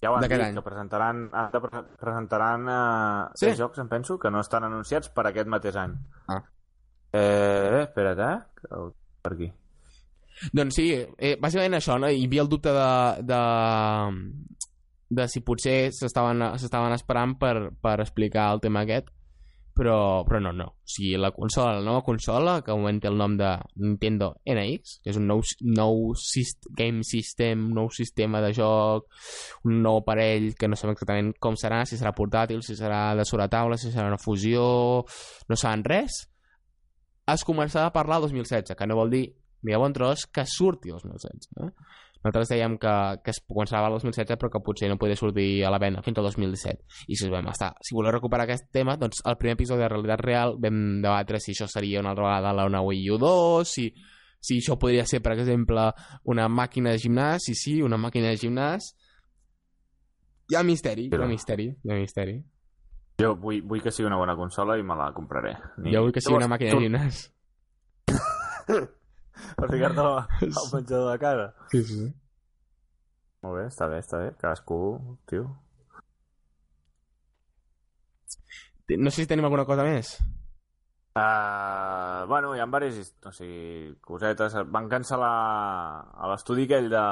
Ja 0.00 0.10
ho 0.10 0.16
han 0.16 0.22
dit, 0.26 0.32
any. 0.38 0.54
que 0.54 0.62
presentaran, 0.62 1.24
de 1.52 1.60
pre- 1.64 1.82
presentaran 2.00 2.68
uh, 2.68 3.30
Sí. 3.34 3.52
jocs, 3.58 3.78
em 3.82 3.88
penso, 3.88 4.18
que 4.18 4.30
no 4.30 4.40
estan 4.40 4.64
anunciats 4.64 5.08
per 5.14 5.26
aquest 5.30 5.48
mateix 5.48 5.76
any. 5.80 5.94
Ah. 6.28 6.42
Eh, 7.14 7.82
espera't, 7.84 8.20
eh? 8.20 8.66
Per 9.22 9.32
aquí. 9.32 9.48
Doncs 10.52 10.74
sí, 10.76 10.88
eh, 10.94 11.36
bàsicament 11.40 11.78
això, 11.78 11.96
no? 11.98 12.08
hi 12.10 12.24
havia 12.26 12.42
el 12.42 12.48
dubte 12.50 12.72
de, 12.74 12.88
de, 13.22 13.40
de 15.14 15.26
si 15.30 15.40
potser 15.46 15.90
s'estaven 15.94 16.92
esperant 16.96 17.36
per, 17.38 17.54
per 17.80 18.00
explicar 18.02 18.50
el 18.54 18.60
tema 18.60 18.82
aquest, 18.82 19.10
però, 19.74 20.24
però 20.24 20.40
no, 20.40 20.52
no. 20.52 20.66
O 20.80 20.88
sigui, 20.88 21.16
la 21.20 21.30
consola, 21.34 21.78
la 21.78 21.84
nova 21.84 22.02
consola, 22.06 22.56
que 22.64 22.74
moment 22.74 23.00
té 23.02 23.10
el 23.10 23.18
nom 23.18 23.34
de 23.38 23.50
Nintendo 23.82 24.30
NX, 24.46 24.98
que 25.04 25.12
és 25.12 25.18
un 25.20 25.26
nou, 25.28 25.42
nou 25.66 26.12
sist 26.20 26.68
game 26.78 27.02
system, 27.06 27.66
un 27.70 27.80
nou 27.80 27.90
sistema 27.94 28.40
de 28.44 28.52
joc, 28.56 29.08
un 29.68 29.82
nou 29.84 30.00
aparell 30.02 30.52
que 30.58 30.70
no 30.70 30.78
sabem 30.78 30.94
exactament 30.94 31.32
com 31.42 31.58
serà, 31.60 31.82
si 31.88 31.98
serà 32.00 32.14
portàtil, 32.16 32.62
si 32.62 32.78
serà 32.78 33.02
de 33.18 33.26
sobre 33.28 33.48
taula, 33.52 33.78
si 33.80 33.90
serà 33.92 34.06
una 34.12 34.20
fusió, 34.22 34.66
no 35.50 35.58
saben 35.58 35.84
res. 35.88 36.22
Es 37.34 37.44
començarà 37.44 37.88
a 37.88 37.94
parlar 37.94 38.20
el 38.20 38.28
2016, 38.28 38.76
que 38.78 38.88
no 38.88 39.00
vol 39.00 39.12
dir 39.12 39.26
de 39.64 39.76
bon 39.80 39.92
tros 39.96 40.26
que 40.26 40.44
surti 40.46 40.92
el 40.92 41.00
2016. 41.00 41.48
Eh? 41.64 41.70
Nosaltres 42.24 42.48
dèiem 42.54 42.78
que, 42.80 42.92
que 43.20 43.32
es 43.34 43.38
començava 43.44 43.90
el 43.90 43.98
2016 43.98 44.38
però 44.40 44.48
que 44.48 44.60
potser 44.64 44.88
no 44.88 44.96
podia 44.96 45.16
sortir 45.16 45.60
a 45.66 45.70
la 45.70 45.78
venda 45.78 46.00
fins 46.02 46.16
al 46.18 46.24
2017. 46.24 47.04
I 47.12 47.18
si 47.20 47.28
vam 47.28 47.50
estar, 47.52 47.74
si 47.84 47.92
voleu 47.92 48.14
recuperar 48.16 48.46
aquest 48.46 48.70
tema, 48.72 48.94
doncs 48.96 49.20
el 49.28 49.36
primer 49.36 49.58
episodi 49.58 49.84
de 49.84 49.90
Realitat 49.92 50.22
Real 50.24 50.56
vam 50.62 50.78
debatre 51.04 51.40
si 51.44 51.52
això 51.52 51.68
seria 51.68 52.00
una 52.00 52.14
altra 52.14 52.30
vegada 52.30 52.54
la 52.56 52.64
una 52.70 52.80
Wii 52.80 53.10
U 53.12 53.18
2, 53.20 53.68
si, 53.68 53.90
si 54.40 54.56
això 54.62 54.78
podria 54.80 55.04
ser, 55.04 55.20
per 55.20 55.36
exemple, 55.36 55.84
una 56.32 56.48
màquina 56.48 56.96
de 56.96 57.02
gimnàs, 57.04 57.50
i 57.52 57.58
sí, 57.60 57.76
una 57.84 58.00
màquina 58.00 58.32
de 58.32 58.40
gimnàs. 58.40 58.88
Hi 60.48 60.56
ha 60.56 60.64
misteri, 60.64 61.06
hi 61.06 61.12
ha 61.12 61.18
Però- 61.18 61.28
misteri, 61.28 61.68
hi 61.76 61.92
ha 61.92 62.00
misteri. 62.00 62.38
Jo 63.20 63.36
vull, 63.36 63.60
vull 63.68 63.84
que 63.84 63.92
sigui 63.94 64.08
una 64.08 64.16
bona 64.18 64.34
consola 64.34 64.74
i 64.80 64.82
me 64.82 64.96
la 64.96 65.12
compraré. 65.14 65.52
Ni... 65.84 65.92
Jo 65.92 66.02
vull 66.02 66.12
que 66.16 66.24
sigui 66.24 66.40
una 66.40 66.48
màquina 66.48 66.72
de 66.72 66.88
gimnàs. 66.88 67.24
Per 69.56 69.70
ficar-te 69.70 70.04
al 70.04 70.22
menjador 70.72 71.10
de 71.12 71.18
casa. 71.22 71.48
Sí, 71.72 71.82
sí, 71.82 71.98
sí. 72.04 72.12
Molt 73.44 73.58
bé, 73.58 73.66
està 73.68 73.88
bé, 73.90 73.98
està 74.00 74.22
bé. 74.22 74.30
Cadascú, 74.40 74.78
tio. 75.28 75.48
No 79.00 79.10
sé 79.10 79.22
si 79.24 79.28
tenim 79.28 79.46
alguna 79.48 79.66
cosa 79.68 79.84
més. 79.84 80.16
Uh, 81.14 82.26
bueno, 82.26 82.56
hi 82.56 82.58
ha 82.58 82.64
diverses 82.66 83.12
o 83.22 83.30
sigui, 83.30 83.92
cosetes. 84.02 84.56
Van 84.74 84.88
cancel·lar 84.90 86.26
l'estudi 86.32 86.64
aquell 86.66 86.88
de... 86.90 87.02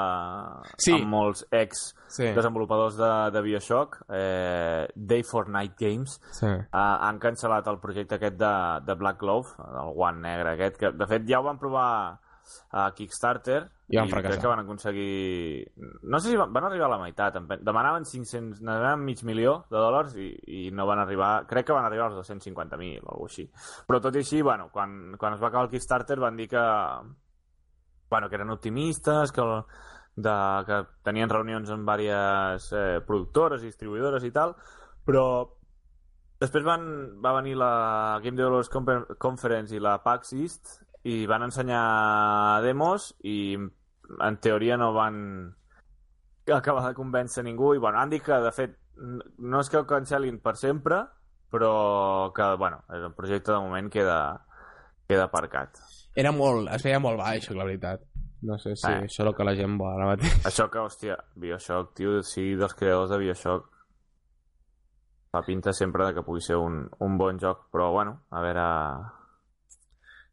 Sí. 0.82 0.96
amb 0.96 1.06
molts 1.12 1.44
ex 1.54 1.92
Sí, 2.12 2.26
de, 2.98 3.10
de 3.32 3.42
Bioshock, 3.46 4.00
eh, 4.12 4.88
Day 4.96 5.22
for 5.22 5.48
Night 5.48 5.78
Games, 5.78 6.18
sí. 6.34 6.50
uh, 6.50 6.80
han 7.06 7.22
cancel·lat 7.22 7.70
el 7.70 7.78
projecte 7.80 8.18
aquest 8.18 8.36
de, 8.42 8.52
de 8.84 8.98
Black 9.00 9.22
Glove, 9.22 9.54
el 9.70 9.94
guant 9.96 10.20
negre 10.26 10.56
aquest, 10.56 10.76
que 10.82 10.90
de 10.92 11.08
fet 11.08 11.24
ja 11.30 11.40
ho 11.40 11.46
van 11.46 11.62
provar 11.62 11.88
a 12.72 12.86
Kickstarter 12.94 13.68
I 13.88 13.96
van 13.98 14.08
fracassar. 14.08 14.30
crec 14.32 14.40
que 14.42 14.48
van 14.48 14.60
aconseguir... 14.60 15.72
No 16.02 16.18
sé 16.20 16.30
si 16.30 16.36
van, 16.36 16.52
van 16.52 16.64
arribar 16.64 16.86
a 16.86 16.92
la 16.96 16.98
meitat. 17.02 17.36
Demanaven 17.60 18.04
500, 18.06 18.60
demanaven 18.60 19.04
mig 19.04 19.22
milió 19.24 19.64
de 19.70 19.76
dòlars 19.76 20.16
i, 20.16 20.28
i 20.46 20.70
no 20.72 20.86
van 20.86 20.98
arribar... 21.02 21.46
Crec 21.46 21.66
que 21.66 21.76
van 21.76 21.84
arribar 21.84 22.10
als 22.10 22.20
250.000 22.30 23.02
o 23.04 23.12
alguna 23.12 23.28
així. 23.30 23.48
Però 23.86 24.00
tot 24.00 24.16
i 24.16 24.22
així, 24.24 24.40
bueno, 24.42 24.70
quan, 24.72 25.14
quan 25.20 25.34
es 25.36 25.40
va 25.42 25.48
acabar 25.52 25.66
el 25.68 25.72
Kickstarter 25.74 26.18
van 26.20 26.36
dir 26.36 26.48
que, 26.48 26.64
bueno, 28.10 28.28
que 28.28 28.34
eren 28.36 28.50
optimistes, 28.50 29.32
que, 29.32 29.40
el- 29.40 29.64
de, 30.16 30.36
que 30.66 30.78
tenien 31.02 31.30
reunions 31.30 31.70
amb 31.72 31.88
diverses 31.88 32.72
eh, 32.76 33.00
productores 33.06 33.62
i 33.62 33.70
distribuïdores 33.70 34.24
i 34.28 34.30
tal, 34.34 34.52
però 35.06 35.24
després 36.42 36.64
van, 36.66 36.82
va 37.22 37.32
venir 37.38 37.54
la 37.56 38.18
Game 38.22 38.36
Developers 38.36 38.68
Confer- 38.68 39.16
Conference 39.22 39.74
i 39.76 39.80
la 39.80 39.94
PAX 40.04 40.32
East 40.36 40.74
i 41.04 41.26
van 41.26 41.42
ensenyar 41.48 42.62
demos 42.62 43.14
i 43.24 43.56
en 43.56 44.36
teoria 44.40 44.76
no 44.76 44.92
van 44.94 45.16
acabar 46.52 46.84
de 46.88 46.94
convèncer 46.94 47.42
ningú 47.44 47.74
i 47.74 47.78
bueno, 47.82 47.98
han 47.98 48.10
dit 48.10 48.22
que 48.22 48.38
de 48.44 48.52
fet 48.52 48.78
no 49.38 49.60
és 49.60 49.70
que 49.70 49.78
ho 49.80 49.86
cancel·lin 49.88 50.40
per 50.42 50.56
sempre 50.56 51.02
però 51.50 52.32
que 52.34 52.54
bueno, 52.56 52.84
el 52.90 53.10
projecte 53.14 53.52
de 53.52 53.58
moment 53.58 53.90
queda, 53.92 54.44
queda 55.08 55.24
aparcat 55.28 55.78
Era 56.14 56.32
molt, 56.32 56.68
es 56.68 56.82
veia 56.84 56.98
molt 57.00 57.16
baix, 57.16 57.46
la 57.56 57.64
veritat. 57.64 58.02
No 58.44 58.58
sé 58.58 58.74
si 58.76 58.86
Eh. 58.90 59.06
això 59.06 59.22
és 59.22 59.28
el 59.28 59.34
que 59.34 59.44
la 59.44 59.54
gent 59.56 59.78
vol 59.78 59.94
ara 59.94 60.10
mateix. 60.10 60.34
Això 60.44 60.66
que, 60.68 60.78
hòstia, 60.82 61.16
Bioshock, 61.40 61.94
tio, 61.96 62.18
sí, 62.22 62.54
dels 62.54 62.74
creadors 62.74 63.08
de 63.10 63.18
Bioshock 63.22 63.70
fa 65.32 65.40
pinta 65.46 65.72
sempre 65.72 66.04
de 66.04 66.12
que 66.14 66.22
pugui 66.26 66.42
ser 66.44 66.56
un, 66.60 66.82
un 67.00 67.16
bon 67.16 67.38
joc, 67.40 67.70
però 67.72 67.90
bueno, 67.92 68.18
a 68.30 68.42
veure... 68.44 68.66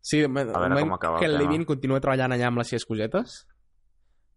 Sí, 0.02 0.24
A 0.24 0.30
veure 0.32 0.80
com 0.80 0.94
acaba 0.96 1.18
el 1.18 1.20
que 1.20 1.28
el 1.28 1.38
tema. 1.38 1.44
Levin 1.50 1.66
continua 1.68 2.00
treballant 2.00 2.34
allà 2.36 2.48
amb 2.50 2.62
les 2.62 2.70
seves 2.72 2.86
cosetes. 2.88 3.40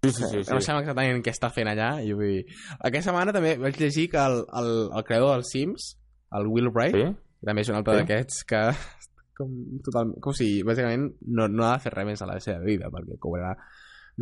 Sí, 0.03 0.11
sí, 0.11 0.25
sí. 0.27 0.41
No 0.51 0.59
sí. 0.59 0.67
sabem 0.67 0.83
exactament 0.83 1.23
què 1.23 1.31
està 1.31 1.53
fent 1.55 1.71
allà. 1.71 1.93
I 2.03 2.15
vull 2.19 2.33
dir... 2.39 2.43
Aquesta 2.81 3.11
setmana 3.11 3.35
també 3.37 3.55
vaig 3.63 3.79
llegir 3.79 4.09
que 4.11 4.19
el, 4.19 4.41
el, 4.59 4.73
el 4.91 5.05
creador 5.07 5.37
dels 5.37 5.53
Sims, 5.55 5.93
el 6.35 6.49
Will 6.51 6.73
Wright, 6.75 6.97
sí? 6.99 7.07
que 7.39 7.47
també 7.49 7.63
és 7.63 7.71
un 7.71 7.79
altre 7.79 7.95
Sí. 7.95 8.03
d'aquests 8.03 8.43
que 8.51 8.63
com, 9.39 9.53
total, 9.87 10.13
com 10.23 10.35
si 10.37 10.49
bàsicament 10.67 11.09
no, 11.27 11.47
no 11.49 11.65
ha 11.67 11.77
de 11.77 11.85
fer 11.87 11.93
res 11.95 12.07
més 12.07 12.23
a 12.23 12.29
la 12.31 12.39
seva 12.43 12.61
vida 12.67 12.91
perquè 12.93 13.17
cobrarà 13.23 13.55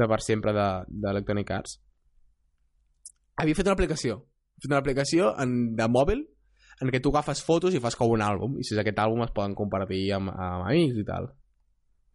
de 0.00 0.06
per 0.08 0.20
sempre 0.24 0.52
de, 0.56 0.66
de 0.88 1.10
Electronic 1.10 1.50
Arts 1.56 1.74
havia 3.42 3.58
fet 3.58 3.66
una 3.68 3.74
aplicació 3.76 4.16
ha 4.22 4.62
fet 4.62 4.70
una 4.70 4.80
aplicació 4.80 5.32
en, 5.42 5.74
de 5.76 5.88
mòbil 5.90 6.22
en 6.80 6.92
què 6.92 7.00
tu 7.02 7.12
agafes 7.12 7.42
fotos 7.44 7.74
i 7.76 7.82
fas 7.82 7.96
com 7.98 8.12
un 8.14 8.24
àlbum 8.24 8.58
i 8.60 8.64
si 8.64 8.74
és 8.74 8.80
aquest 8.82 8.98
àlbum 9.02 9.24
es 9.26 9.34
poden 9.36 9.56
compartir 9.58 10.06
amb, 10.16 10.32
amb 10.32 10.66
amics 10.68 11.00
i 11.00 11.06
tal 11.08 11.30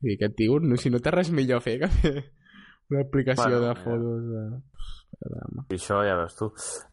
i 0.06 0.16
aquest 0.16 0.36
tio, 0.38 0.60
no, 0.62 0.78
si 0.78 0.92
no 0.94 1.02
té 1.02 1.14
res 1.14 1.32
millor 1.34 1.62
a 1.62 1.66
fer 1.66 1.80
que 1.82 1.90
fer 2.00 2.16
una 2.92 3.02
aplicació 3.02 3.50
Bueno, 3.50 3.62
de 3.62 3.70
ja. 3.72 3.76
fotos 3.84 4.26
de... 4.32 4.46
I 5.72 5.78
això 5.78 6.02
ja 6.06 6.18
veus 6.20 6.36
tu. 6.38 6.50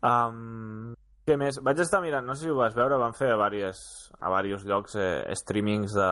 Um, 0.06 0.92
què 1.26 1.37
més? 1.38 1.58
Vaig 1.64 1.82
estar 1.82 2.00
mirant, 2.04 2.24
no 2.26 2.37
sé 2.38 2.46
si 2.46 2.52
ho 2.52 2.56
vas 2.56 2.74
veure, 2.76 2.96
van 3.00 3.14
fer 3.18 3.32
a 3.35 3.37
diversos, 3.50 4.12
a 4.18 4.30
diversos 4.46 4.68
llocs 4.70 4.96
eh, 4.96 5.35
streamings 5.38 5.96
de, 5.98 6.08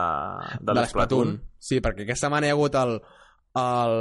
de, 0.59 0.67
de 0.69 0.77
l'Splatoon. 0.77 1.33
Sí, 1.57 1.79
perquè 1.83 2.05
aquesta 2.05 2.27
setmana 2.27 2.49
hi 2.49 2.53
ha 2.53 2.57
hagut 2.57 2.77
el, 2.81 2.93
el, 3.61 3.97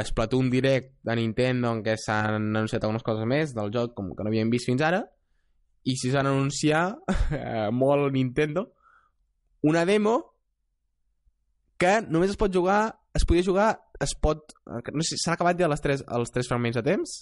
l'Splatoon 0.00 0.50
Direct 0.52 0.92
de 1.06 1.16
Nintendo 1.18 1.72
en 1.74 1.82
què 1.86 1.96
s'han 2.00 2.50
anunciat 2.52 2.84
algunes 2.84 3.06
coses 3.06 3.26
més 3.30 3.54
del 3.56 3.72
joc 3.74 3.94
com 3.96 4.12
que 4.12 4.26
no 4.26 4.34
havíem 4.34 4.52
vist 4.52 4.70
fins 4.70 4.84
ara 4.84 5.04
i 5.84 5.96
si 6.00 6.10
s'han 6.12 6.26
anunciat 6.30 6.96
eh, 7.36 7.68
molt 7.72 8.12
Nintendo 8.14 8.70
una 9.62 9.84
demo 9.88 10.14
que 11.80 11.98
només 12.08 12.30
es 12.32 12.38
pot 12.40 12.52
jugar 12.54 12.94
es 13.14 13.24
podia 13.28 13.44
jugar 13.46 13.68
es 14.00 14.14
pot, 14.18 14.52
no 14.66 15.04
sé, 15.06 15.16
s'han 15.20 15.36
acabat 15.36 15.58
ja 15.60 15.68
les 15.70 15.80
tres, 15.84 16.02
els 16.08 16.32
tres 16.34 16.48
fragments 16.50 16.76
de 16.80 16.82
temps 16.86 17.12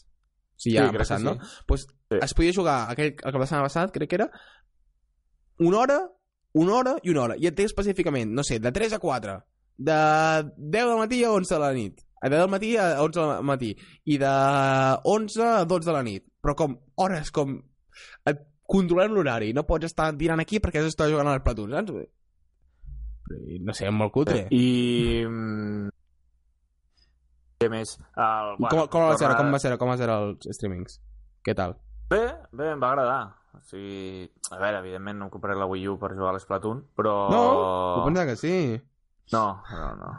sí, 0.56 0.72
ja 0.72 0.86
Sí, 0.86 0.92
crec 0.94 1.02
passat, 1.02 1.18
que 1.18 1.24
no? 1.24 1.34
sí. 1.40 1.64
Pues 1.68 1.86
Sí. 2.12 2.18
es 2.20 2.34
podia 2.36 2.52
jugar 2.54 2.90
aquell, 2.92 3.14
el 3.24 3.32
de 3.32 3.46
setmana 3.46 3.64
passat, 3.66 3.92
crec 3.94 4.10
que 4.10 4.16
era 4.20 4.26
una 5.64 5.78
hora, 5.78 5.98
una 6.52 6.74
hora 6.74 6.92
i 7.02 7.08
una 7.10 7.22
hora. 7.22 7.36
I 7.40 7.46
et 7.48 7.54
té 7.56 7.64
específicament, 7.64 8.32
no 8.36 8.42
sé, 8.44 8.58
de 8.60 8.68
3 8.72 8.92
a 8.92 8.98
4, 9.00 9.36
de 9.78 9.96
10 10.58 10.88
del 10.90 10.98
matí 11.00 11.22
a 11.24 11.30
11 11.32 11.54
de 11.54 11.60
la 11.62 11.70
nit, 11.72 12.02
de 12.20 12.28
10 12.28 12.40
del 12.42 12.50
matí 12.52 12.74
a 12.76 12.88
11 13.00 13.20
del 13.20 13.46
matí, 13.48 13.70
i 14.04 14.18
de 14.20 14.32
11 15.14 15.42
a 15.46 15.64
12 15.64 15.88
de 15.88 15.94
la 15.96 16.02
nit. 16.04 16.26
Però 16.44 16.54
com 16.58 16.76
hores, 17.00 17.30
com 17.32 17.56
et 18.28 18.44
controlant 18.72 19.12
l'horari. 19.14 19.52
No 19.56 19.66
pots 19.68 19.88
estar 19.90 20.08
tirant 20.18 20.40
aquí 20.42 20.60
perquè 20.64 20.80
has 20.82 20.88
d'estar 20.90 21.10
jugant 21.12 21.28
a 21.30 21.36
les 21.36 21.44
platons, 21.44 21.72
saps? 21.76 21.92
I, 23.32 23.58
No 23.64 23.72
sé, 23.76 23.90
molt 23.94 24.12
cutre. 24.12 24.46
I... 24.50 25.24
mm, 25.28 25.88
Què 27.62 27.68
més? 27.70 27.94
El, 28.18 28.56
I 28.58 28.66
com, 28.66 28.88
com, 28.90 29.04
va 29.06 29.14
ser, 29.20 29.28
com, 29.38 29.52
va 29.54 29.60
ser, 29.62 29.76
com 29.78 29.92
va 29.92 29.96
ser 30.00 30.08
els 30.10 30.48
streamings? 30.56 30.96
Què 31.46 31.54
tal? 31.58 31.76
Bé, 32.10 32.24
bé, 32.50 32.72
em 32.74 32.82
va 32.82 32.90
agradar. 32.92 33.20
O 33.54 33.60
sigui, 33.68 34.24
a 34.50 34.58
veure, 34.58 34.80
evidentment 34.82 35.20
no 35.20 35.28
em 35.28 35.32
compraré 35.32 35.54
la 35.60 35.68
Wii 35.70 35.86
U 35.92 35.98
per 36.00 36.10
jugar 36.16 36.32
a 36.32 36.36
l'Splatoon, 36.38 36.80
però... 36.98 37.12
No? 37.30 37.42
Ho 38.00 38.04
pensava 38.06 38.32
que 38.32 38.36
sí. 38.40 38.54
No, 39.32 39.44
no, 39.70 39.90
no. 40.00 40.10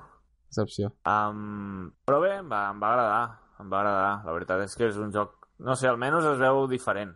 Decepció. 0.54 0.92
Um, 1.10 1.90
però 2.08 2.22
bé, 2.24 2.36
em 2.40 2.50
va, 2.52 2.62
em 2.72 2.80
va 2.82 2.92
agradar. 2.94 3.24
Em 3.60 3.70
va 3.74 3.82
agradar. 3.82 4.14
La 4.28 4.36
veritat 4.38 4.64
és 4.68 4.78
que 4.80 4.88
és 4.92 5.00
un 5.02 5.12
joc... 5.16 5.36
No 5.64 5.76
sé, 5.80 5.90
almenys 5.90 6.26
es 6.32 6.40
veu 6.42 6.64
diferent. 6.72 7.12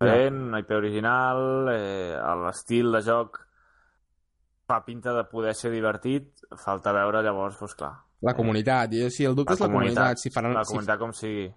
Diferent, 0.00 0.36
una 0.48 0.58
IP 0.62 0.70
original, 0.72 1.68
eh, 1.74 2.16
l'estil 2.40 2.88
de 2.94 3.00
joc 3.04 3.36
fa 4.70 4.78
pinta 4.86 5.12
de 5.12 5.24
poder 5.28 5.52
ser 5.54 5.70
divertit, 5.74 6.30
falta 6.56 6.92
veure 6.96 7.20
llavors, 7.26 7.58
doncs 7.60 7.74
clar. 7.76 7.92
La 8.24 8.32
comunitat, 8.36 8.92
i 8.96 9.10
sí, 9.10 9.24
el 9.28 9.34
dubte 9.36 9.52
La 9.52 9.54
és 9.58 9.60
la 9.60 9.66
comunitat. 9.66 9.96
comunitat, 9.96 10.18
Si 10.22 10.30
faran, 10.30 10.54
La 10.54 10.64
si, 10.64 10.72
comunitat 10.72 10.98
com 11.00 11.12
sigui. 11.12 11.48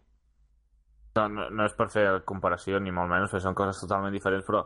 No, 1.16 1.28
no, 1.30 1.50
no 1.52 1.66
és 1.70 1.74
per 1.78 1.88
fer 1.94 2.06
comparació, 2.26 2.80
ni 2.82 2.91
molt 2.91 3.08
menys, 3.12 3.30
perquè 3.32 3.44
són 3.46 3.56
coses 3.56 3.80
totalment 3.80 4.12
diferents, 4.12 4.46
però, 4.48 4.64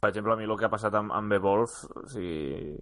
per 0.00 0.10
exemple, 0.10 0.32
a 0.32 0.36
mi 0.36 0.44
el 0.44 0.56
que 0.56 0.64
ha 0.68 0.70
passat 0.72 0.94
amb, 0.94 1.12
amb 1.12 1.32
Evolve, 1.32 1.90
o 1.96 2.06
sigui... 2.08 2.78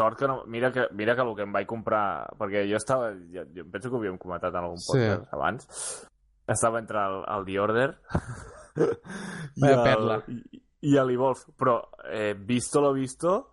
Sort 0.00 0.18
que 0.18 0.28
no... 0.28 0.42
Mira 0.46 0.70
que, 0.72 0.88
mira 0.92 1.14
que 1.16 1.22
el 1.22 1.34
que 1.36 1.42
em 1.42 1.52
vaig 1.52 1.66
comprar... 1.66 2.28
Perquè 2.38 2.66
jo 2.70 2.76
estava... 2.76 3.10
Jo, 3.32 3.44
jo 3.56 3.64
penso 3.72 3.88
que 3.90 3.96
ho 3.96 3.98
havíem 3.98 4.18
comentat 4.20 4.52
en 4.54 4.64
algun 4.64 4.78
Sí. 4.78 4.92
podcast 4.92 5.32
abans. 5.32 5.68
Estava 6.46 6.78
entre 6.78 7.00
el, 7.00 7.22
el 7.32 7.44
The 7.46 7.58
Order 7.60 7.88
Vaya 9.60 9.82
perla. 9.82 10.20
i, 10.28 10.60
i 10.90 10.94
l'Evolve. 10.94 11.52
Però, 11.56 11.80
eh, 12.10 12.34
visto 12.38 12.80
lo 12.80 12.92
visto, 12.92 13.50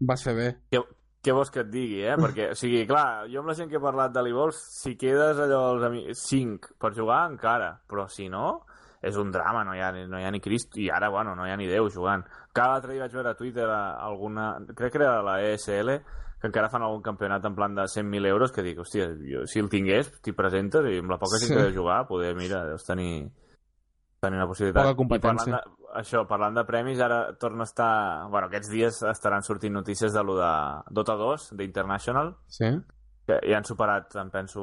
vas 0.00 0.22
fer 0.24 0.34
bé. 0.34 0.48
què, 0.72 0.80
què 1.22 1.32
vols 1.36 1.50
que 1.54 1.60
et 1.62 1.70
digui, 1.70 2.00
eh? 2.02 2.16
Perquè, 2.18 2.50
o 2.52 2.58
sigui, 2.58 2.84
clar, 2.88 3.28
jo 3.30 3.40
amb 3.42 3.52
la 3.52 3.54
gent 3.58 3.70
que 3.70 3.76
he 3.78 3.82
parlat 3.82 4.12
de 4.14 4.22
l'Evolve, 4.24 4.56
si 4.58 4.96
quedes 4.98 5.38
allò 5.38 5.60
als 5.74 5.84
amics, 5.86 6.24
5 6.28 6.74
per 6.80 6.92
jugar, 6.96 7.24
encara. 7.30 7.74
Però 7.88 8.08
si 8.10 8.28
no, 8.32 8.64
és 9.02 9.16
un 9.18 9.30
drama, 9.34 9.64
no 9.66 9.74
hi 9.76 9.80
ha, 9.82 9.92
no 10.06 10.18
hi 10.18 10.24
ha 10.26 10.30
ni 10.30 10.40
Crist, 10.40 10.76
i 10.78 10.88
ara, 10.90 11.08
bueno, 11.10 11.36
no 11.36 11.46
hi 11.46 11.50
ha 11.52 11.56
ni 11.58 11.66
Déu 11.70 11.88
jugant. 11.90 12.24
Cada 12.52 12.74
altre 12.80 12.92
dia 12.96 13.02
vaig 13.06 13.14
veure 13.14 13.30
a 13.32 13.38
Twitter 13.38 13.68
a- 13.70 13.96
alguna... 14.06 14.56
Crec 14.74 14.92
que 14.92 15.00
era 15.02 15.22
la 15.22 15.38
ESL, 15.42 15.96
que 16.42 16.48
encara 16.50 16.68
fan 16.68 16.82
algun 16.82 17.02
campionat 17.02 17.44
en 17.46 17.54
plan 17.54 17.74
de 17.74 17.82
100.000 17.86 18.26
euros, 18.26 18.50
que 18.52 18.62
dic, 18.66 18.78
hòstia, 18.82 19.06
jo, 19.22 19.44
si 19.46 19.60
el 19.62 19.68
tingués, 19.70 20.08
t'hi 20.22 20.34
presentes 20.34 20.86
i 20.90 20.98
amb 20.98 21.10
la 21.14 21.18
poca 21.22 21.38
gent 21.38 21.52
Sí. 21.52 21.54
que 21.54 21.62
deu 21.68 21.76
jugar, 21.80 22.00
poder, 22.08 22.32
mira, 22.34 22.64
deus 22.66 22.82
tenir, 22.86 23.28
tenir 24.22 24.38
una 24.38 24.46
possibilitat. 24.46 24.84
Poca 24.86 24.96
competència. 24.98 25.50
I 25.50 25.52
parlant 25.52 25.76
de, 25.82 25.90
això, 26.00 26.22
parlant 26.30 26.54
de 26.60 26.64
premis, 26.68 27.00
ara 27.02 27.20
torna 27.42 27.66
a 27.66 27.70
estar... 27.70 27.92
Bueno, 28.30 28.46
aquests 28.48 28.70
dies 28.70 29.00
estaran 29.10 29.42
sortint 29.42 29.74
notícies 29.74 30.14
de 30.14 30.22
lo 30.24 30.36
de 30.38 30.50
Dota 30.94 31.16
2, 31.18 31.50
d'International, 31.58 32.36
Sí? 32.46 32.70
que 33.22 33.36
ja 33.46 33.54
han 33.60 33.62
superat, 33.66 34.16
em 34.18 34.30
penso, 34.34 34.62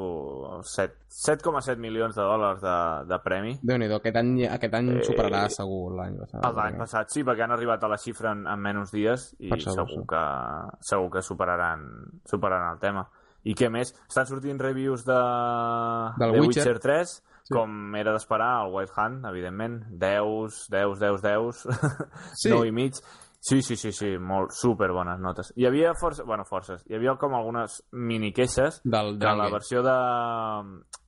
set- 0.67 0.97
7,7 1.15 1.77
milions 1.79 2.11
de 2.15 2.23
dòlars 2.27 2.59
de, 2.59 2.73
de 3.07 3.19
premi. 3.23 3.53
Déu-n'hi-do, 3.63 4.01
aquest 4.01 4.17
any, 4.19 4.33
aquest 4.51 4.73
any 4.75 4.89
Eh, 4.97 5.03
superarà 5.07 5.45
segur 5.53 5.93
l'any 5.95 6.17
passat. 6.19 6.43
L'any 6.57 6.75
passat 6.81 7.13
sí, 7.15 7.23
perquè 7.23 7.45
han 7.47 7.55
arribat 7.55 7.83
a 7.87 7.91
la 7.93 7.97
xifra 7.97 8.33
en, 8.35 8.43
en 8.51 8.59
menys 8.59 8.91
dies 8.91 9.29
i 9.39 9.47
Per 9.53 9.61
segur, 9.63 9.87
segur 9.87 10.03
que, 10.11 10.23
segur 10.91 11.07
que 11.15 11.21
superaran, 11.23 11.87
superaran 12.27 12.73
el 12.75 12.81
tema. 12.83 13.05
I 13.47 13.55
què 13.55 13.69
més? 13.71 13.93
Estan 14.09 14.27
sortint 14.27 14.59
reviews 14.59 15.05
de, 15.07 15.15
Del 16.19 16.35
de 16.35 16.41
Witcher. 16.43 16.65
Witcher 16.67 16.79
3, 16.83 17.15
Sí. 17.49 17.55
com 17.57 17.95
era 17.97 18.11
d'esperar, 18.13 18.65
el 18.67 18.73
White 18.75 18.93
Hunt, 18.95 19.23
evidentment. 19.25 19.79
10, 19.89 20.67
10, 20.69 20.99
10, 20.99 21.21
10, 21.25 21.63
Sí. 22.37 22.49
9 22.53 22.67
i 22.67 22.71
mig. 22.71 22.93
Sí, 23.41 23.61
sí, 23.63 23.77
sí, 23.79 23.91
sí, 23.95 24.17
molt, 24.19 24.51
super 24.51 24.89
bones 24.91 25.17
notes. 25.23 25.53
Hi 25.55 25.65
havia 25.65 25.93
força, 25.95 26.25
bueno, 26.27 26.43
forces, 26.45 26.81
hi 26.89 26.95
havia 26.97 27.13
com 27.17 27.33
algunes 27.37 27.77
mini 27.93 28.33
queixes 28.35 28.81
Del 28.83 29.13
que 29.17 29.25
a 29.29 29.35
la 29.39 29.47
versió 29.49 29.81
de... 29.81 29.93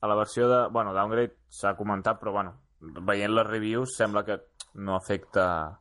A 0.00 0.08
la 0.08 0.14
versió 0.16 0.48
de... 0.48 0.62
Bueno, 0.72 0.94
Downgrade 0.96 1.36
s'ha 1.52 1.74
comentat, 1.76 2.18
però 2.18 2.32
bueno, 2.32 2.54
veient 2.80 3.30
les 3.36 3.46
reviews 3.46 3.92
sembla 3.98 4.24
que 4.24 4.38
no 4.80 4.96
afecta 4.96 5.78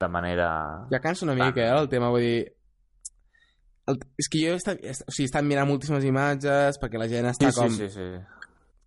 de 0.00 0.08
manera... 0.08 0.50
Ja 0.90 0.98
cansa 1.00 1.24
una 1.28 1.36
mica, 1.38 1.62
eh, 1.62 1.70
el 1.78 1.88
tema, 1.88 2.10
vull 2.10 2.26
dir... 2.26 2.42
El, 3.86 3.98
és 4.18 4.28
que 4.32 4.40
jo 4.40 4.54
he 4.54 4.56
estat- 4.58 4.80
o 4.80 5.12
sigui, 5.12 5.26
he 5.26 5.30
estat 5.30 5.44
mirant 5.44 5.68
moltíssimes 5.68 6.04
imatges 6.08 6.78
perquè 6.80 6.96
la 6.98 7.06
gent 7.06 7.26
està 7.28 7.50
Sí, 7.52 7.58
com, 7.60 7.70
sí, 7.70 7.86
sí, 7.92 8.00
sí. 8.00 8.33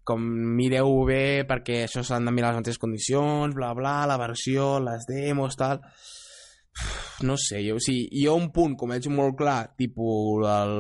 Com 0.08 0.24
mireu 0.58 1.02
bé 1.08 1.44
perquè 1.48 1.82
això 1.84 2.04
s'han 2.06 2.30
de 2.30 2.32
mirar 2.32 2.54
les 2.54 2.62
mateixes 2.62 2.80
condicions, 2.80 3.56
bla, 3.56 3.74
bla, 3.76 4.00
la 4.08 4.20
versió, 4.22 4.78
les 4.84 5.08
demos, 5.10 5.60
tal... 5.60 5.84
No 7.26 7.34
sé, 7.42 7.64
jo, 7.66 7.80
o 7.80 7.82
sigui, 7.82 8.04
jo 8.22 8.36
un 8.38 8.52
punt, 8.54 8.76
com 8.78 8.92
veig 8.94 9.08
molt 9.10 9.34
clar, 9.40 9.72
tipus 9.80 10.44
el, 10.46 10.74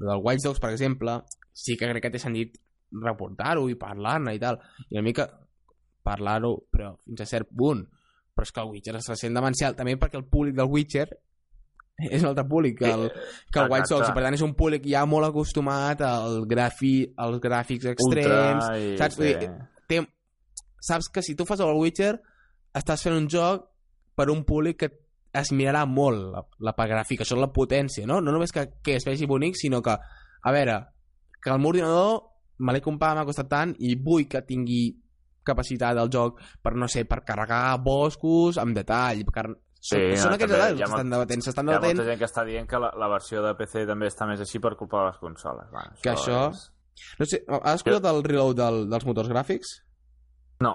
del 0.00 0.22
Watch 0.24 0.46
Dogs, 0.46 0.62
per 0.62 0.70
exemple, 0.72 1.18
sí 1.52 1.76
que 1.76 1.90
crec 1.90 2.06
que 2.06 2.12
té 2.14 2.20
sentit 2.22 2.56
reportar-ho 3.02 3.66
i 3.68 3.76
parlar-ne 3.76 4.32
i 4.32 4.40
tal. 4.40 4.56
I 4.88 4.96
una 4.96 5.04
mica 5.04 5.26
parlar-ho, 6.06 6.54
però 6.72 6.94
fins 7.04 7.20
a 7.20 7.28
cert 7.28 7.52
punt. 7.52 7.84
Però 8.32 8.48
és 8.48 8.52
que 8.52 8.64
el 8.64 8.72
Witcher 8.72 8.96
es 8.96 9.10
sent 9.20 9.36
demencial, 9.36 9.76
també 9.76 9.98
perquè 10.00 10.16
el 10.20 10.28
públic 10.32 10.56
del 10.56 10.72
Witcher 10.72 11.06
és 11.96 12.20
un 12.20 12.28
altre 12.30 12.44
públic 12.48 12.76
que 12.80 12.90
el, 12.92 13.06
que 13.52 13.62
el 13.62 13.70
White. 13.72 13.88
Sox, 13.88 14.10
i 14.10 14.16
per 14.16 14.24
tant 14.26 14.36
és 14.36 14.44
un 14.44 14.52
públic 14.58 14.84
ja 14.90 15.06
molt 15.08 15.30
acostumat 15.30 16.02
al 16.04 16.44
grafi, 16.48 16.98
als 17.16 17.40
gràfics 17.42 17.88
extrems, 17.94 18.68
Ultra 18.68 18.76
i... 18.82 18.92
saps? 19.00 19.16
Dir, 19.22 19.50
té, 19.88 20.02
saps 20.84 21.08
que 21.12 21.24
si 21.24 21.36
tu 21.38 21.48
fas 21.48 21.62
el 21.64 21.72
Witcher 21.80 22.12
estàs 22.76 23.06
fent 23.06 23.16
un 23.16 23.30
joc 23.32 23.64
per 24.16 24.28
un 24.32 24.44
públic 24.48 24.80
que 24.84 24.92
es 25.36 25.52
mirarà 25.52 25.84
molt 25.88 26.30
la, 26.32 26.44
la 26.64 26.74
gràfica, 26.76 27.24
això 27.24 27.36
és 27.36 27.42
la 27.42 27.52
potència, 27.52 28.06
no? 28.08 28.20
No 28.24 28.32
només 28.32 28.52
que, 28.52 28.68
que 28.84 28.96
es 28.96 29.04
vegi 29.04 29.28
bonic, 29.28 29.56
sinó 29.60 29.82
que, 29.84 29.96
a 29.96 30.52
veure, 30.52 30.78
que 31.42 31.52
el 31.52 31.60
meu 31.60 31.74
ordinador 31.74 32.22
me 32.64 32.72
l'he 32.72 32.84
comprat, 32.84 33.16
m'ha 33.16 33.26
costat 33.28 33.50
tant, 33.50 33.74
i 33.84 33.96
vull 34.00 34.24
que 34.28 34.44
tingui 34.48 34.96
capacitat 35.46 35.94
del 35.96 36.10
joc 36.12 36.40
per, 36.64 36.74
no 36.74 36.88
sé, 36.90 37.04
per 37.06 37.22
carregar 37.24 37.78
boscos 37.84 38.58
amb 38.60 38.76
detall, 38.76 39.24
per... 39.32 39.48
Sí, 39.86 39.98
són, 40.18 40.32
no, 40.32 40.36
aquests 40.36 40.54
ha 40.54 40.68
que 40.68 40.76
s'estan 40.78 40.90
molt- 40.90 41.12
debatent, 41.14 41.42
Hi 41.46 41.74
ha 41.76 41.80
molta 41.84 42.04
gent 42.10 42.18
que 42.18 42.26
està 42.26 42.44
dient 42.48 42.66
que 42.70 42.78
la, 42.82 42.90
la 42.98 43.08
versió 43.12 43.42
de 43.44 43.52
PC 43.54 43.84
també 43.86 44.08
està 44.10 44.26
més 44.26 44.40
així 44.42 44.58
per 44.62 44.74
culpa 44.76 45.02
de 45.04 45.10
les 45.12 45.18
consoles. 45.22 45.68
Bueno, 45.70 45.92
Que 46.02 46.10
això- 46.10 46.50
És... 46.50 46.72
no 47.20 47.26
sé, 47.26 47.42
has 47.62 47.74
escoltat 47.82 48.08
el 48.14 48.22
reload 48.24 48.56
del, 48.58 48.80
dels 48.90 49.06
motors 49.06 49.28
gràfics? 49.30 49.76
No, 50.64 50.74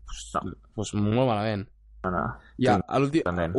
Doncs 0.00 0.56
pues 0.74 0.94
molt 0.94 1.28
malament 1.28 1.68
no, 2.04 2.10
no. 2.10 2.20
Ja, 2.56 2.78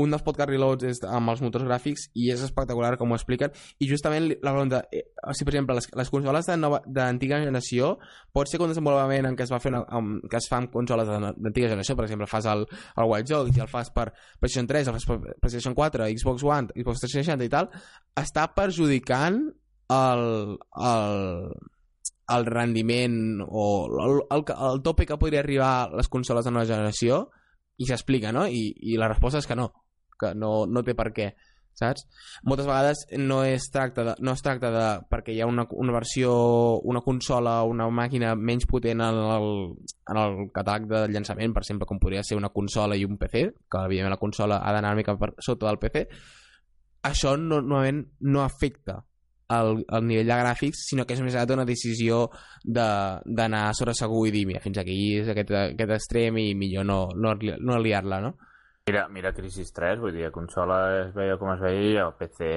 un 0.01 0.09
dels 0.13 0.23
podcast 0.25 0.49
reloads 0.49 0.83
és 0.89 0.99
amb 1.05 1.29
els 1.29 1.41
motors 1.45 1.65
gràfics 1.67 2.07
i 2.17 2.31
és 2.33 2.41
espectacular 2.41 2.95
com 2.97 3.11
ho 3.11 3.17
expliquen 3.17 3.51
i 3.77 3.87
justament 3.89 4.29
la 4.41 4.53
pregunta, 4.55 4.79
eh, 4.91 5.03
sigui, 5.33 5.45
per 5.45 5.53
exemple 5.53 5.75
les, 5.77 5.87
les 6.01 6.09
consoles 6.09 6.49
d'antiga 6.49 7.39
generació 7.43 7.91
pot 8.33 8.49
ser 8.49 8.57
que 8.57 8.65
un 8.65 8.73
desenvolupament 8.73 9.29
en 9.29 9.37
què 9.37 9.45
es 9.45 9.51
va 9.53 9.59
fer 9.61 9.71
una, 9.75 9.83
amb, 9.89 10.23
que 10.29 10.37
es 10.41 10.47
fa 10.49 10.57
amb 10.57 10.71
consoles 10.73 11.05
de- 11.07 11.33
d'antiga 11.37 11.69
generació 11.69 11.95
per 11.95 12.05
exemple 12.05 12.27
fas 12.27 12.45
el, 12.49 12.65
el 12.97 13.09
White 13.11 13.29
Jogs 13.33 13.57
i 13.57 13.61
el 13.61 13.69
fas 13.69 13.91
per 13.93 14.07
PlayStation 14.39 14.67
3, 14.67 14.87
el 14.87 14.97
fas 14.97 15.05
per 15.05 15.19
PlayStation 15.39 15.75
4 15.77 16.09
Xbox 16.17 16.43
One, 16.43 16.73
Xbox 16.75 17.05
360 17.05 17.45
i 17.45 17.49
tal 17.53 17.69
està 18.17 18.47
perjudicant 18.57 19.43
el, 19.91 20.57
el, 20.81 21.51
el 22.31 22.45
rendiment 22.47 23.41
o 23.45 23.67
el, 24.05 24.21
el, 24.31 24.43
el 24.71 24.81
tope 24.81 25.05
que 25.05 25.17
podria 25.19 25.41
arribar 25.43 25.91
les 25.93 26.07
consoles 26.07 26.45
de 26.47 26.51
nova 26.55 26.65
generació 26.65 27.27
i 27.81 27.87
s'explica, 27.89 28.33
no? 28.35 28.45
I, 28.47 28.69
I 28.93 28.99
la 29.01 29.09
resposta 29.11 29.41
és 29.41 29.49
que 29.49 29.57
no, 29.57 29.71
que 30.21 30.35
no, 30.37 30.67
no 30.69 30.83
té 30.85 30.93
per 30.97 31.09
què, 31.15 31.31
saps? 31.77 32.05
Moltes 32.47 32.67
vegades 32.67 33.03
no 33.17 33.41
es 33.47 33.69
tracta 33.73 34.05
de, 34.05 34.15
no 34.19 34.35
es 34.35 34.43
tracta 34.45 34.71
de 34.73 34.85
perquè 35.11 35.33
hi 35.33 35.41
ha 35.41 35.49
una, 35.49 35.65
una 35.71 35.95
versió, 35.95 36.33
una 36.87 37.01
consola 37.05 37.61
una 37.67 37.87
màquina 37.89 38.35
menys 38.35 38.67
potent 38.69 39.01
en 39.01 39.21
el, 39.37 39.49
en 40.11 40.21
el 40.23 40.37
catàleg 40.53 40.89
de 40.91 41.05
llançament, 41.13 41.55
per 41.55 41.63
exemple, 41.65 41.89
com 41.89 42.01
podria 42.01 42.25
ser 42.27 42.37
una 42.39 42.51
consola 42.53 42.97
i 42.99 43.07
un 43.07 43.17
PC, 43.21 43.47
que 43.71 43.85
evidentment 43.87 44.15
la 44.17 44.21
consola 44.21 44.61
ha 44.61 44.75
d'anar 44.75 44.93
una 44.93 45.01
mica 45.01 45.17
per 45.17 45.33
sota 45.39 45.69
del 45.69 45.81
PC, 45.81 46.05
això 47.07 47.33
no, 47.37 47.61
normalment 47.61 48.05
no 48.29 48.43
afecta 48.45 49.01
el, 49.57 49.83
el 49.87 50.05
nivell 50.07 50.27
de 50.29 50.37
gràfics, 50.39 50.85
sinó 50.89 51.05
que 51.05 51.13
és 51.17 51.21
més 51.21 51.35
una 51.55 51.65
decisió 51.65 52.29
de- 52.63 53.19
d'anar 53.25 53.73
sobre 53.75 53.93
segur 53.97 54.27
i 54.27 54.31
dir, 54.31 54.45
mira, 54.47 54.61
fins 54.63 54.77
aquí 54.77 55.17
és 55.19 55.27
aquest, 55.29 55.51
aquest 55.51 55.91
extrem 55.97 56.37
i 56.37 56.53
millor 56.55 56.85
no, 56.85 57.07
no, 57.15 57.35
no 57.59 57.79
liar-la, 57.79 58.21
no? 58.21 58.35
Mira, 58.87 59.07
mira 59.09 59.31
Crisis 59.33 59.71
3, 59.73 59.99
vull 60.01 60.13
dir, 60.15 60.25
a 60.25 60.31
consola 60.31 61.07
es 61.07 61.13
veia 61.13 61.37
com 61.37 61.51
es 61.53 61.59
veia 61.61 61.91
i 61.91 61.95
el 62.01 62.15
PC... 62.17 62.49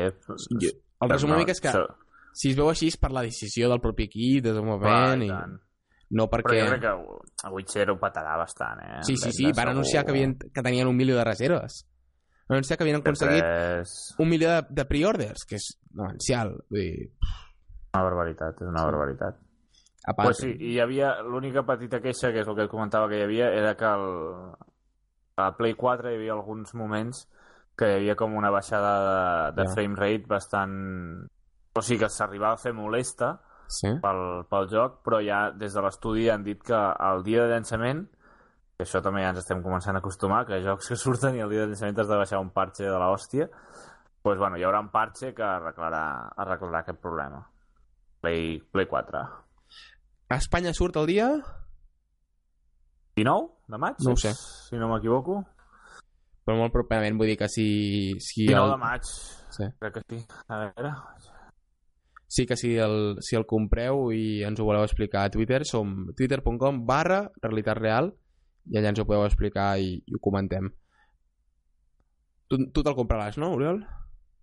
Jo, 0.63 0.71
el 1.05 1.11
resum 1.11 1.35
mica 1.37 1.53
és 1.53 1.61
que 1.61 1.73
so- 1.75 1.87
si 2.35 2.51
es 2.51 2.57
veu 2.57 2.71
així 2.71 2.89
és 2.91 2.97
per 2.99 3.13
la 3.13 3.23
decisió 3.23 3.69
del 3.71 3.81
propi 3.81 4.09
equip, 4.09 4.43
de 4.43 4.51
desenvolupament, 4.51 5.23
i 5.23 5.29
i 5.29 6.17
no 6.17 6.27
Però 6.29 6.43
perquè... 6.43 6.61
jo 6.63 6.71
crec 6.73 6.81
que 6.83 7.47
a 7.47 7.51
Witcher 7.51 7.91
ho 7.91 7.97
petarà 7.99 8.37
bastant, 8.39 8.81
eh? 8.85 9.01
Sí, 9.03 9.17
sí, 9.17 9.33
sí, 9.33 9.53
van 9.57 9.69
anunciar 9.73 10.05
que, 10.05 10.13
segur. 10.13 10.19
havien, 10.25 10.35
que 10.55 10.63
tenien 10.63 10.87
un 10.89 10.97
milió 10.97 11.17
de 11.17 11.25
reserves. 11.25 11.85
Anunciar 12.49 12.77
que 12.77 12.85
havien 12.85 12.99
aconseguit 13.01 13.45
És 13.81 13.95
un 14.21 14.29
milió 14.29 14.51
de, 14.51 14.67
de 14.69 14.85
pre-orders, 14.85 15.47
que 15.49 15.57
és 15.57 15.71
demencial. 15.97 16.51
Vull 16.71 16.83
dir, 16.85 17.09
una 17.95 18.03
barbaritat, 18.05 18.61
és 18.61 18.69
una 18.69 18.85
barbaritat. 18.85 19.39
a 20.07 20.13
part, 20.13 20.27
Pues 20.29 20.43
sí, 20.43 20.51
i 20.61 20.75
hi 20.75 20.81
havia 20.81 21.15
l'única 21.23 21.63
petita 21.65 22.01
queixa, 22.05 22.33
que 22.35 22.43
és 22.43 22.49
el 22.49 22.57
que 22.59 22.67
et 22.67 22.71
comentava 22.71 23.09
que 23.09 23.17
hi 23.19 23.23
havia, 23.25 23.49
era 23.57 23.75
que 23.81 23.87
el, 23.89 24.05
a 25.41 25.47
Play 25.57 25.73
4 25.75 26.11
hi 26.11 26.19
havia 26.19 26.35
alguns 26.37 26.75
moments 26.75 27.25
que 27.79 27.89
hi 27.89 27.95
havia 27.97 28.15
com 28.15 28.37
una 28.37 28.51
baixada 28.55 28.93
de, 29.07 29.63
de 29.63 29.69
Ja. 29.69 29.73
frame 29.75 29.97
rate 29.97 30.27
bastant... 30.29 30.77
O 31.75 31.83
sigui, 31.83 32.05
que 32.05 32.09
s'arribava 32.13 32.55
a 32.55 32.61
fer 32.63 32.73
molesta 32.77 33.41
Sí? 33.67 33.89
pel, 34.03 34.45
pel 34.47 34.69
joc, 34.71 35.01
però 35.03 35.19
ja 35.25 35.49
des 35.51 35.73
de 35.75 35.81
l'estudi 35.83 36.29
han 36.31 36.45
dit 36.45 36.61
que 36.63 36.77
el 36.77 37.25
dia 37.25 37.43
de 37.43 37.49
llançament, 37.55 38.05
això 38.83 39.01
també 39.03 39.23
ja 39.23 39.31
ens 39.31 39.41
estem 39.45 39.63
començant 39.63 39.95
a 39.95 40.03
acostumar, 40.03 40.45
que 40.49 40.61
jocs 40.65 40.91
que 40.91 40.99
surten 40.99 41.37
i 41.39 41.43
el 41.45 41.53
dia 41.53 41.63
de 41.63 41.73
llançament 41.73 42.01
has 42.03 42.11
de 42.11 42.19
baixar 42.19 42.41
un 42.43 42.51
parche 42.55 42.87
de 42.89 42.99
l'hòstia, 42.99 43.49
doncs 44.25 44.41
bueno, 44.41 44.59
hi 44.59 44.65
haurà 44.67 44.81
un 44.83 44.91
parche 44.91 45.35
que 45.37 45.45
arreglarà, 45.47 46.05
arreglarà 46.43 46.81
aquest 46.81 47.01
problema. 47.03 47.43
Play, 48.25 48.57
Play 48.73 48.87
4. 48.91 49.21
A 50.33 50.39
Espanya 50.41 50.73
surt 50.73 50.97
el 50.97 51.07
dia... 51.07 51.29
19 53.15 53.71
de 53.71 53.79
maig? 53.79 54.01
No 54.03 54.15
ho 54.15 54.19
sé. 54.19 54.33
Si 54.35 54.81
no 54.81 54.89
m'equivoco. 54.91 55.37
Però 56.45 56.57
molt 56.59 56.73
properament, 56.75 57.21
vull 57.21 57.31
dir 57.31 57.39
que 57.39 57.51
si... 57.53 57.69
si 58.19 58.49
19 58.49 58.65
el... 58.65 58.73
de 58.73 58.81
maig. 58.81 59.13
Sí. 59.55 59.69
Crec 59.79 60.01
que 60.01 60.03
sí. 60.09 60.25
A 60.49 60.65
veure... 60.65 60.97
sí 62.35 62.47
que 62.51 62.57
si 62.59 62.73
el, 62.83 63.21
si 63.23 63.37
el 63.39 63.45
compreu 63.47 64.09
i 64.11 64.43
ens 64.43 64.59
ho 64.59 64.65
voleu 64.67 64.83
explicar 64.83 65.29
a 65.29 65.31
Twitter, 65.31 65.61
som 65.69 66.09
twitter.com 66.19 66.81
barra 66.89 67.21
realitat 67.45 67.79
real 67.79 68.11
i 68.71 68.79
allà 68.79 68.93
ens 68.93 69.01
ho 69.03 69.07
podeu 69.09 69.27
explicar 69.27 69.75
i, 69.81 69.99
i 70.07 70.15
ho 70.17 70.21
comentem. 70.25 70.71
Tu, 72.49 72.59
tu 72.73 72.83
te'l 72.85 72.97
compraràs, 72.97 73.37
no, 73.41 73.53
Oriol? 73.57 73.83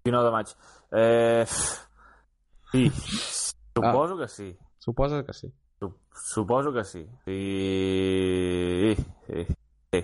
19 0.06 0.28
de 0.28 0.32
maig. 0.34 0.54
Eh... 0.92 1.46
Sí. 2.72 2.86
Suposo 3.76 4.18
que 4.20 4.28
sí. 4.28 4.50
Suposa 4.80 5.24
que 5.26 5.34
sí. 5.34 5.52
Sup- 5.80 6.00
Suposo 6.14 6.74
que 6.74 6.84
sí. 6.84 7.06
Sí, 7.26 8.96
sí, 9.28 9.46
sí. 9.94 10.04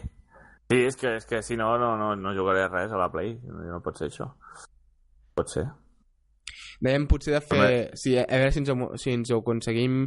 Sí, 0.70 0.78
és 0.84 0.97
que, 0.99 1.13
és 1.15 1.26
que 1.26 1.41
si 1.43 1.55
no, 1.55 1.78
no, 1.80 1.93
no, 1.95 2.13
no 2.20 2.34
jugaré 2.36 2.65
res 2.68 2.91
a 2.91 2.97
la 2.99 3.07
Play. 3.11 3.38
No, 3.47 3.80
pot 3.84 3.95
ser 3.99 4.09
això. 4.11 4.28
Pot 5.38 5.53
ser. 5.53 5.63
Dèiem 6.84 7.05
potser 7.09 7.38
de 7.38 7.41
fer... 7.41 7.59
Home. 7.59 7.78
Sí, 7.97 8.18
a 8.20 8.26
veure 8.28 8.51
si 8.51 8.59
ens, 8.61 8.70
ho, 8.74 8.89
si 8.99 9.13
ens 9.15 9.32
ho 9.32 9.39
aconseguim 9.41 10.01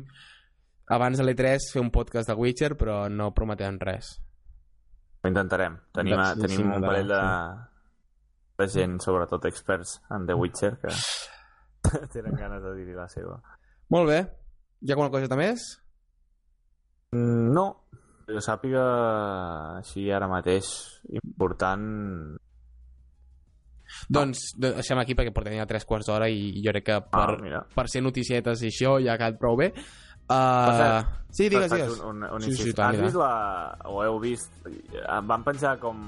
abans 0.91 1.19
de 1.21 1.25
l'E3 1.25 1.71
fer 1.73 1.81
un 1.83 1.91
podcast 1.95 2.29
de 2.29 2.35
Witcher, 2.39 2.75
però 2.77 3.05
no 3.11 3.31
prometem 3.37 3.79
res. 3.81 4.11
Ho 5.23 5.29
intentarem. 5.29 5.77
Tenim, 5.95 6.17
Doncs, 6.17 6.31
a, 6.31 6.35
tenim 6.41 6.57
sí, 6.57 6.65
un 6.65 6.75
sí, 6.81 6.87
parell 6.89 7.11
de, 7.13 7.21
de 8.63 8.69
gent, 8.73 8.99
sobretot 9.05 9.45
experts 9.51 9.99
en 10.17 10.27
The 10.27 10.35
Witcher, 10.41 10.73
que 10.83 10.95
tenen 12.15 12.35
ganes 12.41 12.63
de 12.65 12.75
dir 12.79 12.95
la 12.97 13.07
seva. 13.13 13.39
Molt 13.95 14.09
bé. 14.11 14.21
Hi 14.81 14.91
ha 14.91 14.97
alguna 14.97 15.11
coseta 15.13 15.37
més? 15.37 15.65
Mm, 17.13 17.51
No, 17.57 17.67
jo 18.31 18.41
sàpiga 18.45 18.85
així 19.81 20.05
ara 20.15 20.29
mateix 20.31 20.69
important 21.11 22.39
Doncs 24.09 24.53
de- 24.57 24.71
deixem 24.77 25.01
aquí 25.03 25.17
perquè 25.19 25.33
portem 25.35 25.57
ja 25.59 25.67
tres 25.67 25.85
quarts 25.85 26.07
d'hora 26.07 26.29
i 26.31 26.63
jo 26.63 26.71
crec 26.71 26.85
que 26.87 26.99
per, 27.11 27.25
ah, 27.27 27.37
mira. 27.43 27.61
per 27.75 27.89
ser 27.91 28.03
noticietes 28.05 28.63
i 28.63 28.69
això 28.71 28.93
ja 29.03 29.15
ha 29.15 29.19
quedat 29.19 29.39
prou 29.41 29.57
bé. 29.59 29.73
Uh, 30.31 31.03
sí, 31.35 31.49
digues, 31.49 31.71
digues. 31.73 31.99
Un, 32.01 32.23
un, 32.23 32.31
un 32.37 32.43
Sí, 32.43 32.55
sí, 32.55 32.71
Has 32.77 32.97
ja. 32.97 33.03
vist 33.03 33.17
la... 33.19 33.77
o 33.91 34.03
heu 34.05 34.19
vist... 34.23 34.53
Em 34.67 35.27
van 35.27 35.43
penjar 35.45 35.77
com... 35.83 35.99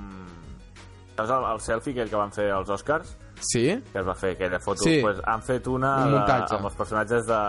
Saps 1.17 1.29
el, 1.31 1.45
el 1.53 1.61
selfie 1.61 1.93
aquell 1.93 2.09
que 2.11 2.17
van 2.17 2.31
fer 2.33 2.47
als 2.55 2.71
Oscars? 2.73 3.11
Sí? 3.43 3.67
Que 3.93 3.99
es 4.01 4.07
va 4.07 4.15
fer 4.17 4.31
aquella 4.37 4.59
foto? 4.63 4.83
Sí. 4.87 5.01
Pues 5.03 5.19
han 5.29 5.43
fet 5.45 5.67
una 5.69 5.91
Un 6.07 6.15
de, 6.15 6.37
amb 6.57 6.65
els 6.71 6.77
personatges 6.79 7.27
de, 7.29 7.41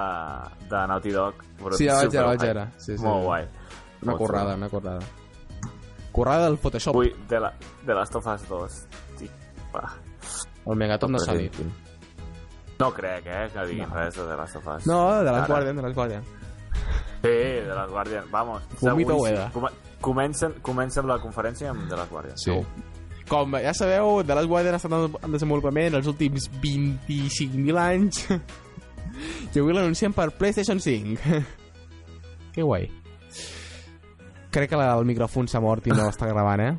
de 0.69 0.81
Naughty 0.91 1.13
Dog. 1.15 1.39
Però 1.61 1.77
Sí, 1.77 1.85
ja 1.87 1.95
vaig 2.01 2.09
superguai. 2.11 2.37
vaig 2.37 2.47
veure. 2.49 2.65
Sí, 2.77 2.97
sí. 2.97 3.03
Molt 3.05 3.23
guai. 3.23 3.47
Una 4.03 4.17
currada, 4.19 4.55
una 4.59 4.69
currada. 4.69 4.99
Currada 6.11 6.45
del 6.49 6.57
Photoshop. 6.57 6.95
Ui, 6.99 7.13
de, 7.29 7.39
la, 7.39 7.53
de 7.85 7.93
Last 7.95 8.15
of 8.19 8.27
Us 8.27 8.43
2. 8.49 8.81
Sí. 9.21 9.29
Va. 9.73 9.85
El 10.65 10.75
Megaton 10.77 11.11
no 11.15 11.19
s'ha 11.19 11.33
dit. 11.37 11.55
No 12.79 12.91
crec, 12.93 13.25
eh, 13.27 13.47
que 13.53 13.65
diguin 13.69 13.87
No. 13.89 13.95
res 13.95 14.15
de 14.17 14.27
The 14.27 14.35
Last 14.37 14.55
of 14.59 14.67
Us. 14.75 14.87
No, 14.87 14.99
de 15.23 15.29
Ara. 15.29 15.45
Guardian, 15.47 15.77
de 15.77 15.83
les 15.87 15.95
Guardian. 15.95 16.23
Sí, 17.23 17.29
de 17.29 17.73
les 17.73 17.89
Guardian. 17.89 18.25
Vamos. 18.31 18.63
Segur, 18.79 19.13
Ueda. 19.15 19.49
Com, 19.53 19.65
comencen, 20.03 20.57
comencen 20.61 21.07
la 21.07 21.19
conferència 21.23 21.69
amb 21.71 21.87
de 21.89 21.95
les 21.95 22.09
Guardian. 22.09 22.37
segur. 22.37 22.65
Com 23.29 23.53
ja 23.63 23.71
sabeu, 23.73 24.21
The 24.27 24.35
Last 24.35 24.49
Guardian 24.51 24.75
ha 24.75 24.77
estat 24.81 24.91
en- 24.91 25.15
en 25.23 25.31
desenvolupament 25.31 25.95
els 25.95 26.07
últims 26.11 26.49
25.000 26.61 27.77
anys 27.79 28.25
i 29.55 29.59
avui 29.61 29.71
l'anunciem 29.73 30.11
per 30.13 30.31
PlayStation 30.35 30.81
5. 30.83 31.21
que 32.53 32.61
guai. 32.61 32.89
Crec 34.51 34.69
que 34.69 34.75
la, 34.77 34.91
el 34.99 35.05
micròfon 35.07 35.47
s'ha 35.47 35.61
mort 35.63 35.87
i 35.87 35.95
no 35.95 36.09
està 36.11 36.27
gravant, 36.27 36.59
eh? 36.61 36.73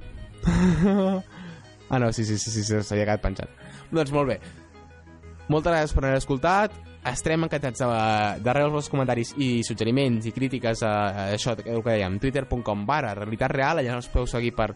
ah, 1.91 1.99
no, 1.99 2.13
sí, 2.13 2.25
sí, 2.25 2.37
sí, 2.39 2.51
sí, 2.53 2.63
sí 2.63 2.83
s'havia 2.83 3.07
quedat 3.09 3.23
penjat. 3.25 3.49
Doncs 3.91 4.13
molt 4.13 4.29
bé. 4.29 4.37
Moltes 5.49 5.73
gràcies 5.73 5.95
per 5.97 6.05
haver 6.05 6.19
escoltat. 6.21 6.77
Estarem 7.05 7.45
encantats 7.45 7.83
de, 7.83 7.89
de 8.41 8.53
rebre 8.57 8.71
els 8.71 8.77
vostres 8.79 8.93
comentaris 8.95 9.35
i 9.37 9.49
suggeriments 9.67 10.25
i 10.25 10.33
crítiques 10.33 10.83
a, 10.87 10.93
a 11.05 11.25
això, 11.37 11.53
el 11.61 11.83
que 11.85 11.91
dèiem, 11.93 12.17
twitter.com 12.23 12.87
barra 12.89 13.13
realitat 13.19 13.53
real, 13.53 13.81
allà 13.83 13.99
ens 13.99 14.09
podeu 14.09 14.29
seguir 14.31 14.55
per, 14.57 14.71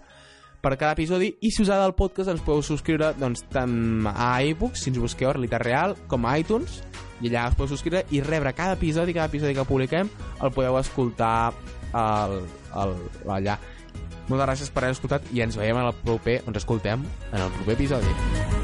per 0.60 0.74
cada 0.76 0.92
episodi. 0.92 1.30
I 1.40 1.50
si 1.50 1.62
us 1.64 1.70
agrada 1.70 1.88
el 1.88 1.96
podcast 1.96 2.34
ens 2.34 2.44
podeu 2.44 2.60
subscriure 2.66 3.14
doncs, 3.16 3.46
tant 3.52 4.08
a 4.12 4.34
iBooks, 4.50 4.84
si 4.84 4.92
ens 4.92 5.00
busqueu 5.00 5.32
Realitat 5.32 5.64
Real, 5.64 5.96
com 6.10 6.28
a 6.28 6.36
iTunes 6.40 6.82
i 7.20 7.30
allà 7.30 7.48
us 7.48 7.56
podeu 7.58 7.72
subscriure 7.72 8.04
i 8.14 8.20
rebre 8.22 8.52
cada 8.54 8.76
episodi 8.78 9.16
cada 9.16 9.30
episodi 9.30 9.56
que 9.56 9.66
publiquem 9.66 10.10
el 10.42 10.52
podeu 10.54 10.78
escoltar 10.78 11.50
al, 11.92 12.38
al, 12.76 12.94
allà. 13.26 13.58
Moltes 14.28 14.44
gràcies 14.44 14.72
per 14.74 14.84
haver 14.84 14.98
escoltat 14.98 15.32
i 15.32 15.42
ens 15.42 15.56
veiem 15.56 15.80
en 15.80 15.88
el 15.88 15.96
proper, 16.04 16.42
ens 16.44 16.60
escoltem 16.60 17.08
en 17.32 17.40
el 17.40 17.54
proper 17.56 17.78
episodi 17.78 18.58